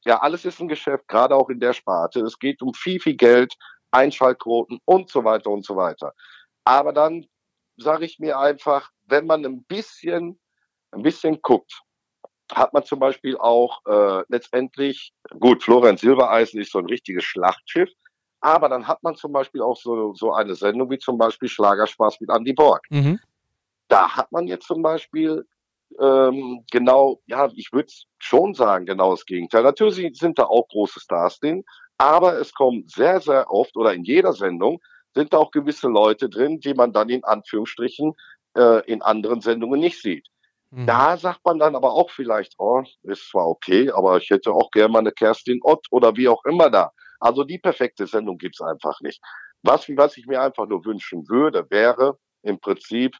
Ja, 0.07 0.23
alles 0.23 0.47
ist 0.47 0.61
ein 0.61 0.69
Geschäft, 0.69 1.07
gerade 1.07 1.37
auch 1.37 1.51
in 1.51 1.61
der 1.61 1.75
Sparte. 1.75 2.21
Es 2.21 2.39
geht 2.39 2.63
um 2.63 2.73
viel, 2.73 2.99
viel 2.99 3.17
Geld, 3.17 3.55
Einschaltquoten 3.91 4.81
und 4.87 5.11
so 5.11 5.23
weiter 5.23 5.51
und 5.51 5.67
so 5.67 5.77
weiter. 5.77 6.15
Aber 6.65 6.95
dann 6.95 7.27
sage 7.77 8.05
ich 8.05 8.19
mir 8.19 8.39
einfach, 8.39 8.91
wenn 9.07 9.27
man 9.27 9.45
ein 9.45 9.65
bisschen, 9.65 10.39
ein 10.93 11.03
bisschen 11.03 11.41
guckt, 11.43 11.81
hat 12.53 12.73
man 12.73 12.85
zum 12.85 12.99
Beispiel 12.99 13.37
auch 13.37 13.81
äh, 13.87 14.23
letztendlich, 14.29 15.13
gut, 15.41 15.63
Florian 15.63 15.97
Silbereisen 15.97 16.61
ist 16.61 16.73
so 16.73 16.79
ein 16.79 16.87
richtiges 16.87 17.25
Schlachtschiff, 17.25 17.91
aber 18.41 18.69
dann 18.69 18.87
hat 18.87 19.03
man 19.03 19.17
zum 19.17 19.33
Beispiel 19.33 19.63
auch 19.63 19.77
so, 19.77 20.15
so 20.15 20.33
eine 20.33 20.55
Sendung 20.55 20.91
wie 20.91 20.99
zum 20.99 21.17
Beispiel 21.17 21.49
Schlagerspaß 21.49 22.21
mit 22.21 22.31
Andy 22.31 22.53
Borg. 22.53 22.85
Mhm. 22.91 23.19
da 23.89 24.17
hat 24.17 24.31
man 24.33 24.47
jetzt 24.47 24.67
zum 24.67 24.83
Beispiel 24.83 25.47
ähm, 26.01 26.65
genau, 26.71 27.21
ja, 27.27 27.49
ich 27.55 27.73
würde 27.73 27.93
schon 28.19 28.55
sagen, 28.55 28.87
genau 28.87 29.13
das 29.13 29.27
Gegenteil. 29.27 29.63
Natürlich 29.63 30.19
sind 30.19 30.39
da 30.39 30.45
auch 30.45 30.67
große 30.69 31.01
Stars 31.01 31.39
drin, 31.39 31.65
aber 31.99 32.39
es 32.39 32.53
kommt 32.53 32.91
sehr, 32.91 33.21
sehr 33.21 33.51
oft 33.51 33.77
oder 33.77 33.95
in 33.95 34.05
jeder 34.05 34.33
Sendung 34.33 34.81
sind 35.15 35.33
da 35.33 35.39
auch 35.39 35.51
gewisse 35.51 35.89
Leute 35.89 36.29
drin, 36.29 36.61
die 36.61 36.75
man 36.75 36.93
dann 36.93 37.09
in 37.09 37.25
Anführungsstrichen 37.25 38.15
äh, 38.57 38.85
in 38.91 39.03
anderen 39.03 39.41
Sendungen 39.41 39.81
nicht 39.81 40.03
sieht. 40.03 40.27
Mhm. 40.71 40.87
Da 40.87 41.17
sagt 41.17 41.45
man 41.45 41.59
dann 41.59 41.77
aber 41.77 41.93
auch 41.93 42.11
vielleicht, 42.11 42.55
oh, 42.59 42.83
ist 43.03 43.29
zwar 43.29 43.47
okay, 43.47 43.91
aber 43.91 44.19
ich 44.19 44.29
hätte 44.31 44.53
auch 44.53 44.71
gerne 44.71 44.93
mal 44.93 44.99
eine 44.99 45.13
Kerstin 45.13 45.61
Ott 45.63 45.87
oder 45.91 46.17
wie 46.17 46.29
auch 46.29 46.45
immer 46.45 46.71
da. 46.71 46.91
Also 47.21 47.45
die 47.45 47.59
perfekte 47.59 48.07
Sendung 48.07 48.39
gibt's 48.39 48.61
einfach 48.61 49.01
nicht. 49.01 49.23
Was, 49.63 49.89
was 49.89 50.17
ich 50.17 50.27
mir 50.27 50.43
einfach 50.43 50.67
nur 50.67 50.85
wünschen 50.85 51.29
würde, 51.29 51.65
wäre 51.71 52.19
im 52.43 52.59
Prinzip, 52.59 53.17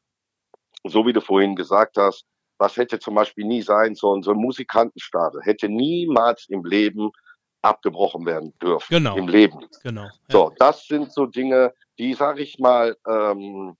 so 0.83 1.05
wie 1.05 1.13
du 1.13 1.21
vorhin 1.21 1.55
gesagt 1.55 1.97
hast, 1.97 2.25
was 2.57 2.77
hätte 2.77 2.99
zum 2.99 3.15
Beispiel 3.15 3.45
nie 3.45 3.61
sein 3.61 3.95
sollen, 3.95 4.21
so 4.21 4.31
ein 4.31 4.37
Musikantenstadel 4.37 5.41
hätte 5.43 5.67
niemals 5.67 6.45
im 6.49 6.63
Leben 6.63 7.11
abgebrochen 7.65 8.25
werden 8.25 8.53
dürfen. 8.61 8.87
Genau. 8.89 9.17
Im 9.17 9.27
Leben. 9.27 9.65
Genau. 9.83 10.07
So, 10.29 10.53
das 10.57 10.85
sind 10.87 11.11
so 11.11 11.25
Dinge, 11.25 11.73
die, 11.97 12.13
sage 12.13 12.41
ich 12.41 12.59
mal, 12.59 12.95
ähm, 13.07 13.75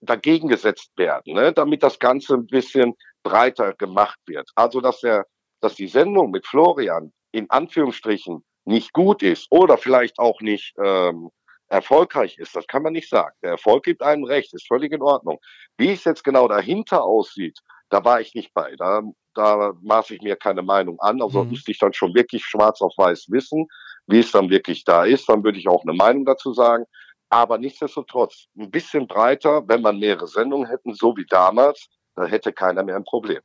dagegen 0.00 0.48
gesetzt 0.48 0.92
werden, 0.96 1.34
ne? 1.34 1.52
damit 1.52 1.82
das 1.82 1.98
Ganze 1.98 2.34
ein 2.34 2.46
bisschen 2.46 2.94
breiter 3.22 3.74
gemacht 3.74 4.18
wird. 4.26 4.48
Also, 4.54 4.80
dass 4.80 5.00
der, 5.00 5.26
dass 5.60 5.74
die 5.74 5.88
Sendung 5.88 6.30
mit 6.30 6.46
Florian 6.46 7.12
in 7.32 7.50
Anführungsstrichen 7.50 8.44
nicht 8.64 8.92
gut 8.92 9.22
ist 9.22 9.46
oder 9.50 9.78
vielleicht 9.78 10.18
auch 10.18 10.40
nicht 10.40 10.74
ähm, 10.82 11.30
erfolgreich 11.68 12.38
ist, 12.38 12.54
das 12.54 12.66
kann 12.66 12.82
man 12.82 12.92
nicht 12.92 13.08
sagen. 13.08 13.34
Der 13.42 13.52
Erfolg 13.52 13.84
gibt 13.84 14.02
einem 14.02 14.24
recht, 14.24 14.54
ist 14.54 14.68
völlig 14.68 14.92
in 14.92 15.02
Ordnung. 15.02 15.38
Wie 15.76 15.92
es 15.92 16.04
jetzt 16.04 16.22
genau 16.22 16.46
dahinter 16.46 17.02
aussieht, 17.02 17.58
da 17.90 18.04
war 18.04 18.20
ich 18.20 18.34
nicht 18.34 18.52
bei. 18.54 18.74
Da, 18.76 19.02
da 19.34 19.72
maße 19.82 20.14
ich 20.14 20.22
mir 20.22 20.36
keine 20.36 20.62
Meinung 20.62 20.98
an. 21.00 21.22
Also 21.22 21.44
mhm. 21.44 21.50
müsste 21.50 21.70
ich 21.70 21.78
dann 21.78 21.92
schon 21.92 22.14
wirklich 22.14 22.44
schwarz 22.44 22.80
auf 22.80 22.92
weiß 22.96 23.26
wissen, 23.30 23.66
wie 24.06 24.20
es 24.20 24.32
dann 24.32 24.50
wirklich 24.50 24.84
da 24.84 25.04
ist. 25.04 25.28
Dann 25.28 25.44
würde 25.44 25.58
ich 25.58 25.68
auch 25.68 25.82
eine 25.82 25.94
Meinung 25.94 26.24
dazu 26.24 26.52
sagen. 26.52 26.84
Aber 27.28 27.58
nichtsdestotrotz, 27.58 28.46
ein 28.56 28.70
bisschen 28.70 29.08
breiter, 29.08 29.66
wenn 29.66 29.82
man 29.82 29.98
mehrere 29.98 30.28
Sendungen 30.28 30.68
hätten, 30.68 30.94
so 30.94 31.16
wie 31.16 31.26
damals, 31.28 31.88
da 32.14 32.24
hätte 32.24 32.52
keiner 32.52 32.82
mehr 32.82 32.96
ein 32.96 33.04
Problem. 33.04 33.40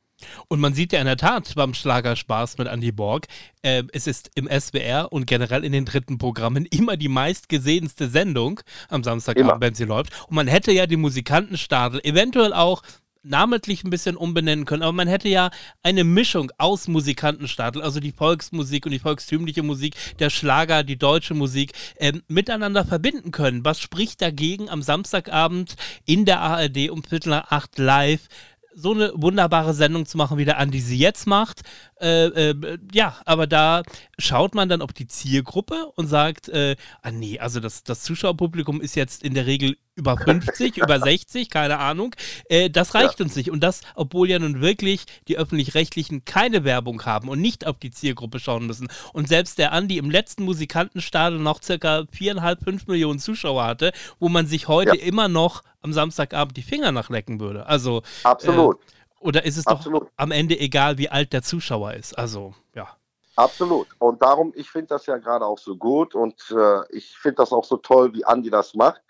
Und 0.48 0.60
man 0.60 0.72
sieht 0.72 0.92
ja 0.92 1.00
in 1.00 1.06
der 1.06 1.16
Tat 1.16 1.52
beim 1.56 1.74
Schlagerspaß 1.74 2.58
mit 2.58 2.68
Andy 2.68 2.92
Borg, 2.92 3.26
äh, 3.62 3.82
es 3.92 4.06
ist 4.06 4.30
im 4.34 4.48
SWR 4.48 5.08
und 5.10 5.26
generell 5.26 5.64
in 5.64 5.72
den 5.72 5.84
dritten 5.84 6.16
Programmen 6.16 6.66
immer 6.70 6.96
die 6.96 7.08
meistgesehenste 7.08 8.08
Sendung 8.08 8.60
am 8.88 9.04
Samstagabend, 9.04 9.60
wenn 9.60 9.74
sie 9.74 9.84
läuft. 9.84 10.12
Und 10.28 10.36
man 10.36 10.46
hätte 10.46 10.72
ja 10.72 10.86
die 10.86 10.96
Musikantenstadel 10.96 12.00
eventuell 12.04 12.54
auch 12.54 12.82
namentlich 13.22 13.84
ein 13.84 13.90
bisschen 13.90 14.16
umbenennen 14.16 14.64
können, 14.64 14.82
aber 14.82 14.92
man 14.92 15.08
hätte 15.08 15.28
ja 15.28 15.50
eine 15.82 16.04
Mischung 16.04 16.50
aus 16.58 16.88
Musikantenstadel, 16.88 17.82
also 17.82 18.00
die 18.00 18.12
Volksmusik 18.12 18.86
und 18.86 18.92
die 18.92 18.98
volkstümliche 18.98 19.62
Musik, 19.62 19.94
der 20.18 20.30
Schlager, 20.30 20.82
die 20.82 20.98
deutsche 20.98 21.34
Musik, 21.34 21.72
äh, 21.96 22.12
miteinander 22.28 22.84
verbinden 22.84 23.30
können. 23.30 23.64
Was 23.64 23.80
spricht 23.80 24.20
dagegen, 24.22 24.68
am 24.68 24.82
Samstagabend 24.82 25.76
in 26.04 26.24
der 26.24 26.40
ARD 26.40 26.90
um 26.90 27.02
Viertel 27.02 27.30
nach 27.30 27.50
acht 27.50 27.78
live 27.78 28.28
so 28.74 28.92
eine 28.92 29.12
wunderbare 29.14 29.74
Sendung 29.74 30.06
zu 30.06 30.16
machen, 30.16 30.38
wie 30.38 30.44
der 30.44 30.58
Andi 30.58 30.80
sie 30.80 30.98
jetzt 30.98 31.26
macht. 31.26 31.62
Äh, 32.00 32.26
äh, 32.26 32.78
ja, 32.92 33.16
aber 33.24 33.46
da 33.46 33.82
schaut 34.18 34.54
man 34.54 34.68
dann 34.68 34.82
auf 34.82 34.92
die 34.92 35.06
Zielgruppe 35.06 35.92
und 35.94 36.06
sagt, 36.06 36.48
äh, 36.48 36.76
ah 37.02 37.10
nee, 37.10 37.38
also 37.38 37.60
das, 37.60 37.84
das 37.84 38.02
Zuschauerpublikum 38.02 38.80
ist 38.80 38.94
jetzt 38.94 39.22
in 39.22 39.34
der 39.34 39.46
Regel 39.46 39.76
über 39.94 40.16
50, 40.16 40.78
über 40.78 40.98
60, 40.98 41.50
keine 41.50 41.78
Ahnung. 41.78 42.14
Äh, 42.48 42.70
das 42.70 42.94
reicht 42.94 43.18
ja. 43.18 43.24
uns 43.24 43.36
nicht. 43.36 43.50
Und 43.50 43.60
das, 43.60 43.82
obwohl 43.94 44.30
ja 44.30 44.38
nun 44.38 44.60
wirklich 44.60 45.04
die 45.28 45.36
Öffentlich-Rechtlichen 45.36 46.24
keine 46.24 46.64
Werbung 46.64 47.04
haben 47.04 47.28
und 47.28 47.40
nicht 47.40 47.66
auf 47.66 47.78
die 47.78 47.90
Zielgruppe 47.90 48.38
schauen 48.38 48.66
müssen. 48.66 48.88
Und 49.12 49.28
selbst 49.28 49.58
der 49.58 49.72
Andi 49.72 49.98
im 49.98 50.10
letzten 50.10 50.44
Musikantenstadel 50.44 51.38
noch 51.38 51.62
circa 51.62 52.04
viereinhalb, 52.10 52.62
fünf 52.62 52.86
Millionen 52.86 53.18
Zuschauer 53.18 53.64
hatte, 53.64 53.92
wo 54.18 54.28
man 54.28 54.46
sich 54.46 54.68
heute 54.68 54.96
ja. 54.96 55.02
immer 55.02 55.28
noch 55.28 55.62
am 55.82 55.92
Samstagabend 55.92 56.56
die 56.56 56.62
Finger 56.62 56.92
nachlecken 56.92 57.40
würde. 57.40 57.66
Also. 57.66 58.02
Absolut. 58.22 58.76
Äh, 58.76 59.02
oder 59.20 59.44
ist 59.44 59.56
es 59.56 59.68
Absolut. 59.68 60.02
doch 60.02 60.08
am 60.16 60.32
Ende 60.32 60.58
egal, 60.58 60.98
wie 60.98 61.08
alt 61.08 61.32
der 61.32 61.42
Zuschauer 61.42 61.94
ist? 61.94 62.18
Also, 62.18 62.54
ja. 62.74 62.88
Absolut. 63.36 63.86
Und 64.00 64.20
darum, 64.20 64.52
ich 64.56 64.68
finde 64.68 64.88
das 64.88 65.06
ja 65.06 65.16
gerade 65.16 65.46
auch 65.46 65.58
so 65.58 65.76
gut 65.76 66.16
und 66.16 66.34
äh, 66.50 66.80
ich 66.90 67.16
finde 67.16 67.36
das 67.36 67.52
auch 67.52 67.64
so 67.64 67.76
toll, 67.76 68.12
wie 68.14 68.24
Andi 68.24 68.50
das 68.50 68.74
macht 68.74 69.00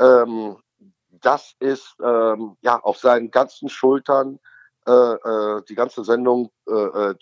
ähm, 0.00 0.56
das 1.10 1.54
ist 1.60 1.94
ähm, 2.02 2.56
ja 2.60 2.78
auf 2.78 2.98
seinen 2.98 3.30
ganzen 3.30 3.68
Schultern 3.68 4.38
äh, 4.86 4.92
äh, 4.92 5.62
die 5.68 5.74
ganze 5.74 6.04
Sendung, 6.04 6.50
äh, 6.68 6.72
äh, 6.72 7.14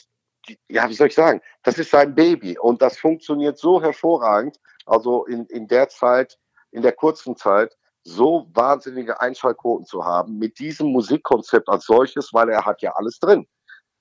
die, 0.48 0.58
ja, 0.68 0.88
wie 0.88 0.94
soll 0.94 1.06
ich 1.06 1.14
sagen, 1.14 1.40
das 1.62 1.78
ist 1.78 1.90
sein 1.90 2.14
Baby 2.14 2.58
und 2.58 2.82
das 2.82 2.98
funktioniert 2.98 3.58
so 3.58 3.80
hervorragend, 3.80 4.58
also 4.84 5.24
in, 5.24 5.46
in 5.46 5.68
der 5.68 5.88
Zeit, 5.88 6.38
in 6.70 6.82
der 6.82 6.92
kurzen 6.92 7.36
Zeit, 7.36 7.74
so 8.02 8.50
wahnsinnige 8.52 9.20
Einschaltquoten 9.20 9.86
zu 9.86 10.04
haben 10.04 10.38
mit 10.38 10.58
diesem 10.58 10.88
Musikkonzept 10.88 11.68
als 11.70 11.86
solches, 11.86 12.34
weil 12.34 12.50
er 12.50 12.66
hat 12.66 12.82
ja 12.82 12.92
alles 12.96 13.18
drin 13.18 13.46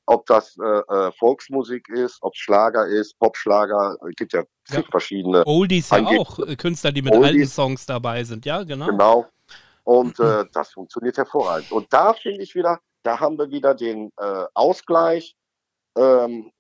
ob 0.05 0.25
das 0.25 0.57
äh, 0.57 0.63
äh, 0.63 1.11
Volksmusik 1.13 1.87
ist, 1.89 2.17
ob 2.21 2.35
Schlager 2.35 2.85
ist, 2.87 3.17
Popschlager, 3.19 3.97
es 4.09 4.15
gibt 4.15 4.33
ja, 4.33 4.43
ja. 4.69 4.83
verschiedene. 4.91 5.45
Oldies 5.45 5.89
ja 5.89 6.05
auch, 6.05 6.39
äh, 6.39 6.55
Künstler, 6.55 6.91
die 6.91 7.01
mit 7.01 7.13
Oldies. 7.13 7.29
alten 7.29 7.47
Songs 7.47 7.85
dabei 7.85 8.23
sind, 8.23 8.45
ja, 8.45 8.63
genau. 8.63 8.87
Genau. 8.87 9.27
Und 9.83 10.19
äh, 10.19 10.45
das 10.53 10.71
funktioniert 10.71 11.17
hervorragend. 11.17 11.71
Und 11.71 11.91
da 11.91 12.13
finde 12.13 12.41
ich 12.41 12.55
wieder, 12.55 12.79
da 13.03 13.19
haben 13.19 13.37
wir 13.37 13.49
wieder 13.49 13.75
den 13.75 14.11
äh, 14.17 14.45
Ausgleich 14.53 15.35
ähm, 15.97 16.51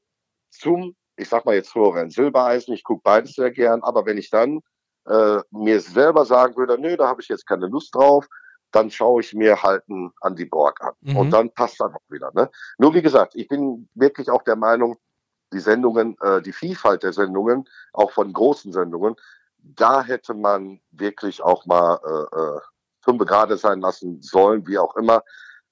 zum, 0.51 0.95
ich 1.17 1.29
sag 1.29 1.45
mal 1.45 1.55
jetzt 1.55 1.71
Florian 1.71 2.09
Silbereisen, 2.09 2.73
ich 2.73 2.83
gucke 2.83 3.01
beides 3.03 3.33
sehr 3.33 3.51
gern, 3.51 3.81
aber 3.83 4.05
wenn 4.05 4.17
ich 4.17 4.29
dann 4.29 4.59
äh, 5.07 5.39
mir 5.51 5.81
selber 5.81 6.25
sagen 6.25 6.55
würde, 6.55 6.79
nö, 6.79 6.95
da 6.95 7.07
habe 7.07 7.21
ich 7.21 7.27
jetzt 7.27 7.45
keine 7.45 7.67
Lust 7.67 7.95
drauf, 7.95 8.27
dann 8.73 8.89
schaue 8.89 9.21
ich 9.21 9.33
mir 9.33 9.61
halt 9.61 9.83
einen 9.87 10.11
Andy 10.21 10.45
Borg 10.45 10.81
an. 10.81 10.93
Mhm. 11.01 11.17
Und 11.17 11.31
dann 11.31 11.51
passt 11.51 11.79
das 11.79 11.93
auch 11.93 12.11
wieder. 12.11 12.31
Ne? 12.33 12.49
Nur 12.77 12.93
wie 12.93 13.01
gesagt, 13.01 13.35
ich 13.35 13.47
bin 13.47 13.87
wirklich 13.93 14.29
auch 14.29 14.41
der 14.41 14.55
Meinung, 14.55 14.97
die 15.53 15.59
Sendungen, 15.59 16.17
äh, 16.21 16.41
die 16.41 16.51
Vielfalt 16.51 17.03
der 17.03 17.13
Sendungen, 17.13 17.65
auch 17.93 18.11
von 18.11 18.33
großen 18.33 18.73
Sendungen, 18.73 19.15
da 19.59 20.03
hätte 20.03 20.33
man 20.33 20.81
wirklich 20.91 21.41
auch 21.41 21.65
mal 21.65 21.99
äh, 22.03 22.39
äh, 22.39 22.59
fünf 23.01 23.25
gerade 23.25 23.57
sein 23.57 23.79
lassen 23.79 24.21
sollen, 24.21 24.67
wie 24.67 24.79
auch 24.79 24.95
immer, 24.95 25.23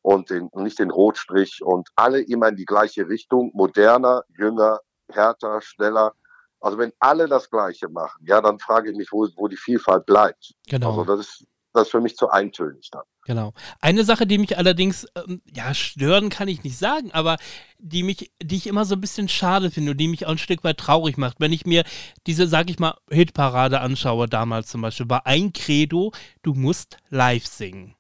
und 0.04 0.30
den, 0.30 0.50
nicht 0.54 0.80
den 0.80 0.92
Rotstrich 0.92 1.62
und 1.64 1.90
alle 1.96 2.22
immer 2.22 2.50
in 2.50 2.56
die 2.56 2.66
gleiche 2.66 3.08
Richtung, 3.08 3.52
moderner, 3.54 4.24
jünger, 4.38 4.80
härter, 5.12 5.62
schneller. 5.62 6.14
Also 6.60 6.78
wenn 6.78 6.94
alle 7.00 7.28
das 7.28 7.50
Gleiche 7.50 7.90
machen, 7.90 8.24
ja, 8.26 8.42
dann 8.42 8.60
frage 8.60 8.92
ich 8.92 8.98
mich, 8.98 9.12
wo, 9.12 9.28
wo 9.36 9.48
die 9.48 9.58
Vielfalt 9.58 10.06
bleibt. 10.06 10.54
Genau. 10.68 10.90
Also 10.90 11.06
das 11.06 11.20
ist 11.20 11.48
das 11.74 11.90
für 11.90 12.02
mich 12.02 12.16
zu 12.16 12.30
eintönig 12.30 12.90
dann. 12.92 13.04
Genau. 13.26 13.54
Eine 13.80 14.04
Sache, 14.04 14.26
die 14.26 14.38
mich 14.38 14.58
allerdings, 14.58 15.06
ähm, 15.16 15.42
ja, 15.46 15.74
stören 15.74 16.30
kann 16.30 16.48
ich 16.48 16.64
nicht 16.64 16.78
sagen, 16.78 17.12
aber 17.12 17.38
die 17.78 18.04
mich, 18.04 18.32
die 18.42 18.56
ich 18.56 18.68
immer 18.68 18.86
so 18.86 18.96
ein 18.96 19.02
bisschen 19.02 19.30
schade 19.30 19.70
finde 19.70 19.92
und 19.92 19.98
die 19.98 20.08
mich 20.08 20.26
auch 20.26 20.32
ein 20.32 20.38
Stück 20.38 20.64
weit 20.64 20.78
traurig 20.78 21.18
macht, 21.18 21.40
wenn 21.40 21.54
ich 21.54 21.66
mir 21.66 21.84
diese, 22.26 22.48
sag 22.48 22.70
ich 22.70 22.80
mal, 22.80 22.98
Hitparade 23.10 23.80
anschaue, 23.82 24.28
damals 24.28 24.68
zum 24.68 24.82
Beispiel, 24.82 25.10
war 25.10 25.28
ein 25.28 25.54
Credo, 25.54 26.12
du 26.42 26.54
musst 26.54 26.98
live 27.10 27.46
singen. 27.46 27.96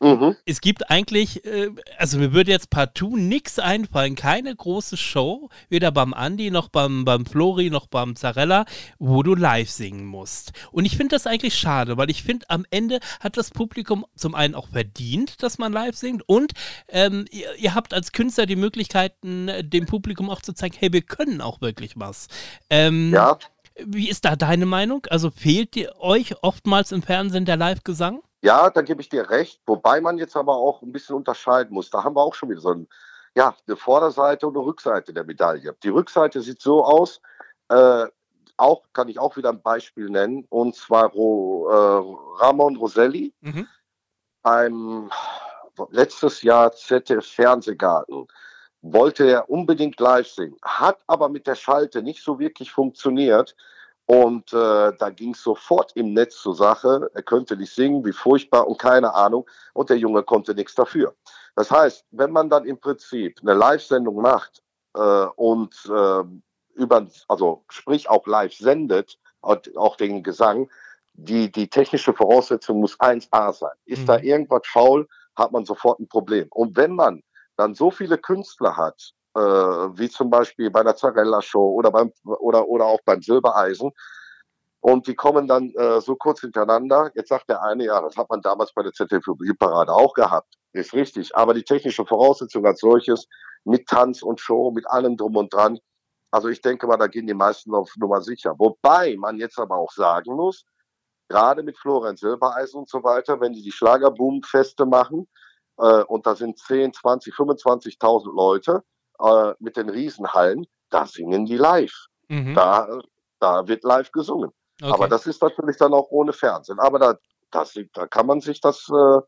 Mhm. 0.00 0.36
Es 0.44 0.60
gibt 0.60 0.90
eigentlich, 0.90 1.44
äh, 1.44 1.70
also 1.96 2.18
mir 2.18 2.32
würde 2.32 2.52
jetzt 2.52 2.70
partout 2.70 3.16
nichts 3.16 3.58
einfallen, 3.58 4.14
keine 4.14 4.54
große 4.54 4.96
Show, 4.96 5.50
weder 5.68 5.90
beim 5.90 6.14
Andy 6.16 6.50
noch 6.50 6.68
beim, 6.68 7.04
beim 7.04 7.26
Flori 7.26 7.68
noch 7.70 7.88
beim 7.88 8.14
Zarella, 8.14 8.64
wo 8.98 9.22
du 9.22 9.34
live 9.34 9.70
singen 9.70 10.06
musst. 10.06 10.52
Und 10.70 10.84
ich 10.84 10.96
finde 10.96 11.16
das 11.16 11.26
eigentlich 11.26 11.56
schade, 11.56 11.96
weil 11.96 12.10
ich 12.10 12.22
finde, 12.22 12.48
am 12.48 12.64
Ende 12.70 13.00
hat 13.20 13.36
das 13.36 13.50
Publikum 13.50 14.06
zum 14.14 14.34
einen 14.34 14.54
auch 14.54 14.68
verdient, 14.68 15.42
dass 15.42 15.58
man 15.58 15.72
live 15.72 15.96
singt 15.96 16.22
und 16.28 16.52
ähm, 16.88 17.24
ihr, 17.30 17.54
ihr, 17.56 17.74
habt 17.74 17.92
als 17.92 18.12
Künstler 18.12 18.46
die 18.46 18.56
Möglichkeiten, 18.56 19.50
dem 19.62 19.86
Publikum 19.86 20.30
auch 20.30 20.42
zu 20.42 20.52
zeigen, 20.52 20.76
hey, 20.78 20.92
wir 20.92 21.02
können 21.02 21.40
auch 21.40 21.60
wirklich 21.60 21.92
was. 21.96 22.28
Ähm, 22.70 23.12
ja. 23.12 23.36
Wie 23.84 24.08
ist 24.08 24.24
da 24.24 24.36
deine 24.36 24.66
Meinung? 24.66 25.06
Also 25.10 25.30
fehlt 25.30 25.74
dir 25.74 25.94
euch 26.00 26.42
oftmals 26.42 26.92
im 26.92 27.02
Fernsehen 27.02 27.44
der 27.44 27.56
Live-Gesang? 27.56 28.22
Ja, 28.40 28.70
da 28.70 28.82
gebe 28.82 29.00
ich 29.00 29.08
dir 29.08 29.30
recht, 29.30 29.60
wobei 29.66 30.00
man 30.00 30.18
jetzt 30.18 30.36
aber 30.36 30.56
auch 30.56 30.82
ein 30.82 30.92
bisschen 30.92 31.16
unterscheiden 31.16 31.74
muss. 31.74 31.90
Da 31.90 32.04
haben 32.04 32.14
wir 32.14 32.22
auch 32.22 32.34
schon 32.34 32.50
wieder 32.50 32.60
so 32.60 32.70
ein, 32.70 32.88
ja, 33.34 33.54
eine 33.66 33.76
Vorderseite 33.76 34.46
und 34.46 34.56
eine 34.56 34.64
Rückseite 34.64 35.12
der 35.12 35.24
Medaille. 35.24 35.74
Die 35.82 35.88
Rückseite 35.88 36.40
sieht 36.40 36.60
so 36.60 36.84
aus, 36.84 37.20
äh, 37.68 38.06
auch 38.56 38.84
kann 38.92 39.08
ich 39.08 39.18
auch 39.18 39.36
wieder 39.36 39.50
ein 39.50 39.62
Beispiel 39.62 40.08
nennen, 40.08 40.44
und 40.50 40.74
zwar 40.74 41.06
Ro, 41.10 41.68
äh, 41.68 42.42
Ramon 42.42 42.76
Roselli 42.76 43.32
mhm. 43.40 43.66
beim 44.42 45.10
letztes 45.90 46.42
Jahr 46.42 46.72
ZDF 46.72 47.26
Fernsehgarten 47.26 48.26
wollte 48.82 49.28
er 49.28 49.50
unbedingt 49.50 49.98
live 50.00 50.28
singen, 50.28 50.56
hat 50.62 50.98
aber 51.06 51.28
mit 51.28 51.46
der 51.46 51.54
Schalte 51.54 52.02
nicht 52.02 52.22
so 52.22 52.38
wirklich 52.38 52.70
funktioniert 52.70 53.56
Und 54.10 54.54
äh, 54.54 54.92
da 54.98 55.10
ging 55.10 55.34
es 55.34 55.42
sofort 55.42 55.92
im 55.94 56.14
Netz 56.14 56.40
zur 56.40 56.54
Sache. 56.54 57.10
Er 57.12 57.22
könnte 57.22 57.58
nicht 57.58 57.74
singen, 57.74 58.02
wie 58.06 58.12
furchtbar 58.12 58.66
und 58.66 58.78
keine 58.78 59.12
Ahnung. 59.12 59.46
Und 59.74 59.90
der 59.90 59.98
Junge 59.98 60.22
konnte 60.22 60.54
nichts 60.54 60.74
dafür. 60.74 61.14
Das 61.56 61.70
heißt, 61.70 62.06
wenn 62.12 62.30
man 62.32 62.48
dann 62.48 62.64
im 62.64 62.80
Prinzip 62.80 63.38
eine 63.42 63.52
Live-Sendung 63.52 64.22
macht 64.22 64.62
äh, 64.94 65.26
und 65.36 65.74
äh, 65.94 66.24
über, 66.74 67.06
also 67.28 67.64
sprich 67.68 68.08
auch 68.08 68.26
live 68.26 68.54
sendet, 68.54 69.18
auch 69.42 69.96
den 69.96 70.22
Gesang, 70.22 70.70
die, 71.12 71.52
die 71.52 71.68
technische 71.68 72.14
Voraussetzung 72.14 72.80
muss 72.80 72.98
1A 72.98 73.52
sein. 73.52 73.76
Ist 73.84 74.02
mhm. 74.02 74.06
da 74.06 74.18
irgendwas 74.20 74.62
faul, 74.64 75.06
hat 75.36 75.52
man 75.52 75.66
sofort 75.66 76.00
ein 76.00 76.08
Problem. 76.08 76.46
Und 76.50 76.76
wenn 76.78 76.94
man 76.94 77.22
dann 77.56 77.74
so 77.74 77.90
viele 77.90 78.16
Künstler 78.16 78.74
hat, 78.74 79.12
äh, 79.38 79.98
wie 79.98 80.08
zum 80.08 80.30
Beispiel 80.30 80.70
bei 80.70 80.82
der 80.82 80.96
Zarella 80.96 81.40
Show 81.42 81.72
oder 81.72 81.90
beim 81.90 82.12
oder 82.24 82.66
oder 82.68 82.86
auch 82.86 83.00
beim 83.04 83.22
Silbereisen. 83.22 83.92
Und 84.80 85.06
die 85.06 85.14
kommen 85.14 85.48
dann 85.48 85.72
äh, 85.76 86.00
so 86.00 86.16
kurz 86.16 86.40
hintereinander. 86.40 87.10
Jetzt 87.14 87.28
sagt 87.28 87.48
der 87.48 87.62
eine, 87.62 87.84
ja, 87.84 88.00
das 88.00 88.16
hat 88.16 88.30
man 88.30 88.40
damals 88.42 88.72
bei 88.72 88.82
der 88.82 88.92
ZDF-Parade 88.92 89.92
auch 89.92 90.14
gehabt. 90.14 90.54
Ist 90.72 90.94
richtig. 90.94 91.34
Aber 91.34 91.52
die 91.54 91.64
technische 91.64 92.06
Voraussetzung 92.06 92.64
als 92.64 92.80
solches 92.80 93.26
mit 93.64 93.86
Tanz 93.88 94.22
und 94.22 94.40
Show, 94.40 94.70
mit 94.70 94.88
allem 94.88 95.16
drum 95.16 95.36
und 95.36 95.52
dran. 95.52 95.78
Also 96.30 96.48
ich 96.48 96.60
denke 96.60 96.86
mal, 96.86 96.96
da 96.96 97.08
gehen 97.08 97.26
die 97.26 97.34
meisten 97.34 97.74
auf 97.74 97.92
Nummer 97.96 98.20
sicher. 98.22 98.54
Wobei 98.58 99.16
man 99.18 99.38
jetzt 99.38 99.58
aber 99.58 99.76
auch 99.76 99.90
sagen 99.90 100.36
muss, 100.36 100.64
gerade 101.28 101.62
mit 101.62 101.76
Florian 101.78 102.16
Silbereisen 102.16 102.80
und 102.80 102.88
so 102.88 103.02
weiter, 103.02 103.40
wenn 103.40 103.52
die 103.52 103.62
die 103.62 103.72
Schlagerboom-Feste 103.72 104.86
machen, 104.86 105.28
äh, 105.78 106.02
und 106.04 106.26
da 106.26 106.34
sind 106.34 106.58
10, 106.58 106.92
20, 106.92 107.34
25.000 107.34 108.34
Leute, 108.34 108.84
äh, 109.20 109.54
mit 109.58 109.76
den 109.76 109.88
Riesenhallen, 109.88 110.66
da 110.90 111.06
singen 111.06 111.46
die 111.46 111.56
live. 111.56 112.06
Mhm. 112.28 112.54
Da, 112.54 113.00
da 113.40 113.66
wird 113.66 113.84
live 113.84 114.10
gesungen. 114.12 114.50
Okay. 114.80 114.92
Aber 114.92 115.08
das 115.08 115.26
ist 115.26 115.42
natürlich 115.42 115.76
dann 115.76 115.92
auch 115.92 116.08
ohne 116.10 116.32
Fernsehen. 116.32 116.78
Aber 116.78 116.98
da, 116.98 117.18
das, 117.50 117.74
da 117.92 118.06
kann 118.06 118.26
man 118.26 118.40
sich 118.40 118.60
das 118.60 118.88
äh, 118.88 119.20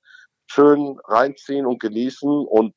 schön 0.47 0.99
reinziehen 1.05 1.67
und 1.67 1.81
genießen 1.81 2.29
und 2.29 2.75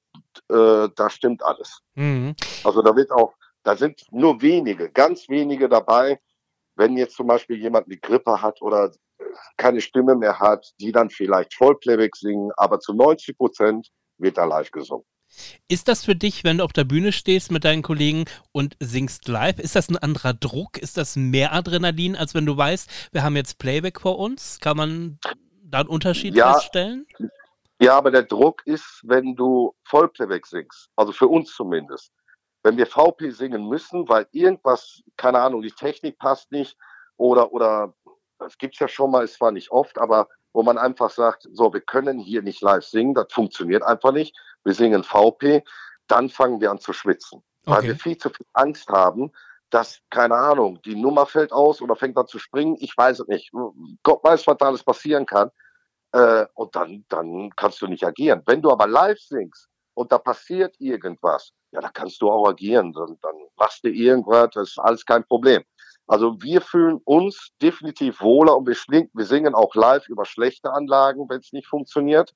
äh, 0.50 0.90
da 0.96 1.10
stimmt 1.10 1.44
alles. 1.44 1.80
Mhm. 1.96 2.36
Also 2.64 2.82
da 2.82 2.96
wird 2.96 3.12
auch, 3.12 3.34
da 3.64 3.76
sind 3.76 4.02
nur 4.12 4.42
wenige, 4.42 4.90
ganz 4.92 5.28
wenige 5.30 5.70
dabei, 5.70 6.20
wenn 6.76 6.98
jetzt 6.98 7.16
zum 7.16 7.28
Beispiel 7.28 7.58
jemand 7.58 7.88
eine 7.88 7.98
Grippe 7.98 8.42
hat 8.42 8.62
oder 8.62 8.92
keine 9.58 9.82
Stimme 9.82 10.16
mehr 10.16 10.40
hat, 10.40 10.74
die 10.80 10.92
dann 10.92 11.10
vielleicht 11.10 11.54
Vollplayback 11.54 12.16
singen, 12.16 12.52
aber 12.58 12.80
zu 12.80 12.94
90 12.94 13.38
Prozent 13.38 13.90
wird 14.18 14.38
da 14.38 14.46
live 14.46 14.72
gesungen. 14.72 15.06
Ist 15.68 15.88
das 15.88 16.06
für 16.06 16.16
dich, 16.16 16.44
wenn 16.44 16.58
du 16.58 16.64
auf 16.64 16.74
der 16.74 16.84
Bühne 16.84 17.12
stehst 17.12 17.52
mit 17.52 17.64
deinen 17.64 17.82
Kollegen 17.82 18.26
und 18.52 18.76
singst 18.80 19.28
live, 19.28 19.60
ist 19.60 19.76
das 19.76 19.90
ein 19.90 19.98
anderer 19.98 20.34
Druck? 20.34 20.78
Ist 20.78 20.98
das 20.98 21.16
mehr 21.16 21.54
Adrenalin, 21.54 22.16
als 22.16 22.34
wenn 22.34 22.46
du 22.46 22.56
weißt, 22.56 23.10
wir 23.12 23.24
haben 23.24 23.36
jetzt 23.36 23.58
Playback 23.58 24.02
vor 24.02 24.20
uns? 24.20 24.60
Kann 24.60 24.78
man 24.78 25.20
da 25.64 25.80
einen 25.80 25.90
Unterschied 25.90 26.36
ja, 26.36 26.54
feststellen? 26.54 27.08
Ja, 27.80 27.98
aber 27.98 28.12
der 28.12 28.24
Druck 28.24 28.66
ist, 28.66 29.02
wenn 29.04 29.36
du 29.36 29.76
Vollplayback 29.84 30.46
singst, 30.46 30.90
also 30.96 31.12
für 31.12 31.28
uns 31.28 31.54
zumindest. 31.54 32.14
Wenn 32.62 32.78
wir 32.78 32.86
VP 32.86 33.32
singen 33.32 33.68
müssen, 33.68 34.08
weil 34.08 34.28
irgendwas, 34.32 35.02
keine 35.18 35.40
Ahnung, 35.40 35.62
die 35.62 35.72
Technik 35.72 36.18
passt 36.18 36.52
nicht 36.52 36.78
oder, 37.18 37.52
oder, 37.52 37.94
das 38.40 38.58
gibt's 38.58 38.80
ja 38.80 38.88
schon 38.88 39.12
mal, 39.12 39.24
es 39.24 39.40
war 39.42 39.52
nicht 39.52 39.72
oft, 39.72 39.98
aber 39.98 40.30
wo 40.54 40.64
man 40.64 40.78
einfach 40.78 41.10
sagt, 41.10 41.48
so, 41.52 41.74
wir 41.74 41.82
können 41.82 42.20
hier 42.20 42.42
nicht 42.42 42.62
live 42.62 42.86
singen, 42.86 43.16
das 43.16 43.28
funktioniert 43.32 43.84
einfach 43.84 44.12
nicht 44.12 44.36
wir 44.64 44.74
singen 44.74 45.04
VP, 45.04 45.64
dann 46.08 46.30
fangen 46.30 46.62
wir 46.62 46.72
an 46.72 46.80
zu 46.80 46.94
schwitzen. 46.94 47.44
Okay. 47.66 47.78
Weil 47.78 47.84
wir 47.84 47.96
viel 47.96 48.18
zu 48.18 48.30
viel 48.30 48.46
Angst 48.54 48.90
haben, 48.90 49.32
dass, 49.70 50.00
keine 50.10 50.36
Ahnung, 50.36 50.80
die 50.84 50.96
Nummer 50.96 51.26
fällt 51.26 51.52
aus 51.52 51.82
oder 51.82 51.96
fängt 51.96 52.18
an 52.18 52.28
zu 52.28 52.38
springen. 52.38 52.76
Ich 52.80 52.96
weiß 52.96 53.22
es 53.22 53.28
nicht. 53.28 53.52
Gott 54.04 54.24
weiß, 54.24 54.46
was 54.46 54.58
da 54.58 54.68
alles 54.68 54.84
passieren 54.84 55.26
kann. 55.26 55.50
Äh, 56.12 56.46
und 56.54 56.76
dann, 56.76 57.06
dann 57.10 57.50
kannst 57.56 57.82
du 57.82 57.88
nicht 57.88 58.06
agieren. 58.06 58.44
Wenn 58.46 58.62
du 58.62 58.70
aber 58.72 58.86
live 58.86 59.20
singst 59.20 59.68
und 59.96 60.12
da 60.12 60.20
passiert 60.20 60.76
irgendwas, 60.80 61.54
ja, 61.72 61.82
da 61.82 61.90
kannst 61.90 62.22
du 62.22 62.30
auch 62.30 62.48
agieren. 62.48 62.94
Dann, 62.94 63.18
dann 63.22 63.36
machst 63.56 63.84
du 63.84 63.90
irgendwas, 63.90 64.50
das 64.54 64.70
ist 64.70 64.80
alles 64.80 65.06
kein 65.06 65.24
Problem. 65.24 65.64
Also 66.06 66.40
wir 66.42 66.62
fühlen 66.62 67.00
uns 67.06 67.54
definitiv 67.62 68.22
wohler 68.22 68.58
und 68.58 68.68
wir, 68.68 69.08
wir 69.12 69.26
singen 69.26 69.56
auch 69.56 69.74
live 69.74 70.08
über 70.10 70.26
schlechte 70.26 70.72
Anlagen, 70.72 71.28
wenn 71.30 71.40
es 71.40 71.54
nicht 71.54 71.68
funktioniert 71.68 72.34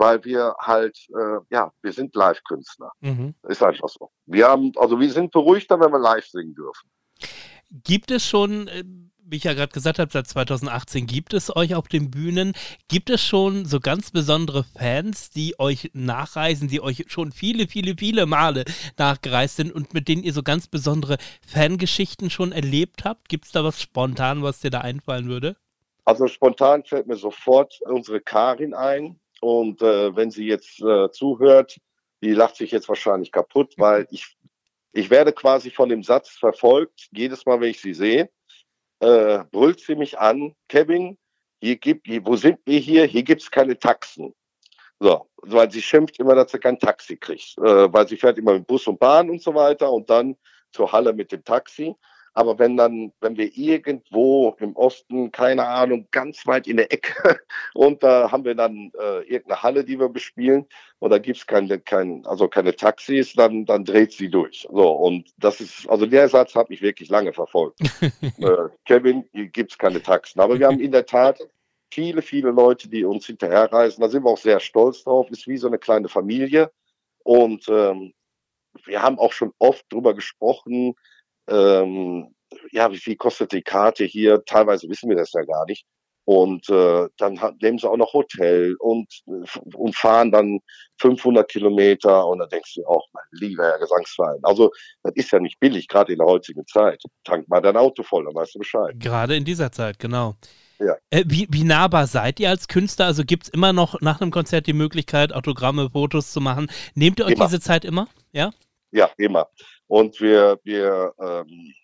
weil 0.00 0.24
wir 0.24 0.56
halt, 0.58 0.98
äh, 1.10 1.40
ja, 1.50 1.70
wir 1.82 1.92
sind 1.92 2.14
Live-Künstler. 2.14 2.90
Mhm. 3.00 3.34
Ist 3.46 3.62
einfach 3.62 3.88
so. 3.88 4.10
Wir 4.24 4.48
haben, 4.48 4.72
also 4.76 4.98
wir 4.98 5.12
sind 5.12 5.30
beruhigter, 5.30 5.78
wenn 5.78 5.92
wir 5.92 5.98
live 5.98 6.26
singen 6.26 6.54
dürfen. 6.54 6.90
Gibt 7.70 8.10
es 8.10 8.26
schon, 8.26 8.66
äh, 8.68 8.82
wie 9.22 9.36
ich 9.36 9.44
ja 9.44 9.52
gerade 9.52 9.72
gesagt 9.72 9.98
habe, 9.98 10.10
seit 10.10 10.26
2018 10.26 11.06
gibt 11.06 11.34
es 11.34 11.54
euch 11.54 11.74
auf 11.74 11.86
den 11.86 12.10
Bühnen. 12.10 12.54
Gibt 12.88 13.10
es 13.10 13.22
schon 13.22 13.66
so 13.66 13.78
ganz 13.78 14.10
besondere 14.10 14.64
Fans, 14.64 15.28
die 15.28 15.60
euch 15.60 15.90
nachreisen, 15.92 16.68
die 16.68 16.80
euch 16.80 17.04
schon 17.08 17.30
viele, 17.30 17.68
viele, 17.68 17.94
viele 17.98 18.24
Male 18.24 18.64
nachgereist 18.96 19.56
sind 19.56 19.70
und 19.70 19.92
mit 19.92 20.08
denen 20.08 20.22
ihr 20.22 20.32
so 20.32 20.42
ganz 20.42 20.66
besondere 20.66 21.18
Fangeschichten 21.46 22.30
schon 22.30 22.52
erlebt 22.52 23.04
habt? 23.04 23.28
Gibt 23.28 23.44
es 23.44 23.52
da 23.52 23.62
was 23.64 23.82
spontan, 23.82 24.42
was 24.42 24.60
dir 24.60 24.70
da 24.70 24.80
einfallen 24.80 25.28
würde? 25.28 25.56
Also 26.06 26.26
spontan 26.26 26.84
fällt 26.84 27.06
mir 27.06 27.16
sofort 27.16 27.78
unsere 27.82 28.20
Karin 28.20 28.72
ein, 28.72 29.20
und 29.40 29.82
äh, 29.82 30.14
wenn 30.14 30.30
sie 30.30 30.46
jetzt 30.46 30.80
äh, 30.80 31.10
zuhört, 31.10 31.78
die 32.22 32.32
lacht 32.32 32.56
sich 32.56 32.70
jetzt 32.70 32.88
wahrscheinlich 32.88 33.32
kaputt, 33.32 33.74
weil 33.78 34.06
ich, 34.10 34.36
ich 34.92 35.10
werde 35.10 35.32
quasi 35.32 35.70
von 35.70 35.88
dem 35.88 36.02
Satz 36.02 36.30
verfolgt. 36.30 37.08
Jedes 37.12 37.46
Mal, 37.46 37.60
wenn 37.60 37.70
ich 37.70 37.80
sie 37.80 37.94
sehe, 37.94 38.30
äh, 39.00 39.44
brüllt 39.50 39.80
sie 39.80 39.94
mich 39.94 40.18
an, 40.18 40.54
Kevin, 40.68 41.18
hier 41.60 41.76
gibt, 41.76 42.06
hier, 42.06 42.24
wo 42.24 42.36
sind 42.36 42.58
wir 42.64 42.78
hier? 42.78 43.04
Hier 43.04 43.22
gibt's 43.22 43.50
keine 43.50 43.78
Taxen. 43.78 44.34
So, 44.98 45.28
weil 45.36 45.70
sie 45.70 45.80
schimpft 45.80 46.18
immer, 46.18 46.34
dass 46.34 46.52
sie 46.52 46.58
kein 46.58 46.78
Taxi 46.78 47.16
kriegt, 47.16 47.56
äh, 47.58 47.92
weil 47.92 48.06
sie 48.06 48.16
fährt 48.16 48.38
immer 48.38 48.54
mit 48.54 48.66
Bus 48.66 48.86
und 48.86 48.98
Bahn 48.98 49.30
und 49.30 49.42
so 49.42 49.54
weiter 49.54 49.90
und 49.90 50.08
dann 50.10 50.36
zur 50.72 50.92
Halle 50.92 51.12
mit 51.12 51.32
dem 51.32 51.42
Taxi. 51.42 51.94
Aber 52.32 52.58
wenn 52.58 52.76
dann, 52.76 53.12
wenn 53.20 53.36
wir 53.36 53.56
irgendwo 53.56 54.56
im 54.60 54.76
Osten, 54.76 55.32
keine 55.32 55.66
Ahnung, 55.66 56.06
ganz 56.10 56.46
weit 56.46 56.66
in 56.66 56.76
der 56.76 56.92
Ecke 56.92 57.40
und 57.74 58.02
da 58.02 58.30
haben 58.30 58.44
wir 58.44 58.54
dann 58.54 58.92
äh, 58.98 59.22
irgendeine 59.22 59.62
Halle, 59.62 59.84
die 59.84 59.98
wir 59.98 60.08
bespielen 60.08 60.66
und 61.00 61.10
da 61.10 61.18
gibt's 61.18 61.46
keine, 61.46 61.80
kein, 61.80 62.24
also 62.26 62.48
keine 62.48 62.76
Taxis, 62.76 63.32
dann, 63.34 63.64
dann 63.64 63.84
dreht 63.84 64.12
sie 64.12 64.28
durch. 64.28 64.66
So, 64.70 64.90
und 64.90 65.30
das 65.38 65.60
ist, 65.60 65.88
also 65.88 66.06
der 66.06 66.28
Satz 66.28 66.54
hat 66.54 66.70
mich 66.70 66.82
wirklich 66.82 67.08
lange 67.08 67.32
verfolgt. 67.32 67.80
äh, 68.38 68.68
Kevin, 68.84 69.24
hier 69.32 69.48
gibt's 69.48 69.78
keine 69.78 70.02
Taxen. 70.02 70.40
Aber 70.40 70.58
wir 70.58 70.66
haben 70.66 70.80
in 70.80 70.92
der 70.92 71.06
Tat 71.06 71.40
viele, 71.92 72.22
viele 72.22 72.50
Leute, 72.50 72.88
die 72.88 73.04
uns 73.04 73.26
hinterherreisen. 73.26 74.02
Da 74.02 74.08
sind 74.08 74.24
wir 74.24 74.30
auch 74.30 74.38
sehr 74.38 74.60
stolz 74.60 75.02
drauf. 75.02 75.30
Ist 75.30 75.48
wie 75.48 75.56
so 75.56 75.66
eine 75.66 75.78
kleine 75.78 76.08
Familie. 76.08 76.70
Und 77.24 77.68
ähm, 77.68 78.14
wir 78.84 79.02
haben 79.02 79.18
auch 79.18 79.32
schon 79.32 79.52
oft 79.58 79.84
drüber 79.90 80.14
gesprochen, 80.14 80.94
ähm, 81.50 82.34
ja, 82.72 82.90
wie 82.90 82.98
viel 82.98 83.16
kostet 83.16 83.52
die 83.52 83.62
Karte 83.62 84.04
hier? 84.04 84.42
Teilweise 84.44 84.88
wissen 84.88 85.08
wir 85.08 85.16
das 85.16 85.32
ja 85.32 85.42
gar 85.42 85.64
nicht. 85.66 85.84
Und 86.24 86.68
äh, 86.68 87.08
dann 87.16 87.40
nehmen 87.60 87.78
sie 87.78 87.88
auch 87.88 87.96
noch 87.96 88.12
Hotel 88.12 88.76
und, 88.78 89.08
und 89.74 89.96
fahren 89.96 90.30
dann 90.30 90.60
500 91.00 91.50
Kilometer 91.50 92.26
und 92.26 92.38
dann 92.38 92.48
denkst 92.50 92.74
du 92.74 92.84
auch, 92.86 93.04
mein 93.12 93.24
lieber 93.32 93.64
Herr 93.64 93.78
Gesangsverein. 93.78 94.38
Also 94.42 94.70
das 95.02 95.14
ist 95.16 95.32
ja 95.32 95.40
nicht 95.40 95.58
billig, 95.58 95.88
gerade 95.88 96.12
in 96.12 96.18
der 96.18 96.28
heutigen 96.28 96.64
Zeit. 96.66 97.02
Tank 97.24 97.48
mal 97.48 97.60
dein 97.60 97.76
Auto 97.76 98.02
voll, 98.02 98.24
dann 98.26 98.34
weißt 98.34 98.54
du 98.54 98.58
Bescheid. 98.60 98.94
Gerade 99.00 99.34
in 99.34 99.44
dieser 99.44 99.72
Zeit, 99.72 99.98
genau. 99.98 100.36
Ja. 100.78 100.96
Äh, 101.10 101.24
wie, 101.26 101.48
wie 101.50 101.64
nahbar 101.64 102.06
seid 102.06 102.38
ihr 102.38 102.48
als 102.48 102.68
Künstler? 102.68 103.06
Also 103.06 103.24
gibt 103.24 103.44
es 103.44 103.48
immer 103.48 103.72
noch 103.72 104.00
nach 104.00 104.20
einem 104.20 104.30
Konzert 104.30 104.66
die 104.66 104.72
Möglichkeit, 104.72 105.32
Autogramme, 105.32 105.90
Fotos 105.90 106.32
zu 106.32 106.40
machen? 106.40 106.70
Nehmt 106.94 107.18
ihr 107.18 107.26
euch 107.26 107.32
immer. 107.32 107.46
diese 107.46 107.60
Zeit 107.60 107.84
immer? 107.84 108.08
Ja? 108.32 108.52
Ja, 108.92 109.10
immer. 109.16 109.48
Und 109.90 110.20
wir, 110.20 110.60
wir 110.62 111.12
ähm, 111.20 111.74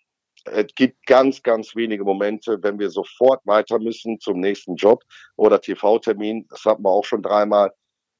es 0.45 0.67
gibt 0.75 1.05
ganz, 1.05 1.43
ganz 1.43 1.75
wenige 1.75 2.05
Momente, 2.05 2.57
wenn 2.61 2.79
wir 2.79 2.89
sofort 2.89 3.45
weiter 3.45 3.79
müssen 3.79 4.17
zum 4.21 4.39
nächsten 4.39 4.77
Job 4.77 5.03
oder 5.35 5.59
TV-Termin. 5.59 6.47
Das 6.49 6.63
hatten 6.63 6.83
wir 6.83 6.89
auch 6.89 7.03
schon 7.03 7.21
dreimal. 7.21 7.69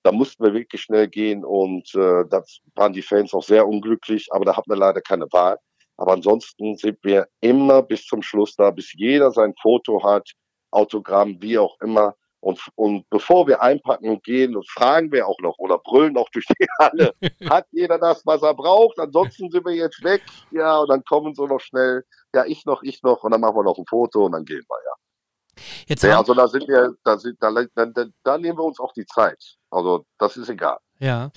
Da 0.04 0.12
mussten 0.12 0.44
wir 0.44 0.54
wirklich 0.54 0.82
schnell 0.82 1.08
gehen 1.08 1.46
und 1.46 1.96
äh, 1.96 2.26
das 2.30 2.60
waren 2.76 2.92
die 2.92 3.02
Fans 3.02 3.34
auch 3.34 3.44
sehr 3.44 3.66
unglücklich, 3.66 4.28
aber 4.32 4.44
da 4.44 4.58
hatten 4.58 4.70
wir 4.70 4.76
leider 4.76 5.00
keine 5.00 5.26
Wahl. 5.32 5.58
Aber 5.96 6.12
ansonsten 6.12 6.76
sind 6.76 6.98
wir 7.04 7.30
immer 7.40 7.82
bis 7.82 8.06
zum 8.06 8.22
Schluss 8.22 8.58
da, 8.58 8.72
bis 8.72 8.92
jeder 8.92 9.32
sein 9.32 9.54
Foto 9.62 10.04
hat, 10.04 10.30
Autogramm, 10.70 11.38
wie 11.40 11.58
auch 11.58 11.80
immer. 11.80 12.14
Und, 12.48 12.62
und 12.76 13.10
bevor 13.10 13.46
wir 13.46 13.62
einpacken 13.62 14.08
und 14.08 14.24
gehen, 14.24 14.56
fragen 14.70 15.12
wir 15.12 15.28
auch 15.28 15.38
noch 15.42 15.58
oder 15.58 15.80
brüllen 15.80 16.16
auch 16.16 16.30
durch 16.30 16.46
die 16.46 16.66
Halle, 16.80 17.14
hat 17.50 17.66
jeder 17.72 18.00
das, 18.00 18.26
was 18.26 18.42
er 18.42 18.54
braucht? 18.54 18.98
Ansonsten 19.00 19.52
sind 19.52 19.66
wir 19.66 19.74
jetzt 19.74 20.02
weg. 20.02 20.22
Ja, 20.52 20.78
und 20.78 20.88
dann 20.88 21.04
kommen 21.04 21.36
sie 21.36 21.46
noch 21.46 21.60
schnell. 21.60 22.06
Ja, 22.34 22.46
ich 22.46 22.64
noch, 22.64 22.84
ich 22.84 23.04
noch. 23.04 23.22
Und 23.24 23.32
dann 23.32 23.42
machen 23.42 23.58
wir 23.58 23.64
noch 23.64 23.78
ein 23.78 23.86
Foto 23.86 24.28
und 24.28 24.32
dann 24.32 24.46
gehen 24.46 24.64
wir, 24.66 24.78
ja. 24.86 25.64
Jetzt 25.88 26.04
ja, 26.04 26.20
also 26.20 26.34
da 26.34 26.48
sind 26.48 26.70
wir, 26.70 26.94
da 27.04 27.18
sind, 27.18 27.36
da, 27.42 27.52
da, 27.52 27.86
da, 27.86 28.06
da 28.24 28.38
nehmen 28.38 28.58
wir 28.58 28.64
uns 28.64 28.80
auch 28.80 28.94
die 28.94 29.06
Zeit. 29.06 29.44
Also 29.70 30.06
das 30.18 30.38
ist 30.38 30.48
egal. 30.48 30.78
Ja. 31.00 31.32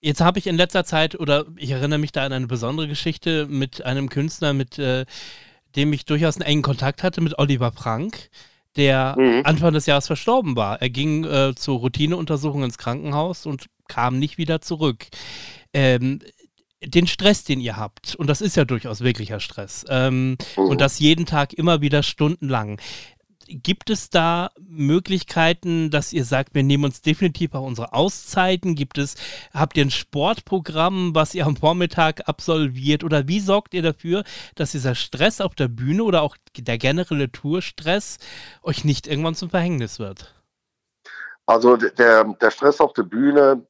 Jetzt 0.00 0.22
habe 0.22 0.38
ich 0.38 0.46
in 0.46 0.56
letzter 0.56 0.84
Zeit, 0.84 1.20
oder 1.20 1.44
ich 1.56 1.72
erinnere 1.72 1.98
mich 1.98 2.12
da 2.12 2.24
an 2.24 2.32
eine 2.32 2.46
besondere 2.46 2.88
Geschichte 2.88 3.46
mit 3.48 3.84
einem 3.84 4.08
Künstler, 4.08 4.54
mit 4.54 4.78
äh, 4.78 5.04
dem 5.76 5.92
ich 5.92 6.06
durchaus 6.06 6.36
einen 6.36 6.46
engen 6.46 6.62
Kontakt 6.62 7.02
hatte 7.02 7.20
mit 7.20 7.38
Oliver 7.38 7.70
Frank, 7.70 8.30
der 8.76 9.14
Mhm. 9.18 9.42
Anfang 9.44 9.72
des 9.72 9.86
Jahres 9.86 10.06
verstorben 10.06 10.56
war. 10.56 10.80
Er 10.80 10.90
ging 10.90 11.24
äh, 11.24 11.54
zur 11.54 11.78
Routineuntersuchung 11.78 12.62
ins 12.64 12.78
Krankenhaus 12.78 13.46
und 13.46 13.66
kam 13.88 14.18
nicht 14.18 14.38
wieder 14.38 14.60
zurück. 14.60 15.06
Ähm, 15.72 16.20
den 16.84 17.08
Stress, 17.08 17.42
den 17.42 17.60
ihr 17.60 17.76
habt, 17.76 18.14
und 18.14 18.28
das 18.28 18.40
ist 18.40 18.56
ja 18.56 18.64
durchaus 18.64 19.00
wirklicher 19.00 19.40
Stress, 19.40 19.84
ähm, 19.88 20.36
Mhm. 20.56 20.62
und 20.64 20.80
das 20.80 21.00
jeden 21.00 21.26
Tag 21.26 21.52
immer 21.52 21.80
wieder 21.80 22.02
stundenlang. 22.04 22.80
Gibt 23.50 23.88
es 23.88 24.10
da 24.10 24.50
Möglichkeiten, 24.60 25.90
dass 25.90 26.12
ihr 26.12 26.24
sagt, 26.24 26.54
wir 26.54 26.62
nehmen 26.62 26.84
uns 26.84 27.00
definitiv 27.00 27.54
auch 27.54 27.62
unsere 27.62 27.94
Auszeiten? 27.94 28.74
Gibt 28.74 28.98
es, 28.98 29.14
habt 29.54 29.78
ihr 29.78 29.86
ein 29.86 29.90
Sportprogramm, 29.90 31.14
was 31.14 31.34
ihr 31.34 31.46
am 31.46 31.56
Vormittag 31.56 32.28
absolviert? 32.28 33.04
Oder 33.04 33.26
wie 33.26 33.40
sorgt 33.40 33.72
ihr 33.72 33.82
dafür, 33.82 34.24
dass 34.54 34.72
dieser 34.72 34.94
Stress 34.94 35.40
auf 35.40 35.54
der 35.54 35.68
Bühne 35.68 36.04
oder 36.04 36.20
auch 36.20 36.36
der 36.58 36.76
generelle 36.76 37.32
Tourstress 37.32 38.18
euch 38.62 38.84
nicht 38.84 39.06
irgendwann 39.06 39.34
zum 39.34 39.48
Verhängnis 39.48 39.98
wird? 39.98 40.34
Also 41.46 41.76
der, 41.76 42.24
der 42.24 42.50
Stress 42.50 42.80
auf 42.82 42.92
der 42.92 43.04
Bühne, 43.04 43.66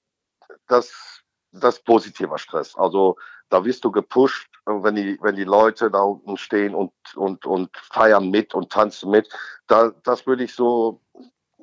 das, 0.67 1.23
das 1.53 1.77
ist 1.77 1.85
positiver 1.85 2.39
Stress. 2.39 2.75
Also 2.75 3.17
da 3.49 3.65
wirst 3.65 3.85
du 3.85 3.93
gepusht, 3.93 4.49
wenn 4.69 4.95
die, 4.95 5.19
wenn 5.21 5.37
die 5.37 5.45
Leute 5.45 5.91
da 5.91 6.01
unten 6.01 6.37
stehen 6.37 6.75
und, 6.75 6.93
und, 7.17 7.47
und 7.47 7.71
feiern 7.77 8.31
mit 8.31 8.55
und 8.55 8.71
tanzen 8.71 9.11
mit. 9.11 9.29
Da, 9.67 9.93
das 10.05 10.27
würde 10.27 10.45
ich 10.45 10.55
so, 10.55 11.01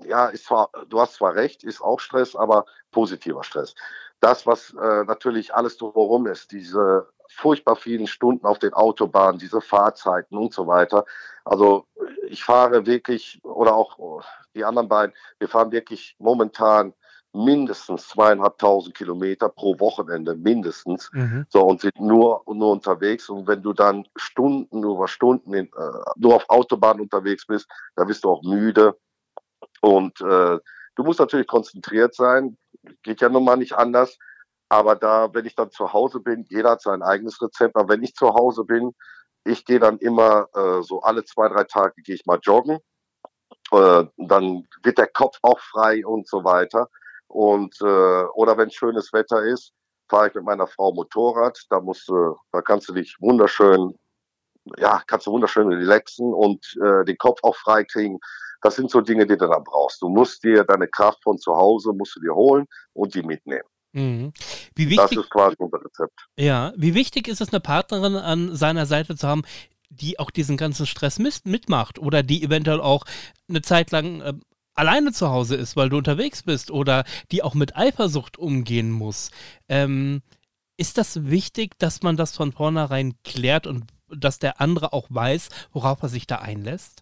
ja, 0.03 0.27
ist 0.27 0.45
zwar, 0.45 0.69
du 0.89 0.99
hast 0.99 1.15
zwar 1.15 1.35
recht, 1.35 1.63
ist 1.63 1.81
auch 1.81 1.99
Stress, 1.99 2.35
aber 2.35 2.65
positiver 2.91 3.43
Stress. 3.43 3.75
Das, 4.19 4.47
was 4.47 4.73
äh, 4.73 5.03
natürlich 5.03 5.53
alles 5.53 5.77
drumherum 5.77 6.27
ist, 6.27 6.51
diese 6.51 7.07
furchtbar 7.29 7.75
vielen 7.75 8.07
Stunden 8.07 8.45
auf 8.45 8.59
den 8.59 8.73
Autobahnen, 8.73 9.39
diese 9.39 9.61
Fahrzeiten 9.61 10.37
und 10.37 10.53
so 10.53 10.67
weiter. 10.67 11.05
Also 11.43 11.85
ich 12.27 12.43
fahre 12.43 12.85
wirklich, 12.85 13.39
oder 13.43 13.75
auch 13.75 14.23
die 14.53 14.63
anderen 14.63 14.87
beiden, 14.87 15.15
wir 15.39 15.47
fahren 15.47 15.71
wirklich 15.71 16.15
momentan 16.19 16.93
mindestens 17.35 18.07
zweieinhalbtausend 18.07 18.95
Kilometer 18.95 19.49
pro 19.49 19.79
Wochenende, 19.79 20.35
mindestens. 20.35 21.09
Mhm. 21.13 21.45
So, 21.49 21.61
und 21.61 21.81
sind 21.81 21.99
nur, 21.99 22.43
nur 22.47 22.71
unterwegs. 22.71 23.29
Und 23.29 23.47
wenn 23.47 23.61
du 23.61 23.73
dann 23.73 24.07
Stunden 24.15 24.83
über 24.83 25.07
Stunden 25.07 25.53
in, 25.53 25.65
äh, 25.67 26.11
nur 26.15 26.35
auf 26.35 26.49
Autobahn 26.49 26.99
unterwegs 26.99 27.45
bist, 27.45 27.67
da 27.95 28.05
bist 28.05 28.23
du 28.23 28.31
auch 28.31 28.43
müde. 28.43 28.97
Und 29.81 30.19
äh, 30.21 30.59
du 30.95 31.03
musst 31.03 31.19
natürlich 31.19 31.47
konzentriert 31.47 32.15
sein. 32.15 32.57
Geht 33.03 33.21
ja 33.21 33.29
nun 33.29 33.43
mal 33.43 33.57
nicht 33.57 33.73
anders. 33.73 34.17
Aber 34.69 34.95
da, 34.95 35.33
wenn 35.33 35.45
ich 35.45 35.55
dann 35.55 35.71
zu 35.71 35.93
Hause 35.93 36.19
bin, 36.19 36.45
jeder 36.49 36.71
hat 36.71 36.81
sein 36.81 37.03
eigenes 37.03 37.41
Rezept. 37.41 37.75
Aber 37.75 37.89
wenn 37.89 38.03
ich 38.03 38.15
zu 38.15 38.33
Hause 38.33 38.63
bin, 38.63 38.93
ich 39.43 39.65
gehe 39.65 39.79
dann 39.79 39.99
immer 39.99 40.47
äh, 40.55 40.81
so 40.81 41.01
alle 41.01 41.23
zwei, 41.23 41.49
drei 41.49 41.65
Tage 41.65 42.01
gehe 42.01 42.15
ich 42.15 42.25
mal 42.25 42.39
joggen. 42.41 42.79
Äh, 43.71 44.05
dann 44.17 44.67
wird 44.83 44.97
der 44.97 45.07
Kopf 45.07 45.37
auch 45.41 45.59
frei 45.59 46.05
und 46.05 46.27
so 46.27 46.43
weiter. 46.43 46.89
Und 47.27 47.75
äh, 47.81 48.23
oder 48.33 48.57
wenn 48.57 48.69
schönes 48.71 49.11
Wetter 49.13 49.43
ist, 49.43 49.71
fahre 50.09 50.27
ich 50.29 50.35
mit 50.35 50.43
meiner 50.43 50.67
Frau 50.67 50.93
Motorrad. 50.93 51.59
Da 51.69 51.79
musst 51.79 52.07
du, 52.07 52.35
da 52.51 52.61
kannst 52.61 52.87
du 52.89 52.93
dich 52.93 53.15
wunderschön, 53.19 53.95
ja, 54.77 55.01
kannst 55.07 55.27
du 55.27 55.31
wunderschön 55.31 55.67
relaxen 55.67 56.33
und 56.33 56.65
äh, 56.83 57.03
den 57.05 57.17
Kopf 57.17 57.39
auch 57.43 57.55
frei 57.55 57.83
kriegen. 57.83 58.19
Das 58.61 58.75
sind 58.75 58.89
so 58.89 59.01
Dinge, 59.01 59.25
die 59.27 59.37
du 59.37 59.47
dann 59.47 59.63
brauchst. 59.63 60.01
Du 60.01 60.09
musst 60.09 60.43
dir 60.43 60.63
deine 60.63 60.87
Kraft 60.87 61.21
von 61.23 61.37
zu 61.37 61.53
Hause, 61.55 61.91
musst 61.93 62.15
du 62.15 62.19
dir 62.21 62.33
holen 62.33 62.65
und 62.93 63.13
die 63.13 63.21
mitnehmen. 63.23 63.67
Mhm. 63.93 64.33
Wie 64.75 64.95
Das 64.95 65.05
wichtig, 65.11 65.19
ist 65.25 65.29
quasi 65.29 65.55
unser 65.59 65.83
Rezept. 65.83 66.27
ja, 66.37 66.73
wie 66.75 66.93
wichtig 66.95 67.27
ist 67.27 67.41
es, 67.41 67.49
eine 67.49 67.59
Partnerin 67.59 68.15
an 68.15 68.55
seiner 68.55 68.85
Seite 68.85 69.15
zu 69.15 69.27
haben, 69.27 69.43
die 69.89 70.19
auch 70.19 70.31
diesen 70.31 70.57
ganzen 70.57 70.85
Stress 70.85 71.19
mitmacht 71.19 71.99
oder 71.99 72.23
die 72.23 72.43
eventuell 72.43 72.81
auch 72.81 73.05
eine 73.47 73.61
Zeit 73.61 73.91
lang 73.91 74.21
äh, 74.21 74.33
alleine 74.75 75.11
zu 75.11 75.29
Hause 75.29 75.55
ist, 75.55 75.75
weil 75.75 75.89
du 75.89 75.97
unterwegs 75.97 76.43
bist 76.43 76.71
oder 76.71 77.03
die 77.31 77.43
auch 77.43 77.55
mit 77.55 77.75
Eifersucht 77.75 78.37
umgehen 78.37 78.91
muss. 78.91 79.31
Ähm, 79.67 80.21
ist 80.77 80.97
das 80.97 81.29
wichtig, 81.29 81.79
dass 81.79 82.03
man 82.03 82.17
das 82.17 82.35
von 82.35 82.51
vornherein 82.51 83.15
klärt 83.23 83.65
und 83.65 83.85
dass 84.09 84.39
der 84.39 84.61
andere 84.61 84.93
auch 84.93 85.07
weiß, 85.09 85.49
worauf 85.71 86.03
er 86.03 86.09
sich 86.09 86.27
da 86.27 86.37
einlässt? 86.37 87.01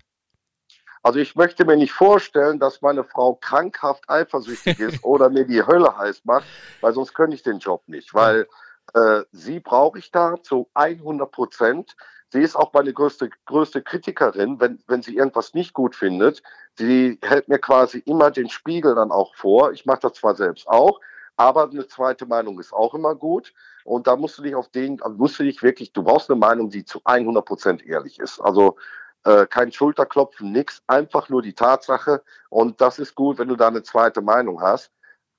Also 1.01 1.19
ich 1.19 1.36
möchte 1.36 1.65
mir 1.65 1.76
nicht 1.76 1.91
vorstellen, 1.91 2.59
dass 2.59 2.82
meine 2.82 3.03
Frau 3.03 3.36
krankhaft 3.36 4.09
eifersüchtig 4.09 4.80
ist 4.80 5.03
oder 5.03 5.30
mir 5.30 5.45
die 5.45 5.65
Hölle 5.65 5.97
heiß 5.97 6.24
macht, 6.24 6.45
weil 6.80 6.93
sonst 6.93 7.13
könnte 7.13 7.36
ich 7.36 7.43
den 7.43 7.59
Job 7.59 7.84
nicht. 7.88 8.13
Weil 8.13 8.47
äh, 8.93 9.21
sie 9.32 9.59
brauche 9.59 9.99
ich 9.99 10.11
da 10.11 10.41
zu 10.41 10.69
100 10.76 11.30
Prozent. 11.30 11.95
Sie 12.34 12.42
ist 12.42 12.56
auch 12.56 12.74
meine 12.74 12.92
größte, 12.92 13.30
größte 13.46 13.84
Kritikerin, 13.84 14.60
wenn, 14.60 14.80
wenn 14.88 15.04
sie 15.04 15.16
irgendwas 15.16 15.54
nicht 15.54 15.72
gut 15.72 15.96
findet. 15.96 16.42
Sie 16.74 17.20
hält 17.22 17.48
mir 17.48 17.60
quasi 17.60 18.00
immer 18.00 18.32
den 18.32 18.50
Spiegel 18.50 18.96
dann 18.96 19.12
auch 19.12 19.36
vor. 19.36 19.72
Ich 19.72 19.86
mache 19.86 20.00
das 20.00 20.14
zwar 20.14 20.34
selbst 20.34 20.68
auch, 20.68 21.00
aber 21.38 21.70
eine 21.70 21.86
zweite 21.86 22.26
Meinung 22.26 22.60
ist 22.60 22.74
auch 22.74 22.96
immer 22.96 23.14
gut. 23.14 23.54
Und 23.84 24.08
da 24.08 24.16
musst 24.16 24.40
du 24.40 24.42
dich 24.42 24.56
auf 24.56 24.68
den, 24.70 25.00
also 25.04 25.16
musst 25.16 25.38
du 25.38 25.44
dich 25.44 25.62
wirklich, 25.62 25.94
du 25.94 26.02
brauchst 26.02 26.28
eine 26.28 26.40
Meinung, 26.40 26.72
die 26.72 26.84
zu 26.84 27.02
100 27.04 27.46
Prozent 27.46 27.86
ehrlich 27.86 28.18
ist. 28.18 28.40
Also 28.40 28.78
äh, 29.26 29.46
kein 29.46 29.72
Schulterklopfen, 29.72 30.52
nix, 30.52 30.82
einfach 30.88 31.30
nur 31.30 31.44
die 31.44 31.54
Tatsache. 31.54 32.24
Und 32.50 32.82
das 32.82 32.98
ist 32.98 33.14
gut, 33.14 33.38
wenn 33.38 33.50
du 33.50 33.56
da 33.56 33.68
eine 33.68 33.84
zweite 33.84 34.24
Meinung 34.24 34.60
hast. 34.60 34.92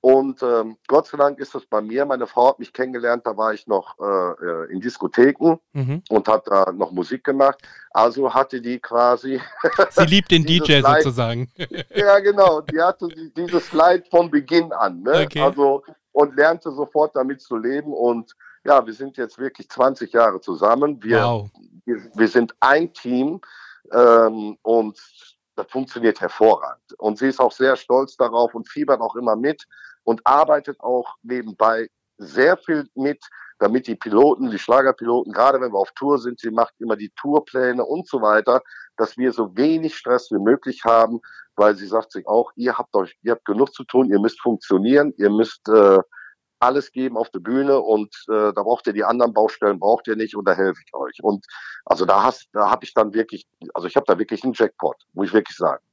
Und 0.05 0.43
ähm, 0.43 0.77
Gott 0.87 1.07
sei 1.07 1.17
Dank 1.17 1.39
ist 1.39 1.55
es 1.55 1.65
bei 1.65 1.81
mir. 1.81 2.05
Meine 2.05 2.27
Frau 2.27 2.49
hat 2.49 2.59
mich 2.59 2.71
kennengelernt, 2.71 3.25
da 3.25 3.35
war 3.35 3.55
ich 3.55 3.65
noch 3.65 3.97
äh, 3.99 4.05
äh, 4.45 4.71
in 4.71 4.79
Diskotheken 4.79 5.57
Mhm. 5.73 6.03
und 6.09 6.27
hat 6.27 6.45
da 6.45 6.71
noch 6.71 6.91
Musik 6.91 7.23
gemacht. 7.23 7.57
Also 7.89 8.31
hatte 8.31 8.61
die 8.61 8.77
quasi, 8.79 9.41
Sie 9.89 10.05
liebt 10.05 10.29
den 10.29 10.43
DJ 10.45 10.77
Leid- 10.81 11.01
sozusagen. 11.01 11.51
ja 11.95 12.19
genau, 12.19 12.61
die 12.61 12.79
hatte 12.79 13.07
die, 13.07 13.33
dieses 13.33 13.73
Leid 13.73 14.07
von 14.11 14.29
Beginn 14.29 14.71
an. 14.73 15.01
Ne? 15.01 15.23
Okay. 15.25 15.41
Also 15.41 15.83
und 16.11 16.35
lernte 16.35 16.69
sofort 16.71 17.15
damit 17.15 17.41
zu 17.41 17.57
leben. 17.57 17.91
Und 17.91 18.31
ja, 18.63 18.85
wir 18.85 18.93
sind 18.93 19.17
jetzt 19.17 19.39
wirklich 19.39 19.67
20 19.69 20.13
Jahre 20.13 20.39
zusammen. 20.39 21.01
Wir, 21.01 21.23
Wow. 21.23 21.49
wir, 21.85 21.97
wir 22.13 22.27
sind 22.27 22.53
ein 22.59 22.93
Team 22.93 23.41
ähm, 23.91 24.55
und 24.61 24.99
das 25.55 25.65
funktioniert 25.71 26.21
hervorragend. 26.21 26.93
Und 26.99 27.17
sie 27.17 27.27
ist 27.27 27.39
auch 27.39 27.51
sehr 27.51 27.75
stolz 27.75 28.15
darauf 28.17 28.53
und 28.53 28.69
fiebert 28.69 29.01
auch 29.01 29.15
immer 29.15 29.35
mit 29.35 29.65
und 30.05 30.21
arbeitet 30.25 30.79
auch 30.79 31.15
nebenbei 31.23 31.89
sehr 32.17 32.55
viel 32.55 32.87
mit, 32.95 33.21
damit 33.59 33.87
die 33.87 33.95
Piloten, 33.95 34.49
die 34.49 34.59
Schlagerpiloten, 34.59 35.33
gerade 35.33 35.59
wenn 35.59 35.71
wir 35.71 35.79
auf 35.79 35.91
Tour 35.95 36.19
sind, 36.19 36.39
sie 36.39 36.51
macht 36.51 36.73
immer 36.79 36.95
die 36.95 37.11
Tourpläne 37.17 37.83
und 37.83 38.07
so 38.07 38.21
weiter, 38.21 38.61
dass 38.97 39.17
wir 39.17 39.33
so 39.33 39.55
wenig 39.57 39.97
Stress 39.97 40.31
wie 40.31 40.39
möglich 40.39 40.83
haben, 40.85 41.19
weil 41.55 41.75
sie 41.75 41.87
sagt 41.87 42.11
sich 42.11 42.27
auch, 42.27 42.51
ihr 42.55 42.77
habt 42.77 42.95
euch, 42.95 43.17
ihr 43.23 43.33
habt 43.33 43.45
genug 43.45 43.73
zu 43.73 43.83
tun, 43.83 44.09
ihr 44.09 44.19
müsst 44.19 44.41
funktionieren, 44.41 45.13
ihr 45.17 45.29
müsst 45.29 45.67
äh, 45.69 45.99
alles 46.59 46.91
geben 46.91 47.17
auf 47.17 47.29
der 47.29 47.39
Bühne 47.39 47.79
und 47.79 48.13
äh, 48.29 48.53
da 48.53 48.63
braucht 48.63 48.87
ihr 48.87 48.93
die 48.93 49.03
anderen 49.03 49.33
Baustellen, 49.33 49.79
braucht 49.79 50.07
ihr 50.07 50.15
nicht 50.15 50.35
und 50.35 50.47
da 50.47 50.53
helfe 50.53 50.81
ich 50.85 50.93
euch. 50.93 51.17
Und 51.21 51.45
also 51.85 52.05
da 52.05 52.23
hast, 52.23 52.47
da 52.53 52.69
habe 52.69 52.85
ich 52.85 52.93
dann 52.93 53.13
wirklich, 53.13 53.45
also 53.73 53.87
ich 53.87 53.95
habe 53.95 54.05
da 54.07 54.17
wirklich 54.17 54.43
einen 54.43 54.53
Jackpot, 54.53 54.95
muss 55.13 55.27
ich 55.27 55.33
wirklich 55.33 55.57
sagen. 55.57 55.83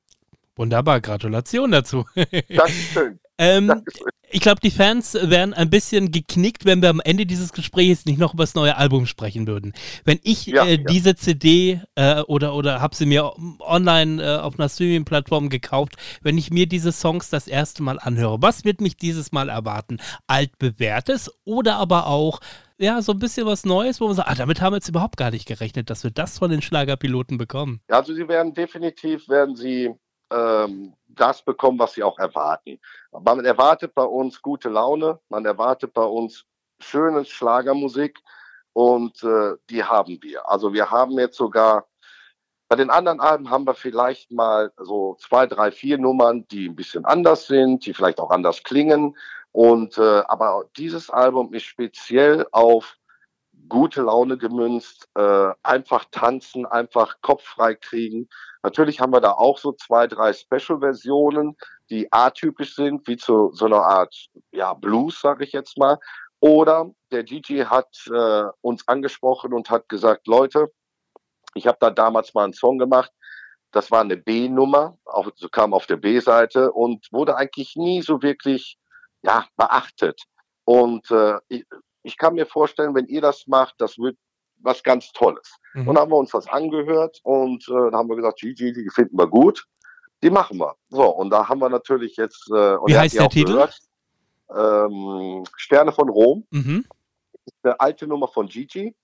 Wunderbar, 0.56 1.00
Gratulation 1.00 1.70
dazu. 1.70 2.04
Dankeschön. 2.14 3.18
ähm, 3.38 3.68
Dankeschön. 3.68 4.08
ich 4.30 4.40
glaube, 4.40 4.60
die 4.60 4.70
Fans 4.70 5.14
wären 5.14 5.54
ein 5.54 5.70
bisschen 5.70 6.10
geknickt, 6.10 6.66
wenn 6.66 6.82
wir 6.82 6.90
am 6.90 7.00
Ende 7.00 7.24
dieses 7.24 7.52
Gesprächs 7.52 8.04
nicht 8.04 8.18
noch 8.18 8.34
über 8.34 8.42
das 8.42 8.54
neue 8.54 8.76
Album 8.76 9.06
sprechen 9.06 9.46
würden. 9.46 9.72
Wenn 10.04 10.20
ich 10.22 10.46
Ja, 10.46 10.64
äh, 10.66 10.72
ja. 10.72 10.76
diese 10.76 11.14
CD 11.16 11.80
äh, 11.94 12.20
oder, 12.22 12.54
oder 12.54 12.82
habe 12.82 12.94
sie 12.94 13.06
mir 13.06 13.32
online 13.60 14.22
äh, 14.22 14.36
auf 14.36 14.58
einer 14.58 14.68
Streaming-Plattform 14.68 15.48
gekauft, 15.48 15.96
wenn 16.20 16.36
ich 16.36 16.50
mir 16.50 16.66
diese 16.66 16.92
Songs 16.92 17.30
das 17.30 17.48
erste 17.48 17.82
Mal 17.82 17.98
anhöre, 17.98 18.42
was 18.42 18.64
wird 18.66 18.82
mich 18.82 18.98
dieses 18.98 19.32
Mal 19.32 19.48
erwarten? 19.48 19.98
Altbewährtes 20.26 21.30
oder 21.44 21.76
aber 21.76 22.08
auch 22.08 22.40
ja, 22.78 23.00
so 23.00 23.12
ein 23.12 23.18
bisschen 23.20 23.46
was 23.46 23.64
Neues, 23.64 24.00
wo 24.00 24.06
man 24.06 24.16
sagt, 24.16 24.28
ah, 24.28 24.34
damit 24.34 24.60
haben 24.60 24.72
wir 24.72 24.78
jetzt 24.78 24.88
überhaupt 24.88 25.16
gar 25.16 25.30
nicht 25.30 25.46
gerechnet, 25.46 25.88
dass 25.88 26.02
wir 26.04 26.10
das 26.10 26.38
von 26.38 26.50
den 26.50 26.60
Schlagerpiloten 26.62 27.38
bekommen. 27.38 27.80
Also 27.88 28.12
sie 28.12 28.26
werden 28.28 28.54
definitiv, 28.54 29.28
werden 29.28 29.54
sie 29.54 29.94
ähm, 30.32 30.94
das 31.08 31.42
bekommen, 31.42 31.78
was 31.78 31.92
sie 31.92 32.02
auch 32.02 32.18
erwarten. 32.18 32.80
Man 33.12 33.44
erwartet 33.44 33.94
bei 33.94 34.04
uns 34.04 34.40
gute 34.40 34.68
Laune, 34.68 35.18
man 35.28 35.44
erwartet 35.44 35.92
bei 35.92 36.04
uns 36.04 36.44
schöne 36.80 37.24
Schlagermusik 37.24 38.18
und 38.72 39.22
äh, 39.22 39.54
die 39.70 39.84
haben 39.84 40.18
wir. 40.22 40.48
Also 40.48 40.72
wir 40.72 40.90
haben 40.90 41.18
jetzt 41.18 41.36
sogar, 41.36 41.86
bei 42.68 42.76
den 42.76 42.90
anderen 42.90 43.20
Alben 43.20 43.50
haben 43.50 43.66
wir 43.66 43.74
vielleicht 43.74 44.30
mal 44.30 44.72
so 44.78 45.16
zwei, 45.20 45.46
drei, 45.46 45.70
vier 45.70 45.98
Nummern, 45.98 46.46
die 46.48 46.68
ein 46.68 46.76
bisschen 46.76 47.04
anders 47.04 47.46
sind, 47.46 47.84
die 47.84 47.92
vielleicht 47.92 48.18
auch 48.18 48.30
anders 48.30 48.62
klingen. 48.62 49.16
Und 49.52 49.98
äh, 49.98 50.22
aber 50.26 50.64
dieses 50.78 51.10
Album 51.10 51.52
ist 51.52 51.64
speziell 51.64 52.46
auf 52.52 52.96
gute 53.68 54.02
Laune 54.02 54.38
gemünzt, 54.38 55.08
äh, 55.14 55.50
einfach 55.62 56.04
tanzen, 56.10 56.66
einfach 56.66 57.20
Kopf 57.22 57.44
frei 57.44 57.74
kriegen. 57.74 58.28
Natürlich 58.62 59.00
haben 59.00 59.12
wir 59.12 59.20
da 59.20 59.32
auch 59.32 59.58
so 59.58 59.72
zwei, 59.72 60.06
drei 60.06 60.32
Special-Versionen, 60.32 61.56
die 61.90 62.12
atypisch 62.12 62.74
sind, 62.74 63.06
wie 63.08 63.16
zu 63.16 63.50
so 63.52 63.66
einer 63.66 63.82
Art 63.82 64.14
ja, 64.52 64.74
Blues, 64.74 65.20
sage 65.20 65.44
ich 65.44 65.52
jetzt 65.52 65.78
mal. 65.78 65.98
Oder 66.40 66.90
der 67.12 67.24
Gigi 67.24 67.60
hat 67.60 67.88
äh, 68.12 68.44
uns 68.62 68.86
angesprochen 68.88 69.52
und 69.52 69.70
hat 69.70 69.88
gesagt, 69.88 70.26
Leute, 70.26 70.72
Ich 71.54 71.66
habe 71.66 71.78
da 71.80 71.90
damals 71.90 72.34
mal 72.34 72.44
einen 72.44 72.52
Song 72.54 72.78
gemacht. 72.78 73.12
Das 73.72 73.90
war 73.90 74.00
eine 74.02 74.16
B-Nummer, 74.16 74.98
so 75.36 75.48
kam 75.48 75.74
auf 75.74 75.86
der 75.86 75.96
B-Seite 75.96 76.72
und 76.72 77.08
wurde 77.12 77.36
eigentlich 77.36 77.76
nie 77.76 78.02
so 78.02 78.22
wirklich 78.22 78.78
ja, 79.22 79.46
beachtet. 79.56 80.22
Und 80.64 81.10
äh, 81.10 81.38
ich, 82.02 82.16
kann 82.16 82.34
mir 82.34 82.46
vorstellen, 82.46 82.94
wenn 82.94 83.06
ihr 83.06 83.20
das 83.20 83.46
macht, 83.46 83.74
das 83.78 83.98
wird 83.98 84.16
was 84.58 84.82
ganz 84.82 85.12
Tolles. 85.12 85.56
Mhm. 85.74 85.88
Und 85.88 85.94
dann 85.94 86.02
haben 86.02 86.12
wir 86.12 86.18
uns 86.18 86.30
das 86.30 86.48
angehört 86.48 87.18
und 87.22 87.66
äh, 87.68 87.72
dann 87.72 87.94
haben 87.94 88.08
wir 88.08 88.16
gesagt, 88.16 88.40
Gigi, 88.40 88.72
die 88.72 88.88
finden 88.90 89.18
wir 89.18 89.26
gut, 89.26 89.66
die 90.22 90.30
machen 90.30 90.58
wir. 90.58 90.76
So, 90.88 91.08
und 91.08 91.30
da 91.30 91.48
haben 91.48 91.60
wir 91.60 91.68
natürlich 91.68 92.16
jetzt. 92.16 92.48
Äh, 92.50 92.76
Wie 92.86 92.96
heißt 92.96 93.18
der 93.18 93.28
Titel? 93.28 93.52
Gehört, 93.52 93.78
ähm, 94.54 95.44
Sterne 95.56 95.92
von 95.92 96.08
Rom. 96.08 96.46
Mhm. 96.50 96.84
Eine 97.62 97.80
alte 97.80 98.06
Nummer 98.06 98.28
von 98.28 98.46
Gigi. 98.46 98.94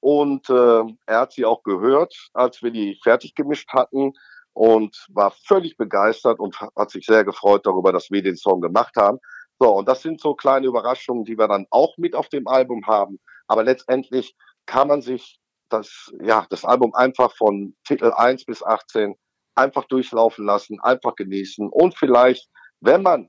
Und 0.00 0.48
äh, 0.48 0.82
er 1.06 1.20
hat 1.20 1.32
sie 1.32 1.44
auch 1.44 1.62
gehört, 1.64 2.14
als 2.32 2.62
wir 2.62 2.70
die 2.70 2.98
fertig 3.02 3.34
gemischt 3.34 3.72
hatten 3.72 4.12
und 4.52 5.06
war 5.08 5.32
völlig 5.44 5.76
begeistert 5.76 6.38
und 6.38 6.60
hat 6.60 6.90
sich 6.90 7.06
sehr 7.06 7.24
gefreut 7.24 7.66
darüber, 7.66 7.92
dass 7.92 8.10
wir 8.10 8.22
den 8.22 8.36
Song 8.36 8.60
gemacht 8.60 8.94
haben. 8.96 9.18
So, 9.58 9.74
und 9.74 9.88
das 9.88 10.02
sind 10.02 10.20
so 10.20 10.34
kleine 10.34 10.66
Überraschungen, 10.66 11.24
die 11.24 11.36
wir 11.36 11.48
dann 11.48 11.66
auch 11.70 11.96
mit 11.96 12.14
auf 12.14 12.28
dem 12.28 12.46
Album 12.46 12.86
haben. 12.86 13.18
Aber 13.48 13.64
letztendlich 13.64 14.36
kann 14.66 14.88
man 14.88 15.02
sich 15.02 15.40
das, 15.68 16.12
ja, 16.22 16.46
das 16.50 16.64
Album 16.64 16.94
einfach 16.94 17.34
von 17.36 17.76
Titel 17.84 18.12
1 18.14 18.44
bis 18.44 18.62
18 18.62 19.14
einfach 19.54 19.84
durchlaufen 19.84 20.46
lassen, 20.46 20.80
einfach 20.80 21.14
genießen 21.16 21.68
und 21.68 21.96
vielleicht, 21.98 22.48
wenn 22.80 23.02
man 23.02 23.28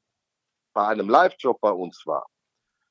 bei 0.73 0.87
einem 0.87 1.09
Live-Job 1.09 1.59
bei 1.59 1.71
uns 1.71 2.03
war, 2.05 2.27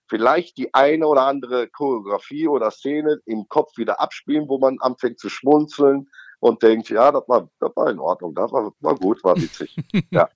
vielleicht 0.08 0.56
die 0.58 0.74
eine 0.74 1.06
oder 1.06 1.22
andere 1.22 1.68
Choreografie 1.68 2.48
oder 2.48 2.70
Szene 2.70 3.20
im 3.26 3.48
Kopf 3.48 3.76
wieder 3.76 4.00
abspielen, 4.00 4.48
wo 4.48 4.58
man 4.58 4.78
anfängt 4.80 5.20
zu 5.20 5.28
schmunzeln 5.28 6.08
und 6.40 6.62
denkt, 6.62 6.88
ja, 6.88 7.12
das 7.12 7.28
war, 7.28 7.48
das 7.60 7.70
war 7.76 7.90
in 7.90 7.98
Ordnung, 7.98 8.34
das 8.34 8.50
war, 8.50 8.72
war 8.80 8.94
gut, 8.96 9.22
war 9.22 9.36
witzig. 9.36 9.76
ja. 10.10 10.28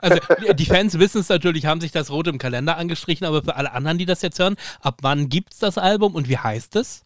Also 0.00 0.18
die 0.54 0.66
Fans 0.66 0.98
wissen 0.98 1.20
es 1.20 1.28
natürlich, 1.28 1.66
haben 1.66 1.80
sich 1.80 1.92
das 1.92 2.10
rot 2.10 2.26
im 2.26 2.38
Kalender 2.38 2.76
angestrichen, 2.76 3.26
aber 3.26 3.42
für 3.42 3.56
alle 3.56 3.72
anderen, 3.72 3.98
die 3.98 4.06
das 4.06 4.22
jetzt 4.22 4.38
hören, 4.38 4.56
ab 4.80 4.98
wann 5.02 5.28
gibt 5.28 5.52
es 5.52 5.60
das 5.60 5.78
Album 5.78 6.14
und 6.14 6.28
wie 6.28 6.38
heißt 6.38 6.76
es? 6.76 7.02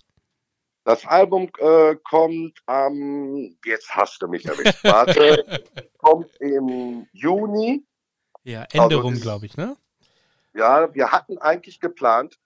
Das 0.84 1.04
Album 1.04 1.50
äh, 1.58 1.96
kommt 2.04 2.60
am, 2.66 2.94
ähm, 2.94 3.58
jetzt 3.64 3.90
hast 3.90 4.22
du 4.22 4.28
mich 4.28 4.46
erwischt, 4.46 4.84
warte, 4.84 5.44
kommt 5.98 6.30
im 6.38 7.08
Juni. 7.12 7.84
Ja, 8.44 8.62
Änderung, 8.72 9.14
also 9.14 9.22
glaube 9.22 9.46
ich, 9.46 9.56
ne? 9.56 9.76
Ja, 10.54 10.94
wir 10.94 11.10
hatten 11.10 11.38
eigentlich 11.38 11.80
geplant, 11.80 12.38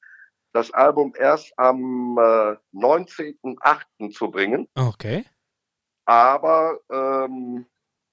das 0.53 0.73
Album 0.73 1.13
erst 1.19 1.53
am 1.59 2.17
äh, 2.19 2.57
19.08. 2.75 4.11
zu 4.13 4.31
bringen. 4.31 4.69
Okay. 4.75 5.25
Aber 6.07 6.81
ähm, 6.91 7.67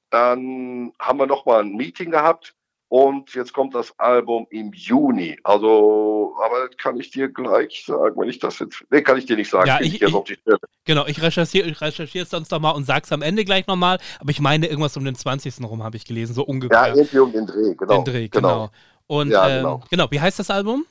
dann 0.09 0.93
haben 0.99 1.19
wir 1.19 1.27
nochmal 1.27 1.61
ein 1.61 1.75
Meeting 1.75 2.11
gehabt 2.11 2.55
und 2.89 3.33
jetzt 3.33 3.53
kommt 3.53 3.75
das 3.75 3.93
Album 3.99 4.47
im 4.49 4.71
Juni. 4.71 5.37
Also, 5.43 6.35
aber 6.41 6.69
kann 6.77 6.97
ich 6.97 7.11
dir 7.11 7.27
gleich 7.27 7.83
sagen, 7.85 8.15
wenn 8.17 8.29
ich 8.29 8.39
das 8.39 8.59
jetzt. 8.59 8.85
Nee, 8.89 9.01
kann 9.01 9.17
ich 9.17 9.25
dir 9.25 9.35
nicht 9.35 9.49
sagen. 9.49 9.67
Ja, 9.67 9.79
ich, 9.81 10.01
ich, 10.01 10.13
ich 10.13 10.39
genau, 10.85 11.05
ich 11.05 11.21
recherchiere 11.21 11.67
ich 11.67 11.81
recherchiere 11.81 12.23
es 12.23 12.29
sonst 12.29 12.49
nochmal 12.49 12.75
und 12.75 12.85
sag's 12.85 13.11
am 13.11 13.21
Ende 13.21 13.43
gleich 13.43 13.67
nochmal. 13.67 13.99
Aber 14.19 14.31
ich 14.31 14.39
meine, 14.39 14.67
irgendwas 14.67 14.95
um 14.95 15.03
den 15.03 15.15
20. 15.15 15.61
rum 15.63 15.83
habe 15.83 15.97
ich 15.97 16.05
gelesen, 16.05 16.33
so 16.33 16.43
ungefähr. 16.43 16.87
Ja, 16.87 16.95
irgendwie 16.95 17.19
um 17.19 17.31
den 17.33 17.45
Dreh, 17.45 17.75
genau. 17.75 17.95
Den 17.95 18.05
Dreh, 18.05 18.27
genau. 18.29 18.47
genau. 18.47 18.71
Und 19.07 19.31
ja, 19.31 19.49
ähm, 19.49 19.63
genau. 19.63 19.83
genau, 19.89 20.07
wie 20.11 20.21
heißt 20.21 20.39
das 20.39 20.49
Album? 20.49 20.85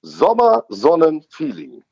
Sommer, 0.00 0.64
Sonnen, 0.68 1.24
Feeling. 1.28 1.82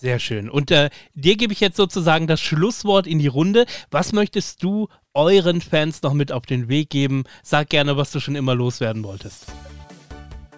Sehr 0.00 0.20
schön. 0.20 0.48
Und 0.48 0.70
äh, 0.70 0.90
dir 1.14 1.36
gebe 1.36 1.52
ich 1.52 1.58
jetzt 1.58 1.76
sozusagen 1.76 2.28
das 2.28 2.40
Schlusswort 2.40 3.08
in 3.08 3.18
die 3.18 3.26
Runde. 3.26 3.66
Was 3.90 4.12
möchtest 4.12 4.62
du 4.62 4.86
euren 5.12 5.60
Fans 5.60 6.02
noch 6.02 6.12
mit 6.12 6.30
auf 6.30 6.46
den 6.46 6.68
Weg 6.68 6.88
geben? 6.88 7.24
Sag 7.42 7.70
gerne, 7.70 7.96
was 7.96 8.12
du 8.12 8.20
schon 8.20 8.36
immer 8.36 8.54
loswerden 8.54 9.02
wolltest. 9.02 9.46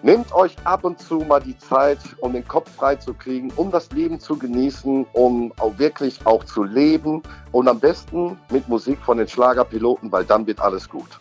Nehmt 0.03 0.31
euch 0.31 0.55
ab 0.63 0.83
und 0.83 0.99
zu 0.99 1.21
mal 1.21 1.39
die 1.39 1.57
Zeit, 1.57 1.97
um 2.19 2.33
den 2.33 2.47
Kopf 2.47 2.69
frei 2.75 2.97
zu 2.97 3.15
kriegen, 3.15 3.51
um 3.55 3.71
das 3.71 3.91
Leben 3.91 4.19
zu 4.19 4.37
genießen, 4.37 5.07
um 5.13 5.51
auch 5.57 5.75
wirklich 5.79 6.19
auch 6.25 6.43
zu 6.43 6.63
leben 6.63 7.23
und 7.51 7.67
am 7.67 7.79
besten 7.79 8.37
mit 8.51 8.69
Musik 8.69 8.99
von 9.03 9.17
den 9.17 9.27
Schlagerpiloten, 9.27 10.11
weil 10.11 10.23
dann 10.23 10.45
wird 10.45 10.59
alles 10.59 10.87
gut. 10.87 11.17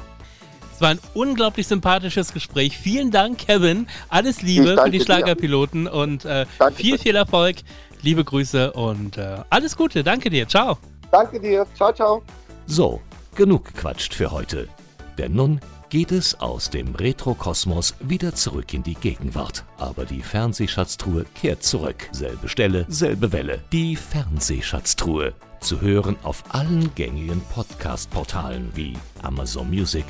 Es 0.74 0.82
war 0.82 0.90
ein 0.90 1.00
unglaublich 1.12 1.66
sympathisches 1.66 2.32
Gespräch. 2.32 2.76
Vielen 2.78 3.10
Dank, 3.10 3.36
Kevin. 3.36 3.86
Alles 4.08 4.40
Liebe 4.40 4.78
für 4.82 4.90
die 4.90 5.00
Schlagerpiloten 5.00 5.84
dir. 5.84 5.92
und 5.92 6.24
äh, 6.24 6.46
viel, 6.74 6.98
viel 6.98 7.16
Erfolg 7.16 7.56
Liebe 8.02 8.24
Grüße 8.24 8.72
und 8.72 9.18
äh, 9.18 9.38
alles 9.50 9.76
Gute. 9.76 10.02
Danke 10.02 10.30
dir. 10.30 10.48
Ciao. 10.48 10.78
Danke 11.10 11.38
dir. 11.38 11.66
Ciao, 11.74 11.92
ciao. 11.92 12.22
So, 12.66 13.00
genug 13.34 13.66
gequatscht 13.66 14.14
für 14.14 14.30
heute. 14.30 14.68
Denn 15.18 15.34
nun 15.34 15.60
geht 15.90 16.12
es 16.12 16.40
aus 16.40 16.70
dem 16.70 16.94
Retrokosmos 16.94 17.94
wieder 18.00 18.34
zurück 18.34 18.72
in 18.72 18.82
die 18.82 18.94
Gegenwart. 18.94 19.64
Aber 19.76 20.04
die 20.04 20.22
Fernsehschatztruhe 20.22 21.26
kehrt 21.34 21.62
zurück. 21.62 22.08
Selbe 22.12 22.48
Stelle, 22.48 22.86
selbe 22.88 23.32
Welle. 23.32 23.62
Die 23.72 23.96
Fernsehschatztruhe. 23.96 25.34
Zu 25.60 25.80
hören 25.80 26.16
auf 26.22 26.42
allen 26.54 26.94
gängigen 26.94 27.42
Podcast-Portalen 27.52 28.70
wie 28.74 28.94
Amazon 29.22 29.68
Music, 29.68 30.06